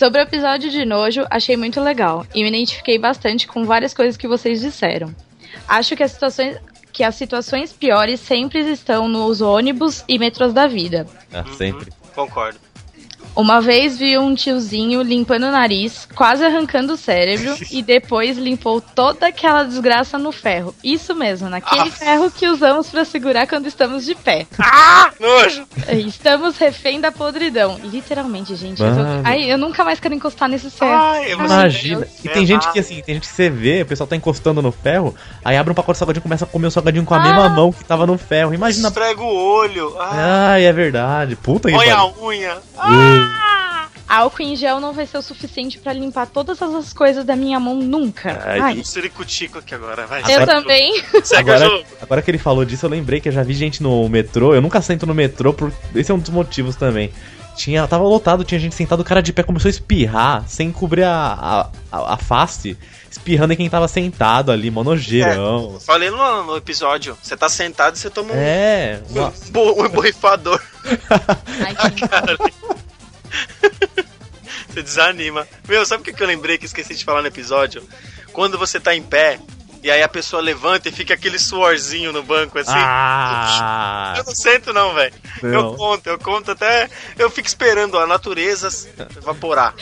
[0.00, 4.16] Sobre o episódio de nojo, achei muito legal e me identifiquei bastante com várias coisas
[4.16, 5.14] que vocês disseram.
[5.68, 6.56] Acho que as situações,
[6.90, 11.06] que as situações piores sempre estão nos ônibus e metrôs da vida.
[11.30, 11.92] Ah, sempre.
[12.14, 12.58] Concordo.
[13.40, 18.80] Uma vez vi um tiozinho limpando o nariz, quase arrancando o cérebro, e depois limpou
[18.80, 20.74] toda aquela desgraça no ferro.
[20.84, 24.46] Isso mesmo, naquele ferro que usamos pra segurar quando estamos de pé.
[24.58, 25.10] Ah!
[25.18, 25.66] Nojo!
[26.06, 27.80] Estamos refém da podridão.
[27.84, 28.82] Literalmente, gente.
[28.82, 29.00] Eu, tô...
[29.24, 30.92] Ai, eu nunca mais quero encostar nesse ferro.
[30.92, 32.06] Ai, Imagina.
[32.22, 34.70] E tem gente que assim, tem gente que você vê, o pessoal tá encostando no
[34.72, 35.14] ferro,
[35.44, 37.22] aí abre um pacote de salgadinho e começa a comer o salgadinho com a Ah.
[37.22, 38.52] mesma mão que tava no ferro.
[38.54, 38.88] Imagina.
[38.88, 39.94] Esfrega o olho.
[39.98, 41.36] Ah, Ai, é verdade.
[41.36, 42.56] Puta que Põe a unha.
[44.08, 47.60] Álcool em gel não vai ser o suficiente pra limpar todas as coisas da minha
[47.60, 48.42] mão nunca.
[48.44, 48.84] Ai, Ai, Um
[49.58, 50.20] aqui agora, vai.
[50.22, 51.00] eu o também.
[51.36, 51.84] Agora, jogo.
[52.02, 54.52] agora que ele falou disso, eu lembrei que eu já vi gente no metrô.
[54.52, 55.72] Eu nunca sento no metrô, por...
[55.94, 57.12] esse é um dos motivos também.
[57.54, 61.04] Tinha, tava lotado, tinha gente sentado, o cara de pé começou a espirrar, sem cobrir
[61.04, 62.76] a, a, a- a face,
[63.08, 65.78] espirrando em quem tava sentado ali, monogeirão.
[65.86, 69.88] Falei no, no episódio, você tá sentado e você toma um, É, um, bo- um
[69.88, 70.60] borrifador.
[71.64, 72.00] Ai, que...
[74.68, 75.48] Você desanima.
[75.66, 77.82] Meu, sabe o que eu lembrei que esqueci de falar no episódio?
[78.32, 79.40] Quando você tá em pé
[79.82, 82.70] e aí a pessoa levanta e fica aquele suorzinho no banco assim.
[82.74, 84.14] Ah!
[84.18, 85.14] Eu não sento não, velho.
[85.42, 86.88] Eu conto, eu conto até.
[87.18, 88.68] Eu fico esperando a natureza
[89.16, 89.74] evaporar.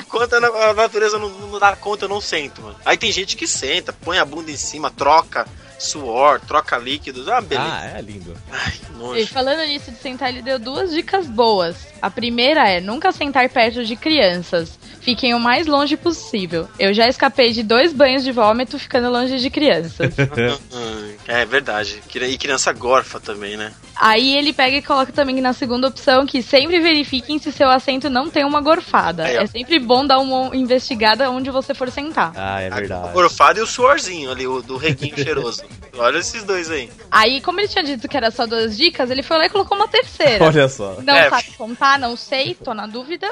[0.00, 2.76] Enquanto a natureza não, não dá conta, eu não sento, mano.
[2.84, 5.46] Aí tem gente que senta, põe a bunda em cima, troca
[5.78, 7.28] suor, troca líquidos.
[7.28, 7.70] Ah, beleza.
[7.72, 8.34] Ah, é lindo.
[8.50, 9.26] Ai, que E nojo.
[9.28, 11.76] falando nisso de sentar, ele deu duas dicas boas.
[12.02, 14.78] A primeira é nunca sentar perto de crianças.
[15.00, 16.68] Fiquem o mais longe possível.
[16.78, 20.14] Eu já escapei de dois banhos de vômito ficando longe de crianças.
[21.28, 22.02] Hum, É verdade.
[22.14, 23.72] E criança gorfa também, né?
[23.94, 28.08] Aí ele pega e coloca também na segunda opção que sempre verifiquem se seu assento
[28.08, 29.24] não tem uma gorfada.
[29.24, 32.32] Aí, é sempre bom dar uma investigada onde você for sentar.
[32.36, 33.12] Ah, é O verdade.
[33.12, 35.62] gorfado e o suorzinho ali, o do reguinho cheiroso.
[35.96, 36.90] Olha esses dois aí.
[37.10, 39.76] Aí, como ele tinha dito que era só duas dicas, ele foi lá e colocou
[39.76, 40.44] uma terceira.
[40.44, 40.96] Olha só.
[41.02, 41.28] Não É.
[41.28, 43.30] sabe contar, não sei, tô na dúvida.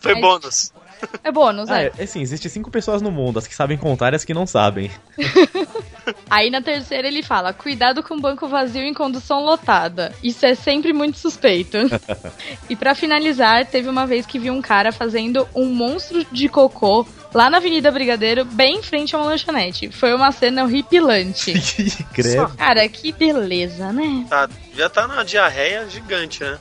[0.00, 0.72] Foi Mas- bônus.
[1.22, 1.92] É bônus, Ah, é.
[1.98, 4.46] é assim, existem cinco pessoas no mundo, as que sabem contar e as que não
[4.46, 4.90] sabem.
[6.28, 10.12] Aí na terceira ele fala: cuidado com banco vazio em condução lotada.
[10.22, 11.78] Isso é sempre muito suspeito.
[12.68, 17.06] e pra finalizar, teve uma vez que vi um cara fazendo um monstro de cocô
[17.34, 19.90] lá na Avenida Brigadeiro, bem em frente a uma lanchonete.
[19.90, 21.52] Foi uma cena horripilante.
[22.14, 22.48] Credo.
[22.56, 24.24] Cara, que beleza, né?
[24.30, 26.58] Tá, já tá na diarreia gigante, né?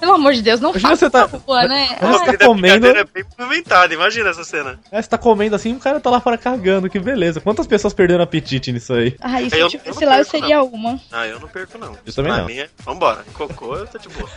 [0.00, 1.88] Pelo amor de Deus, não Imagina faça você tá- rua, né?
[2.00, 2.86] Mas você Ai, tá comendo.
[2.88, 4.78] É bem movimentada, imagina essa cena.
[4.90, 7.40] É, você tá comendo assim, o cara tá lá fora cagando, que beleza.
[7.40, 9.16] Quantas pessoas perderam apetite nisso aí?
[9.20, 11.00] Ai, se Eu- eu eu não lá, eu perco, seria uma.
[11.12, 11.96] Ah, eu não perco, não.
[12.04, 12.46] Eu também Na não.
[12.46, 13.24] minha, vambora.
[13.34, 14.28] Cocô, eu tô de boa.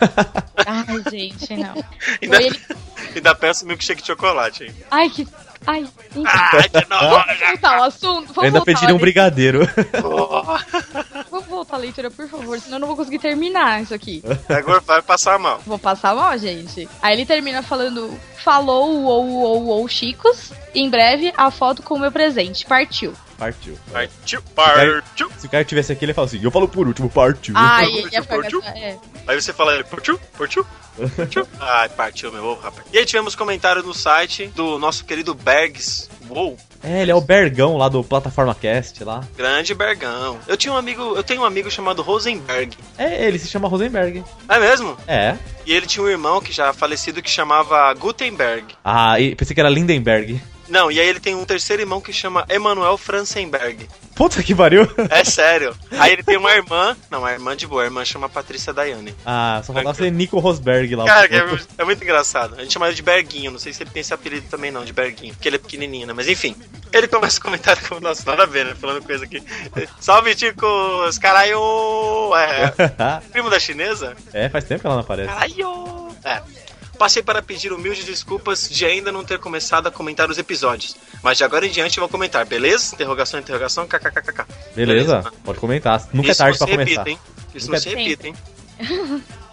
[0.66, 1.74] Ai, gente, não.
[2.22, 2.60] Ainda, ele...
[3.16, 4.74] ainda peço milkshake de chocolate, hein?
[4.90, 5.26] Ai, que.
[5.66, 5.86] Ai.
[6.26, 8.28] Ai, que Vamos voltar ao assunto?
[8.28, 9.60] Eu Vamos ainda pediria um brigadeiro.
[10.02, 11.04] Vamos
[11.70, 14.22] voltar leitura, por favor, senão eu não vou conseguir terminar isso aqui.
[14.48, 15.60] Agora vai passar mal.
[15.64, 16.88] Vou passar mal, gente.
[17.00, 20.52] Aí ele termina falando: Falou, ou, ou, ou, Chicos.
[20.74, 22.64] Em breve, a foto com o meu presente.
[22.66, 23.12] Partiu.
[23.38, 23.78] Partiu.
[23.90, 25.30] Partiu, partiu.
[25.38, 27.54] Se o cara tivesse aqui, ele fala assim: Eu falo por último, partiu.
[27.56, 28.60] Ai, ele ia Partiu?
[28.60, 28.98] essa- é.
[29.26, 30.66] Aí você fala, partiu, partiu,
[31.16, 31.46] partiu.
[31.60, 32.86] Ai, partiu, meu ovo, rapaz.
[32.92, 36.08] E aí tivemos comentário no site do nosso querido Bergs.
[36.30, 39.22] Uou, É, ele é o Bergão lá do Plataforma Cast lá.
[39.36, 40.38] grande Bergão.
[40.46, 42.76] Eu tinha um amigo, eu tenho um amigo chamado Rosenberg.
[42.96, 44.22] É, ele se chama Rosenberg.
[44.48, 44.96] É mesmo?
[45.06, 45.36] É.
[45.66, 48.64] E ele tinha um irmão que já falecido que chamava Gutenberg.
[48.84, 50.40] Ah, e pensei que era Lindenberg.
[50.70, 53.88] Não, e aí ele tem um terceiro irmão que chama Emanuel Franzenberg.
[54.14, 54.88] Puta que pariu.
[55.10, 55.74] É sério.
[55.92, 56.96] Aí ele tem uma irmã.
[57.10, 57.82] Não, uma irmã de boa.
[57.82, 59.14] A irmã chama Patrícia Daiane.
[59.24, 61.06] Ah, só faltava ser Nico Rosberg lá.
[61.06, 62.54] Cara, o é, é muito engraçado.
[62.56, 63.50] A gente chama ele de Berguinho.
[63.50, 65.34] Não sei se ele tem esse apelido também, não, de Berguinho.
[65.34, 66.12] Porque ele é pequenininho, né?
[66.12, 66.54] Mas enfim.
[66.92, 68.74] Ele começa a comentar com nossa, nada a ver, né?
[68.74, 69.42] Falando coisa aqui.
[69.98, 71.18] Salve, Ticos!
[71.18, 71.58] Caralho!
[72.36, 73.20] É.
[73.32, 74.14] Primo da chinesa?
[74.32, 75.28] é, faz tempo que ela não aparece.
[75.32, 76.08] Caralho!
[76.24, 76.42] É.
[77.00, 80.94] Passei para pedir humildes desculpas de ainda não ter começado a comentar os episódios.
[81.22, 82.94] Mas de agora em diante eu vou comentar, beleza?
[82.94, 84.44] Interrogação, interrogação, kkkk.
[84.76, 86.06] Beleza, pode comentar.
[86.12, 86.82] Nunca Isso é tarde se começar.
[86.84, 87.18] repita, hein?
[87.54, 88.34] Isso Nunca não se é- repita, hein?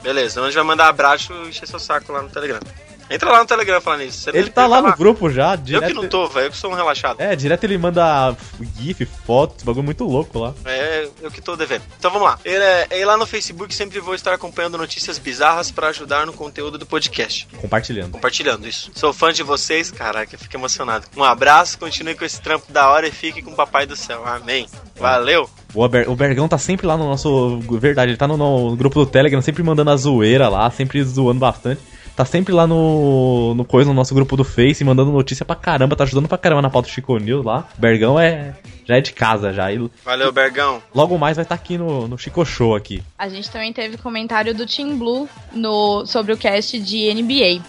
[0.03, 2.59] Beleza, onde vai mandar abraço e encher seu saco lá no Telegram.
[3.09, 4.29] Entra lá no Telegram falando isso.
[4.29, 5.87] Ele tá ter lá no grupo já, Eu direto.
[5.87, 6.47] que não tô, velho.
[6.47, 7.19] Eu que sou um relaxado.
[7.21, 8.35] É, direto ele manda
[8.79, 10.53] GIF, fotos, bagulho muito louco lá.
[10.65, 11.83] É, eu que tô devendo.
[11.97, 12.39] Então vamos lá.
[12.43, 16.77] Ele é, lá no Facebook sempre vou estar acompanhando notícias bizarras pra ajudar no conteúdo
[16.77, 17.47] do podcast.
[17.61, 18.11] Compartilhando.
[18.11, 18.91] Compartilhando isso.
[18.93, 21.05] Sou fã de vocês, caraca, eu fico emocionado.
[21.15, 24.23] Um abraço, continue com esse trampo da hora e fique com o Papai do Céu.
[24.25, 24.67] Amém.
[24.97, 25.49] Valeu.
[25.73, 27.59] O, Ber- o Bergão tá sempre lá no nosso.
[27.79, 31.39] Verdade, ele tá no, no grupo do Telegram, sempre mandando a zoeira lá, sempre zoando
[31.39, 31.81] bastante.
[32.17, 35.95] Tá sempre lá no, no coisa, no nosso grupo do Face, mandando notícia pra caramba,
[35.95, 37.69] tá ajudando pra caramba na pauta Chico News lá.
[37.77, 38.55] O Bergão é.
[38.85, 39.71] Já é de casa já.
[39.71, 40.81] E Valeu, Bergão.
[40.95, 43.03] logo mais vai estar aqui no, no Chico Show aqui.
[43.19, 47.61] A gente também teve comentário do Team Blue no, sobre o cast de NBA.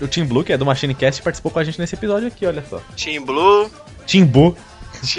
[0.00, 2.26] O, o Team Blue, que é do Machine Cast, participou com a gente nesse episódio
[2.26, 2.80] aqui, olha só.
[2.96, 3.70] Team Blue.
[4.08, 4.56] Team Blue,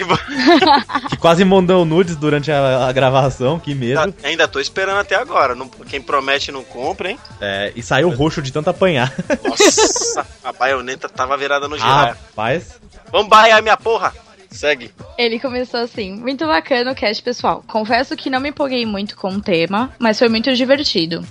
[0.04, 0.18] Blue.
[1.10, 4.14] que quase mandou nudes durante a, a gravação, que medo.
[4.24, 5.56] Ainda tô esperando até agora.
[5.56, 7.20] Não- quem promete não cumpre, hein?
[7.40, 9.14] É, e saiu roxo de tanto apanhar.
[9.48, 12.14] Nossa, a baioneta tava virada no giraia.
[12.14, 12.80] Rapaz.
[13.12, 14.14] Vamos barrear minha porra.
[14.52, 14.90] Segue.
[15.18, 17.62] Ele começou assim: Muito bacana o cast, pessoal.
[17.68, 21.26] Confesso que não me empolguei muito com o tema, mas foi muito divertido.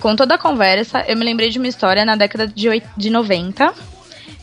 [0.00, 3.10] Com toda a conversa, eu me lembrei de uma história na década de, oit- de
[3.10, 3.74] 90,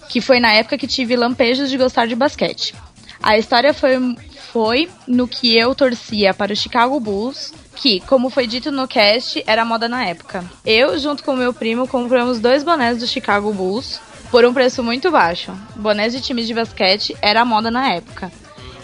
[0.07, 2.76] que foi na época que tive lampejos de gostar de basquete.
[3.22, 4.15] A história foi,
[4.52, 9.44] foi no que eu torcia para o Chicago Bulls, que, como foi dito no cast,
[9.45, 10.44] era moda na época.
[10.65, 13.99] Eu, junto com meu primo, compramos dois bonés do Chicago Bulls
[14.31, 15.52] por um preço muito baixo.
[15.76, 18.31] Bonés de times de basquete era moda na época.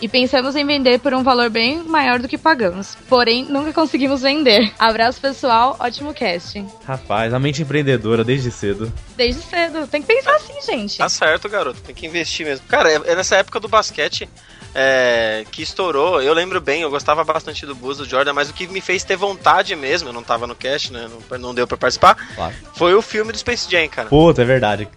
[0.04, 2.98] E pensamos em vender por um valor bem maior do que pagamos.
[3.08, 4.70] Porém, nunca conseguimos vender.
[4.78, 6.62] Abraço pessoal, ótimo cast.
[6.86, 8.92] Rapaz, a mente empreendedora desde cedo.
[9.16, 9.88] Desde cedo.
[9.88, 10.98] Tem que pensar assim, gente.
[10.98, 11.80] Tá certo, garoto.
[11.80, 12.68] Tem que investir mesmo.
[12.68, 14.28] Cara, é, é nessa época do basquete
[14.74, 16.22] é, que estourou.
[16.22, 19.04] Eu lembro bem, eu gostava bastante do Bulls do Jordan, mas o que me fez
[19.04, 21.10] ter vontade mesmo, eu não tava no cast, né?
[21.30, 22.16] Não, não deu pra participar.
[22.36, 22.56] Claro.
[22.76, 24.10] Foi o filme do Space Jam, cara.
[24.10, 24.88] Puta, é verdade.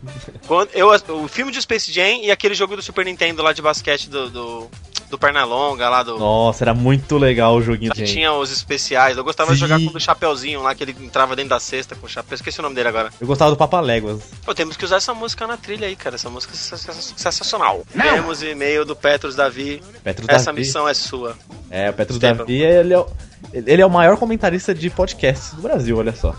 [0.46, 3.62] Quando eu, o filme do Space Jam e aquele jogo do Super Nintendo lá de
[3.62, 4.70] basquete do, do,
[5.10, 6.18] do Pernalonga, lá do.
[6.18, 8.12] Nossa, era muito legal o joguinho gente.
[8.12, 9.16] tinha os especiais.
[9.16, 9.66] Eu gostava de Sim.
[9.68, 12.34] jogar com o Chapeuzinho lá, que ele entrava dentro da cesta com o chapéu.
[12.34, 13.10] Esqueci o nome dele agora.
[13.20, 14.22] Eu gostava do Papaléguas.
[14.44, 16.16] Pô, temos que usar essa música na trilha aí, cara.
[16.16, 17.84] Essa música é sens- sens- sensacional.
[17.92, 19.82] Temos e-mail do Petros Davi.
[20.02, 20.60] Petros Essa Davi.
[20.60, 21.36] missão é sua.
[21.70, 22.38] É, o Petros Esteban.
[22.38, 23.06] Davi, ele é, o,
[23.52, 26.32] ele é o maior comentarista de podcasts do Brasil, olha só.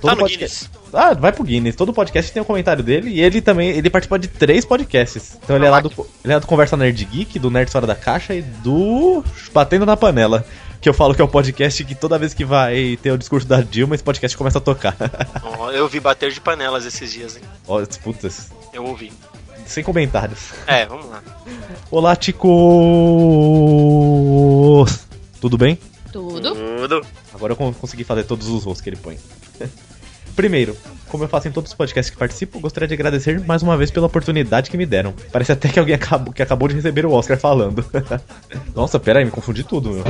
[0.00, 0.68] Tá no podcast...
[0.92, 1.74] Ah, vai pro Guinness.
[1.76, 5.38] Todo podcast tem o comentário dele e ele também, ele participa de três podcasts.
[5.42, 5.90] Então ele é lá do,
[6.24, 9.24] ele é do Conversa Nerd Geek, do Nerd Fora da Caixa e do
[9.54, 10.44] Batendo na Panela.
[10.80, 13.46] Que eu falo que é o podcast que toda vez que vai ter o discurso
[13.46, 14.96] da Dilma, esse podcast começa a tocar.
[15.72, 17.42] Eu vi bater de panelas esses dias, hein?
[17.68, 19.12] Ó, putas, Eu ouvi.
[19.64, 20.40] sem comentários.
[20.66, 21.22] É, vamos lá.
[21.88, 22.42] Olá, Ticos!
[25.40, 25.78] Tudo bem?
[26.12, 26.52] Tudo.
[26.54, 27.06] Tudo.
[27.32, 29.16] Agora eu con- consegui fazer todos os rolos que ele põe.
[30.34, 30.76] Primeiro,
[31.08, 33.90] como eu faço em todos os podcasts que participo, gostaria de agradecer mais uma vez
[33.90, 35.12] pela oportunidade que me deram.
[35.30, 37.84] Parece até que alguém acabou, que acabou de receber o Oscar falando.
[38.74, 40.04] Nossa, pera aí, me confundi tudo, meu.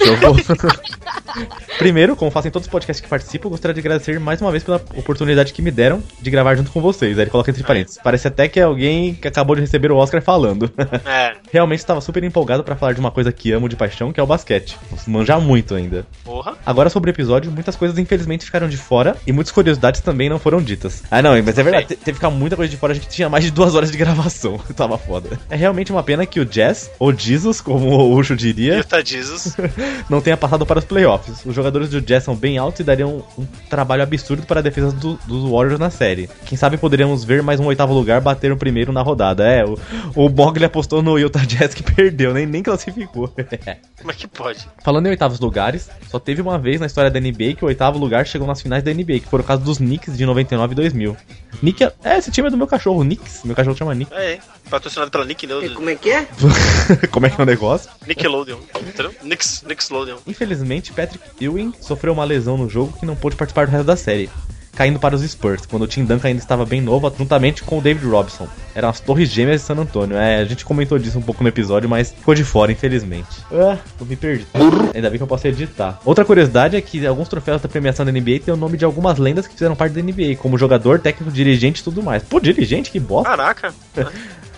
[0.00, 0.36] Eu vou...
[1.78, 4.76] Primeiro, como fazem todos os podcasts que participo, gostaria de agradecer mais uma vez pela
[4.96, 7.18] oportunidade que me deram de gravar junto com vocês.
[7.18, 7.98] Aí ele coloca entre parênteses.
[8.02, 10.70] Parece até que é alguém que acabou de receber o Oscar falando.
[11.04, 14.20] É, Realmente estava super empolgado pra falar de uma coisa que amo de paixão, que
[14.20, 14.78] é o basquete.
[14.90, 16.06] Vamos manjar muito ainda.
[16.24, 16.54] porra.
[16.64, 20.38] Agora sobre o episódio, muitas coisas infelizmente ficaram de fora e muitas curiosidades também não
[20.38, 21.02] foram ditas.
[21.10, 23.08] Ah, não, mas é verdade, te- teve que ficar muita coisa de fora, a gente
[23.08, 24.58] tinha mais de duas horas de gravação.
[24.76, 25.38] Tava foda.
[25.50, 29.56] É realmente uma pena que o Jazz, ou Jesus, como o Ucho diria, Jesus.
[30.08, 31.44] não tenha passado para os playoffs.
[31.44, 34.92] Os jogadores do Jazz são bem altos e dariam um trabalho absurdo para a defesa
[34.92, 36.28] do- dos Warriors na série.
[36.44, 39.44] Quem sabe poderíamos ver mais um oitavo lugar bater o primeiro na rodada.
[39.46, 39.78] É, o,
[40.14, 43.28] o apostou no Utah Jazz que perdeu, nem, nem classificou.
[43.98, 44.66] Como é que pode?
[44.84, 47.98] Falando em oitavos lugares, só teve uma vez na história da NBA que o oitavo
[47.98, 50.76] lugar chegou nas finais da NBA, que foi o caso dos Knicks de 99 e
[50.76, 51.16] 2000.
[51.62, 53.42] Nick é, é, esse time é do meu cachorro, Knicks.
[53.44, 54.12] Meu cachorro chama Nick.
[54.12, 54.38] É,
[54.68, 55.74] patrocinado pela Nickelodeon.
[55.74, 56.26] Como é que é?
[57.10, 57.90] Como é que é o negócio?
[58.06, 58.58] Nickelodeon.
[58.80, 59.14] Entendeu?
[59.22, 60.16] Nix, Nickelodeon.
[60.26, 63.96] Infelizmente, Patrick Ewing sofreu uma lesão no jogo que não pôde participar do resto da
[63.96, 64.28] série,
[64.74, 67.80] caindo para os Spurs, quando o Tim Duncan ainda estava bem novo, juntamente com o
[67.82, 68.48] David Robson.
[68.74, 70.16] Eram as torres gêmeas de San Antonio.
[70.16, 73.28] É, a gente comentou disso um pouco no episódio, mas ficou de fora, infelizmente.
[73.52, 74.46] Ah, eu me perdi.
[74.94, 76.00] Ainda bem que eu posso editar.
[76.04, 79.18] Outra curiosidade é que alguns troféus da premiação da NBA têm o nome de algumas
[79.18, 82.22] lendas que fizeram parte da NBA, como jogador, técnico, dirigente e tudo mais.
[82.22, 82.90] Pô, dirigente?
[82.90, 83.28] Que bosta.
[83.28, 83.74] Caraca.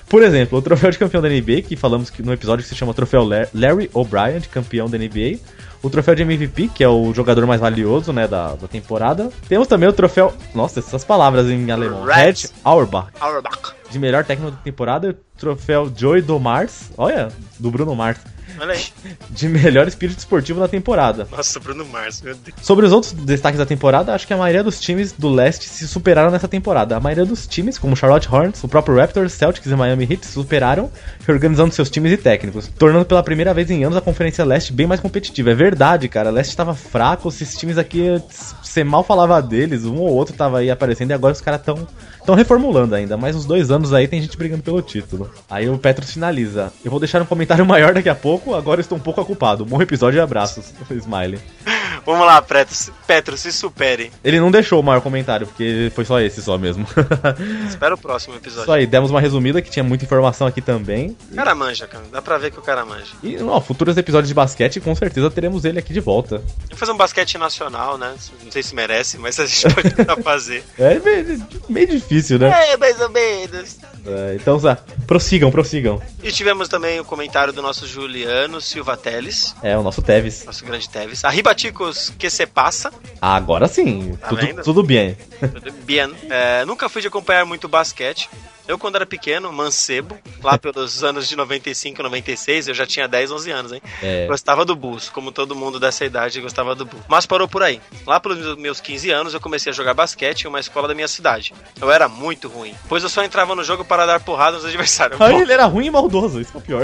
[0.07, 2.77] Por exemplo, o troféu de campeão da NBA, que falamos que no episódio que se
[2.77, 5.39] chama Troféu La- Larry O'Brien, de campeão da NBA.
[5.85, 9.31] O troféu de MVP, que é o jogador mais valioso, né, da, da temporada.
[9.47, 12.05] Temos também o troféu, nossa, essas palavras em alemão.
[12.05, 12.49] Red.
[12.65, 13.75] Auerbach, Auerbach.
[13.91, 15.11] de melhor técnico da temporada.
[15.11, 17.29] O troféu Joey do Mars, olha,
[17.59, 18.19] do Bruno Mars,
[18.59, 18.85] Olha aí.
[19.31, 21.27] de melhor espírito esportivo da temporada.
[21.31, 22.57] Nossa, Bruno Mars, meu Deus.
[22.63, 25.87] Sobre os outros destaques da temporada, acho que a maioria dos times do leste se
[25.89, 26.97] superaram nessa temporada.
[26.97, 30.33] A maioria dos times, como Charlotte Hornets, o próprio Raptors, Celtics e Miami Heat, se
[30.33, 30.91] superaram,
[31.27, 34.87] reorganizando seus times e técnicos, tornando pela primeira vez em anos a Conferência Leste bem
[34.87, 35.51] mais competitiva.
[35.51, 38.21] É verdade, cara, a Leste estava fraco, esses times aqui,
[38.63, 41.87] você mal falava deles, um ou outro tava aí aparecendo e agora os caras estão
[42.25, 45.31] Estão reformulando ainda, mas uns dois anos aí tem gente brigando pelo título.
[45.49, 46.73] Aí o Petros finaliza.
[46.83, 49.63] Eu vou deixar um comentário maior daqui a pouco, agora estou um pouco ocupado.
[49.63, 50.73] Bom episódio e abraços.
[50.91, 51.39] Smiley.
[52.07, 52.77] Vamos lá, Petro,
[53.07, 54.13] Petro, se supere.
[54.23, 56.87] Ele não deixou o maior comentário, porque foi só esse só mesmo.
[57.67, 58.65] Espera o próximo episódio.
[58.65, 61.17] Isso aí, demos uma resumida que tinha muita informação aqui também.
[61.33, 62.05] O cara manja, cara.
[62.13, 63.13] Dá pra ver que o cara manja.
[63.23, 66.43] E, ó, futuros episódios de basquete, com certeza teremos ele aqui de volta.
[66.69, 68.15] Vou fazer um basquete nacional, né?
[68.43, 70.63] Não sei se merece, mas a gente pode tentar fazer.
[70.79, 72.73] É meio, meio difícil, né?
[72.73, 73.79] É, mais ou menos.
[74.07, 74.77] É, então, Zé,
[75.07, 76.01] prossigam, prossigam.
[76.25, 80.45] E tivemos também o comentário do nosso Juliano Silva Teles, É, o nosso Teves.
[80.47, 81.23] nosso grande Teves.
[81.25, 82.91] Arriba, chicos, que se passa.
[83.21, 84.63] Ah, agora sim, Tá tudo, vendo?
[84.63, 85.17] tudo bem.
[85.39, 86.11] Tudo bem.
[86.31, 88.29] É, nunca fui de acompanhar muito basquete.
[88.67, 93.31] Eu, quando era pequeno, mancebo, lá pelos anos de 95, 96, eu já tinha 10,
[93.31, 93.83] 11 anos, hein?
[94.03, 94.27] É.
[94.27, 97.05] Gostava do Bulls, como todo mundo dessa idade gostava do Bulls.
[97.07, 97.79] Mas parou por aí.
[98.07, 101.07] Lá pelos meus 15 anos, eu comecei a jogar basquete em uma escola da minha
[101.07, 101.53] cidade.
[101.79, 105.21] Eu era muito ruim, pois eu só entrava no jogo para dar porrada nos adversários.
[105.21, 106.83] Aí ele era ruim e maldoso, isso que é o pior.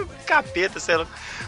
[0.00, 1.06] Um capeta, você era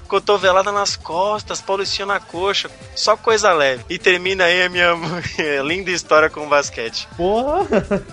[0.09, 3.85] cotovelada nas costas, paulistinha na coxa, só coisa leve.
[3.89, 4.95] E termina aí a minha
[5.63, 7.09] linda história com o basquete.
[7.17, 7.67] Porra!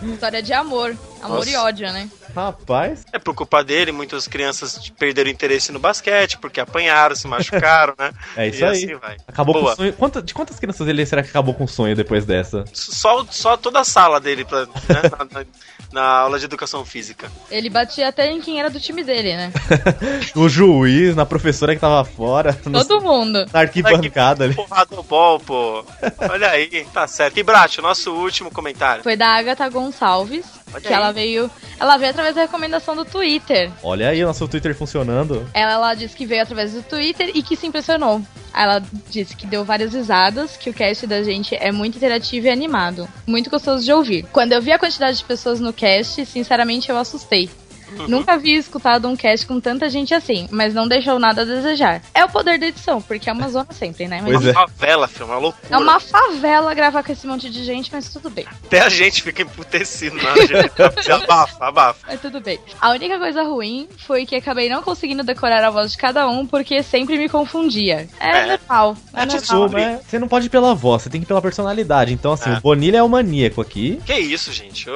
[0.03, 0.95] História de amor.
[1.21, 1.49] Amor Nossa.
[1.49, 2.09] e ódio, né?
[2.37, 3.03] Rapaz.
[3.11, 8.11] É por culpa dele, muitas crianças perderam interesse no basquete, porque apanharam, se machucaram, né?
[8.35, 8.71] É isso e aí.
[8.85, 9.17] assim vai.
[9.27, 9.73] Acabou com Boa.
[9.73, 9.93] o sonho.
[9.93, 12.63] Quanta- de quantas crianças ele será que acabou com o sonho depois dessa?
[12.73, 14.69] Só, só toda a sala dele pra, né,
[15.17, 15.45] na, na-
[15.91, 17.31] na aula de educação física.
[17.49, 19.51] Ele batia até em quem era do time dele, né?
[20.35, 23.45] o juiz, na professora que tava fora, no- Todo mundo.
[23.51, 24.53] na arquibancada ali.
[24.53, 25.85] Porra do bol, pô.
[26.29, 27.37] Olha aí, tá certo.
[27.37, 29.01] E Brat, o nosso último comentário.
[29.03, 30.93] Foi da Agatha Gonçalves, Olha que aí.
[30.93, 31.49] ela veio.
[31.79, 33.71] Ela veio através da recomendação do Twitter.
[33.83, 35.47] Olha aí o nosso Twitter funcionando.
[35.53, 38.21] Ela, ela disse que veio através do Twitter e que se impressionou.
[38.53, 42.49] Ela disse que deu várias risadas, que o cast da gente é muito interativo e
[42.49, 43.07] animado.
[43.25, 44.25] Muito gostoso de ouvir.
[44.31, 47.49] Quando eu vi a quantidade de pessoas no cast, sinceramente eu assustei.
[48.07, 52.01] Nunca havia escutado um cast com tanta gente assim, mas não deixou nada a desejar.
[52.13, 54.21] É o poder da edição, porque é uma zona sempre, né?
[54.21, 54.51] Mas Pois é.
[54.51, 55.67] Uma favela, filho, uma loucura.
[55.69, 58.45] é uma favela gravar com esse monte de gente, mas tudo bem.
[58.65, 61.11] Até a gente fica emputecido na gente.
[61.11, 61.99] abafa, abafa.
[62.07, 62.59] Mas tudo bem.
[62.81, 66.45] A única coisa ruim foi que acabei não conseguindo decorar a voz de cada um
[66.45, 68.07] porque sempre me confundia.
[68.19, 68.45] É, É.
[68.57, 68.97] normal.
[69.13, 69.69] É É normal.
[69.71, 72.13] Mas você não pode ir pela voz, você tem que ir pela personalidade.
[72.13, 72.57] Então, assim, É.
[72.57, 73.99] o Bonilha é o maníaco aqui.
[74.05, 74.87] Que isso, gente?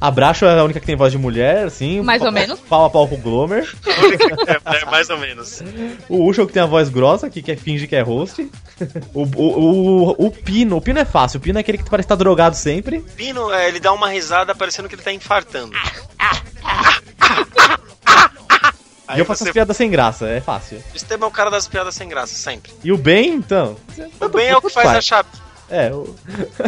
[0.00, 2.02] A Bracho é a única que tem voz de mulher, assim.
[2.18, 2.58] Pau- ou menos.
[2.60, 3.72] Pau a pau com o Glomer.
[3.86, 5.62] é, é mais ou menos.
[6.08, 8.50] O Ucho que tem a voz grossa, que quer fingir que é host.
[9.12, 11.38] O, o, o, o Pino, o Pino é fácil.
[11.38, 13.00] O Pino é aquele que parece estar drogado sempre.
[13.16, 15.72] Pino, é, ele dá uma risada parecendo que ele tá infartando.
[19.14, 20.82] E eu faço você- as piadas sem graça, é fácil.
[20.92, 22.72] O Esteban é o cara das piadas sem graça, sempre.
[22.82, 23.76] E o bem, então?
[24.20, 25.28] O bem é o que faz a chave.
[25.70, 26.14] É, o,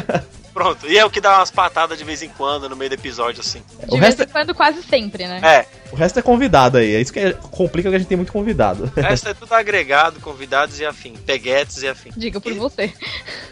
[0.57, 0.87] Pronto.
[0.87, 3.43] E é o que dá umas patadas de vez em quando no meio do episódio,
[3.43, 3.63] assim.
[3.79, 5.39] De o vez resto, em quando, quase sempre, né?
[5.43, 5.67] É.
[5.93, 6.95] o resto é convidado aí.
[6.95, 8.91] É isso que é- complica que a gente tem muito convidado.
[8.97, 11.15] O resto é tudo agregado, convidados e afim.
[11.25, 12.11] Peguetes e afim.
[12.17, 12.93] Diga por você.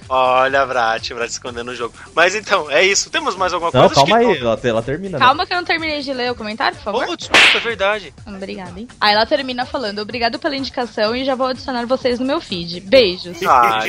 [0.08, 1.94] Olha, Brat, Brat escondendo o jogo.
[2.14, 3.10] Mas então, é isso.
[3.10, 3.94] Temos mais alguma Não, coisa?
[4.02, 5.18] Acho calma que aí, ela, ela termina.
[5.18, 5.24] né?
[5.24, 7.06] Calma que eu não terminei de ler o comentário, por favor.
[7.08, 8.14] Oh, desculpa, é verdade.
[8.26, 8.88] Obrigada, hein?
[9.00, 12.80] Aí ela termina falando, obrigado pela indicação e já vou adicionar vocês no meu feed.
[12.80, 13.38] Beijos.
[13.46, 13.80] Ah,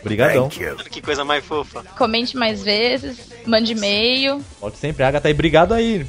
[0.00, 0.48] Obrigadão.
[0.48, 1.84] que coisa mais fofa.
[1.96, 4.42] Comente mais vezes, mande e-mail.
[4.60, 6.06] Volte sempre, Agatha, e obrigado aí.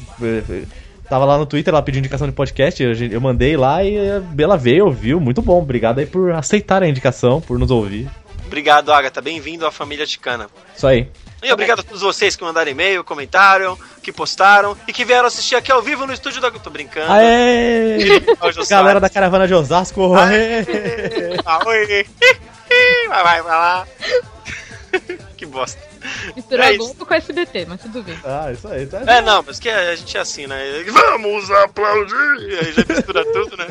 [1.11, 3.97] Tava lá no Twitter, ela pediu indicação de podcast, eu, mandei lá e
[4.39, 5.61] ela veio, ouviu, muito bom.
[5.61, 8.09] Obrigado aí por aceitar a indicação, por nos ouvir.
[8.47, 9.19] Obrigado, Agatha.
[9.19, 10.47] Bem-vindo à família Ticana.
[10.73, 11.09] Isso aí.
[11.43, 15.57] E obrigado a todos vocês que mandaram e-mail, comentaram, que postaram e que vieram assistir
[15.57, 16.49] aqui ao vivo no estúdio da.
[16.49, 17.11] Tô brincando.
[17.11, 18.21] Aê!
[18.69, 20.63] Galera da caravana de Osasco, aê!
[21.45, 22.05] Ah, oi.
[23.09, 23.87] Vai, vai, vai lá.
[25.37, 25.79] que bosta.
[26.35, 26.77] Misturou É a.
[26.77, 28.17] Globo com SBT, mas tudo bem.
[28.23, 30.59] Ah, isso aí, tá É, não, mas que a gente é assim, né?
[30.87, 32.49] Vamos aplaudir!
[32.49, 33.67] E aí já mistura tudo, né?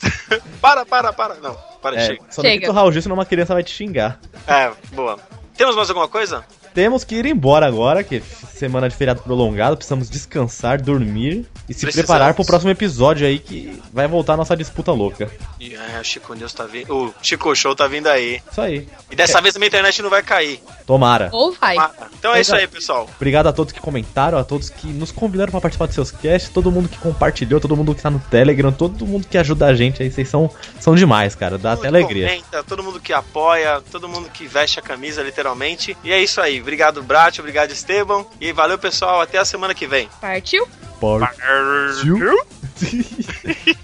[0.60, 1.34] para, para, para.
[1.36, 2.22] Não, para, É, chega.
[2.30, 2.64] só não Chega.
[2.64, 4.18] que o Raul senão uma criança vai te xingar.
[4.46, 5.18] É, boa.
[5.56, 6.44] Temos mais alguma coisa?
[6.74, 8.22] Temos que ir embora agora, que é
[8.52, 11.94] semana de feriado prolongado, precisamos descansar, dormir e se Precisamos.
[11.94, 15.30] preparar pro próximo episódio aí que vai voltar a nossa disputa louca.
[15.60, 16.92] E é, o Chico News tá vindo.
[16.92, 18.42] O Chico Show tá vindo aí.
[18.50, 18.88] Isso aí.
[19.10, 20.60] E dessa vez a minha internet não vai cair.
[20.84, 21.30] Tomara.
[21.32, 21.78] Ou vai.
[21.78, 23.08] Ah, Então é isso aí, pessoal.
[23.16, 26.50] Obrigado a todos que comentaram, a todos que nos convidaram pra participar dos seus casts,
[26.50, 29.74] todo mundo que compartilhou, todo mundo que tá no Telegram, todo mundo que ajuda a
[29.74, 32.28] gente aí, vocês são, são demais, cara, dá até Todo mundo alegria.
[32.28, 35.96] Comenta, todo mundo que apoia, todo mundo que veste a camisa, literalmente.
[36.02, 36.63] E é isso aí.
[36.64, 37.40] Obrigado, Brat.
[37.40, 38.24] Obrigado, Esteban.
[38.40, 39.20] E valeu, pessoal.
[39.20, 40.08] Até a semana que vem.
[40.18, 40.66] Partiu?
[40.98, 42.16] Partiu.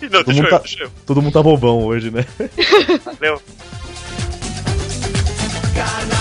[0.00, 0.90] Não, Todo deixa mundo, eu, tá, deixa eu.
[1.06, 2.24] todo mundo tá bobão hoje, né?
[3.04, 3.40] Valeu.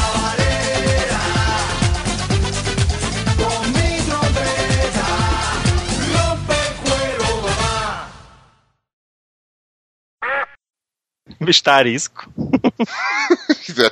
[11.45, 12.31] bicho tá arisco.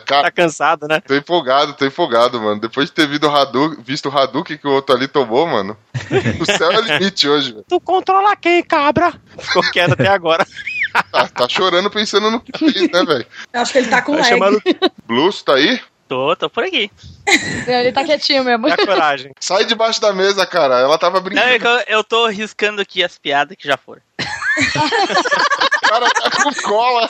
[0.06, 1.00] Cara, Tá cansado, né?
[1.02, 2.60] tô empolgado, tô empolgado, mano.
[2.60, 5.78] Depois de ter visto o Hadouken, visto o Hadouken que o outro ali tomou, mano.
[6.40, 7.66] O céu é o limite hoje, velho.
[7.68, 9.14] Tu controla quem, cabra?
[9.38, 10.46] Ficou quieto até agora.
[11.12, 13.26] Tá, tá chorando pensando no que fez, né, velho?
[13.54, 14.30] Eu acho que ele tá com Tá lag.
[14.30, 14.60] chamando-
[15.06, 15.80] Blues, tá aí?
[16.08, 16.90] Tô, tô por aqui.
[17.68, 18.68] Ele tá quietinho mesmo.
[18.68, 19.32] É a coragem.
[19.40, 20.80] Sai debaixo da mesa, cara.
[20.80, 21.60] Ela tava Não, é brincando.
[21.60, 24.02] que eu, eu tô riscando aqui as piadas que já foram.
[25.88, 27.10] O cara tá com cola.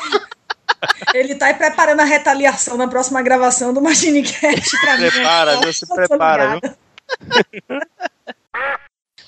[1.13, 5.09] Ele tá aí preparando a retaliação na próxima gravação do Machine Cast pra mim.
[5.09, 5.73] Prepara, viu?
[5.73, 6.77] Se prepara, ligada.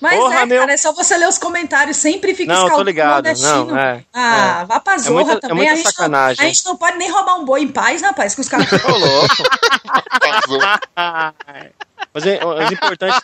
[0.00, 0.60] Mas Porra, é, meu.
[0.60, 3.12] cara, é só você ler os comentários, sempre fica Não, tô ligado.
[3.16, 3.66] nordestino.
[3.66, 4.02] Não, é.
[4.14, 5.56] Ah, vá pra zorra muita- é também.
[5.56, 6.42] muita a, gente não, sacanagem.
[6.44, 8.66] a gente não pode nem roubar um boi em paz, rapaz, que os caras.
[8.72, 9.34] Ô, louco.
[12.12, 13.16] Mas é, é importante.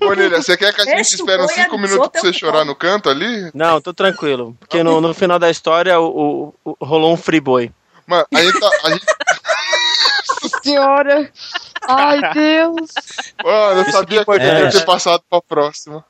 [0.00, 2.32] Ô, Bonilha, você quer que a gente espere uns boi 5 avisou minutos pra você
[2.32, 3.50] chorar no canto ali?
[3.54, 4.56] Não, tô tranquilo.
[4.58, 7.70] Porque no, no final da história o, o- o- rolou um free boy.
[8.06, 8.68] Mano, a gente tá.
[8.84, 9.04] A gente,
[10.62, 11.30] Senhora!
[11.88, 12.90] Ai, Deus!
[13.44, 16.04] mano, eu Isso sabia que que eu ia ter passado pra próxima.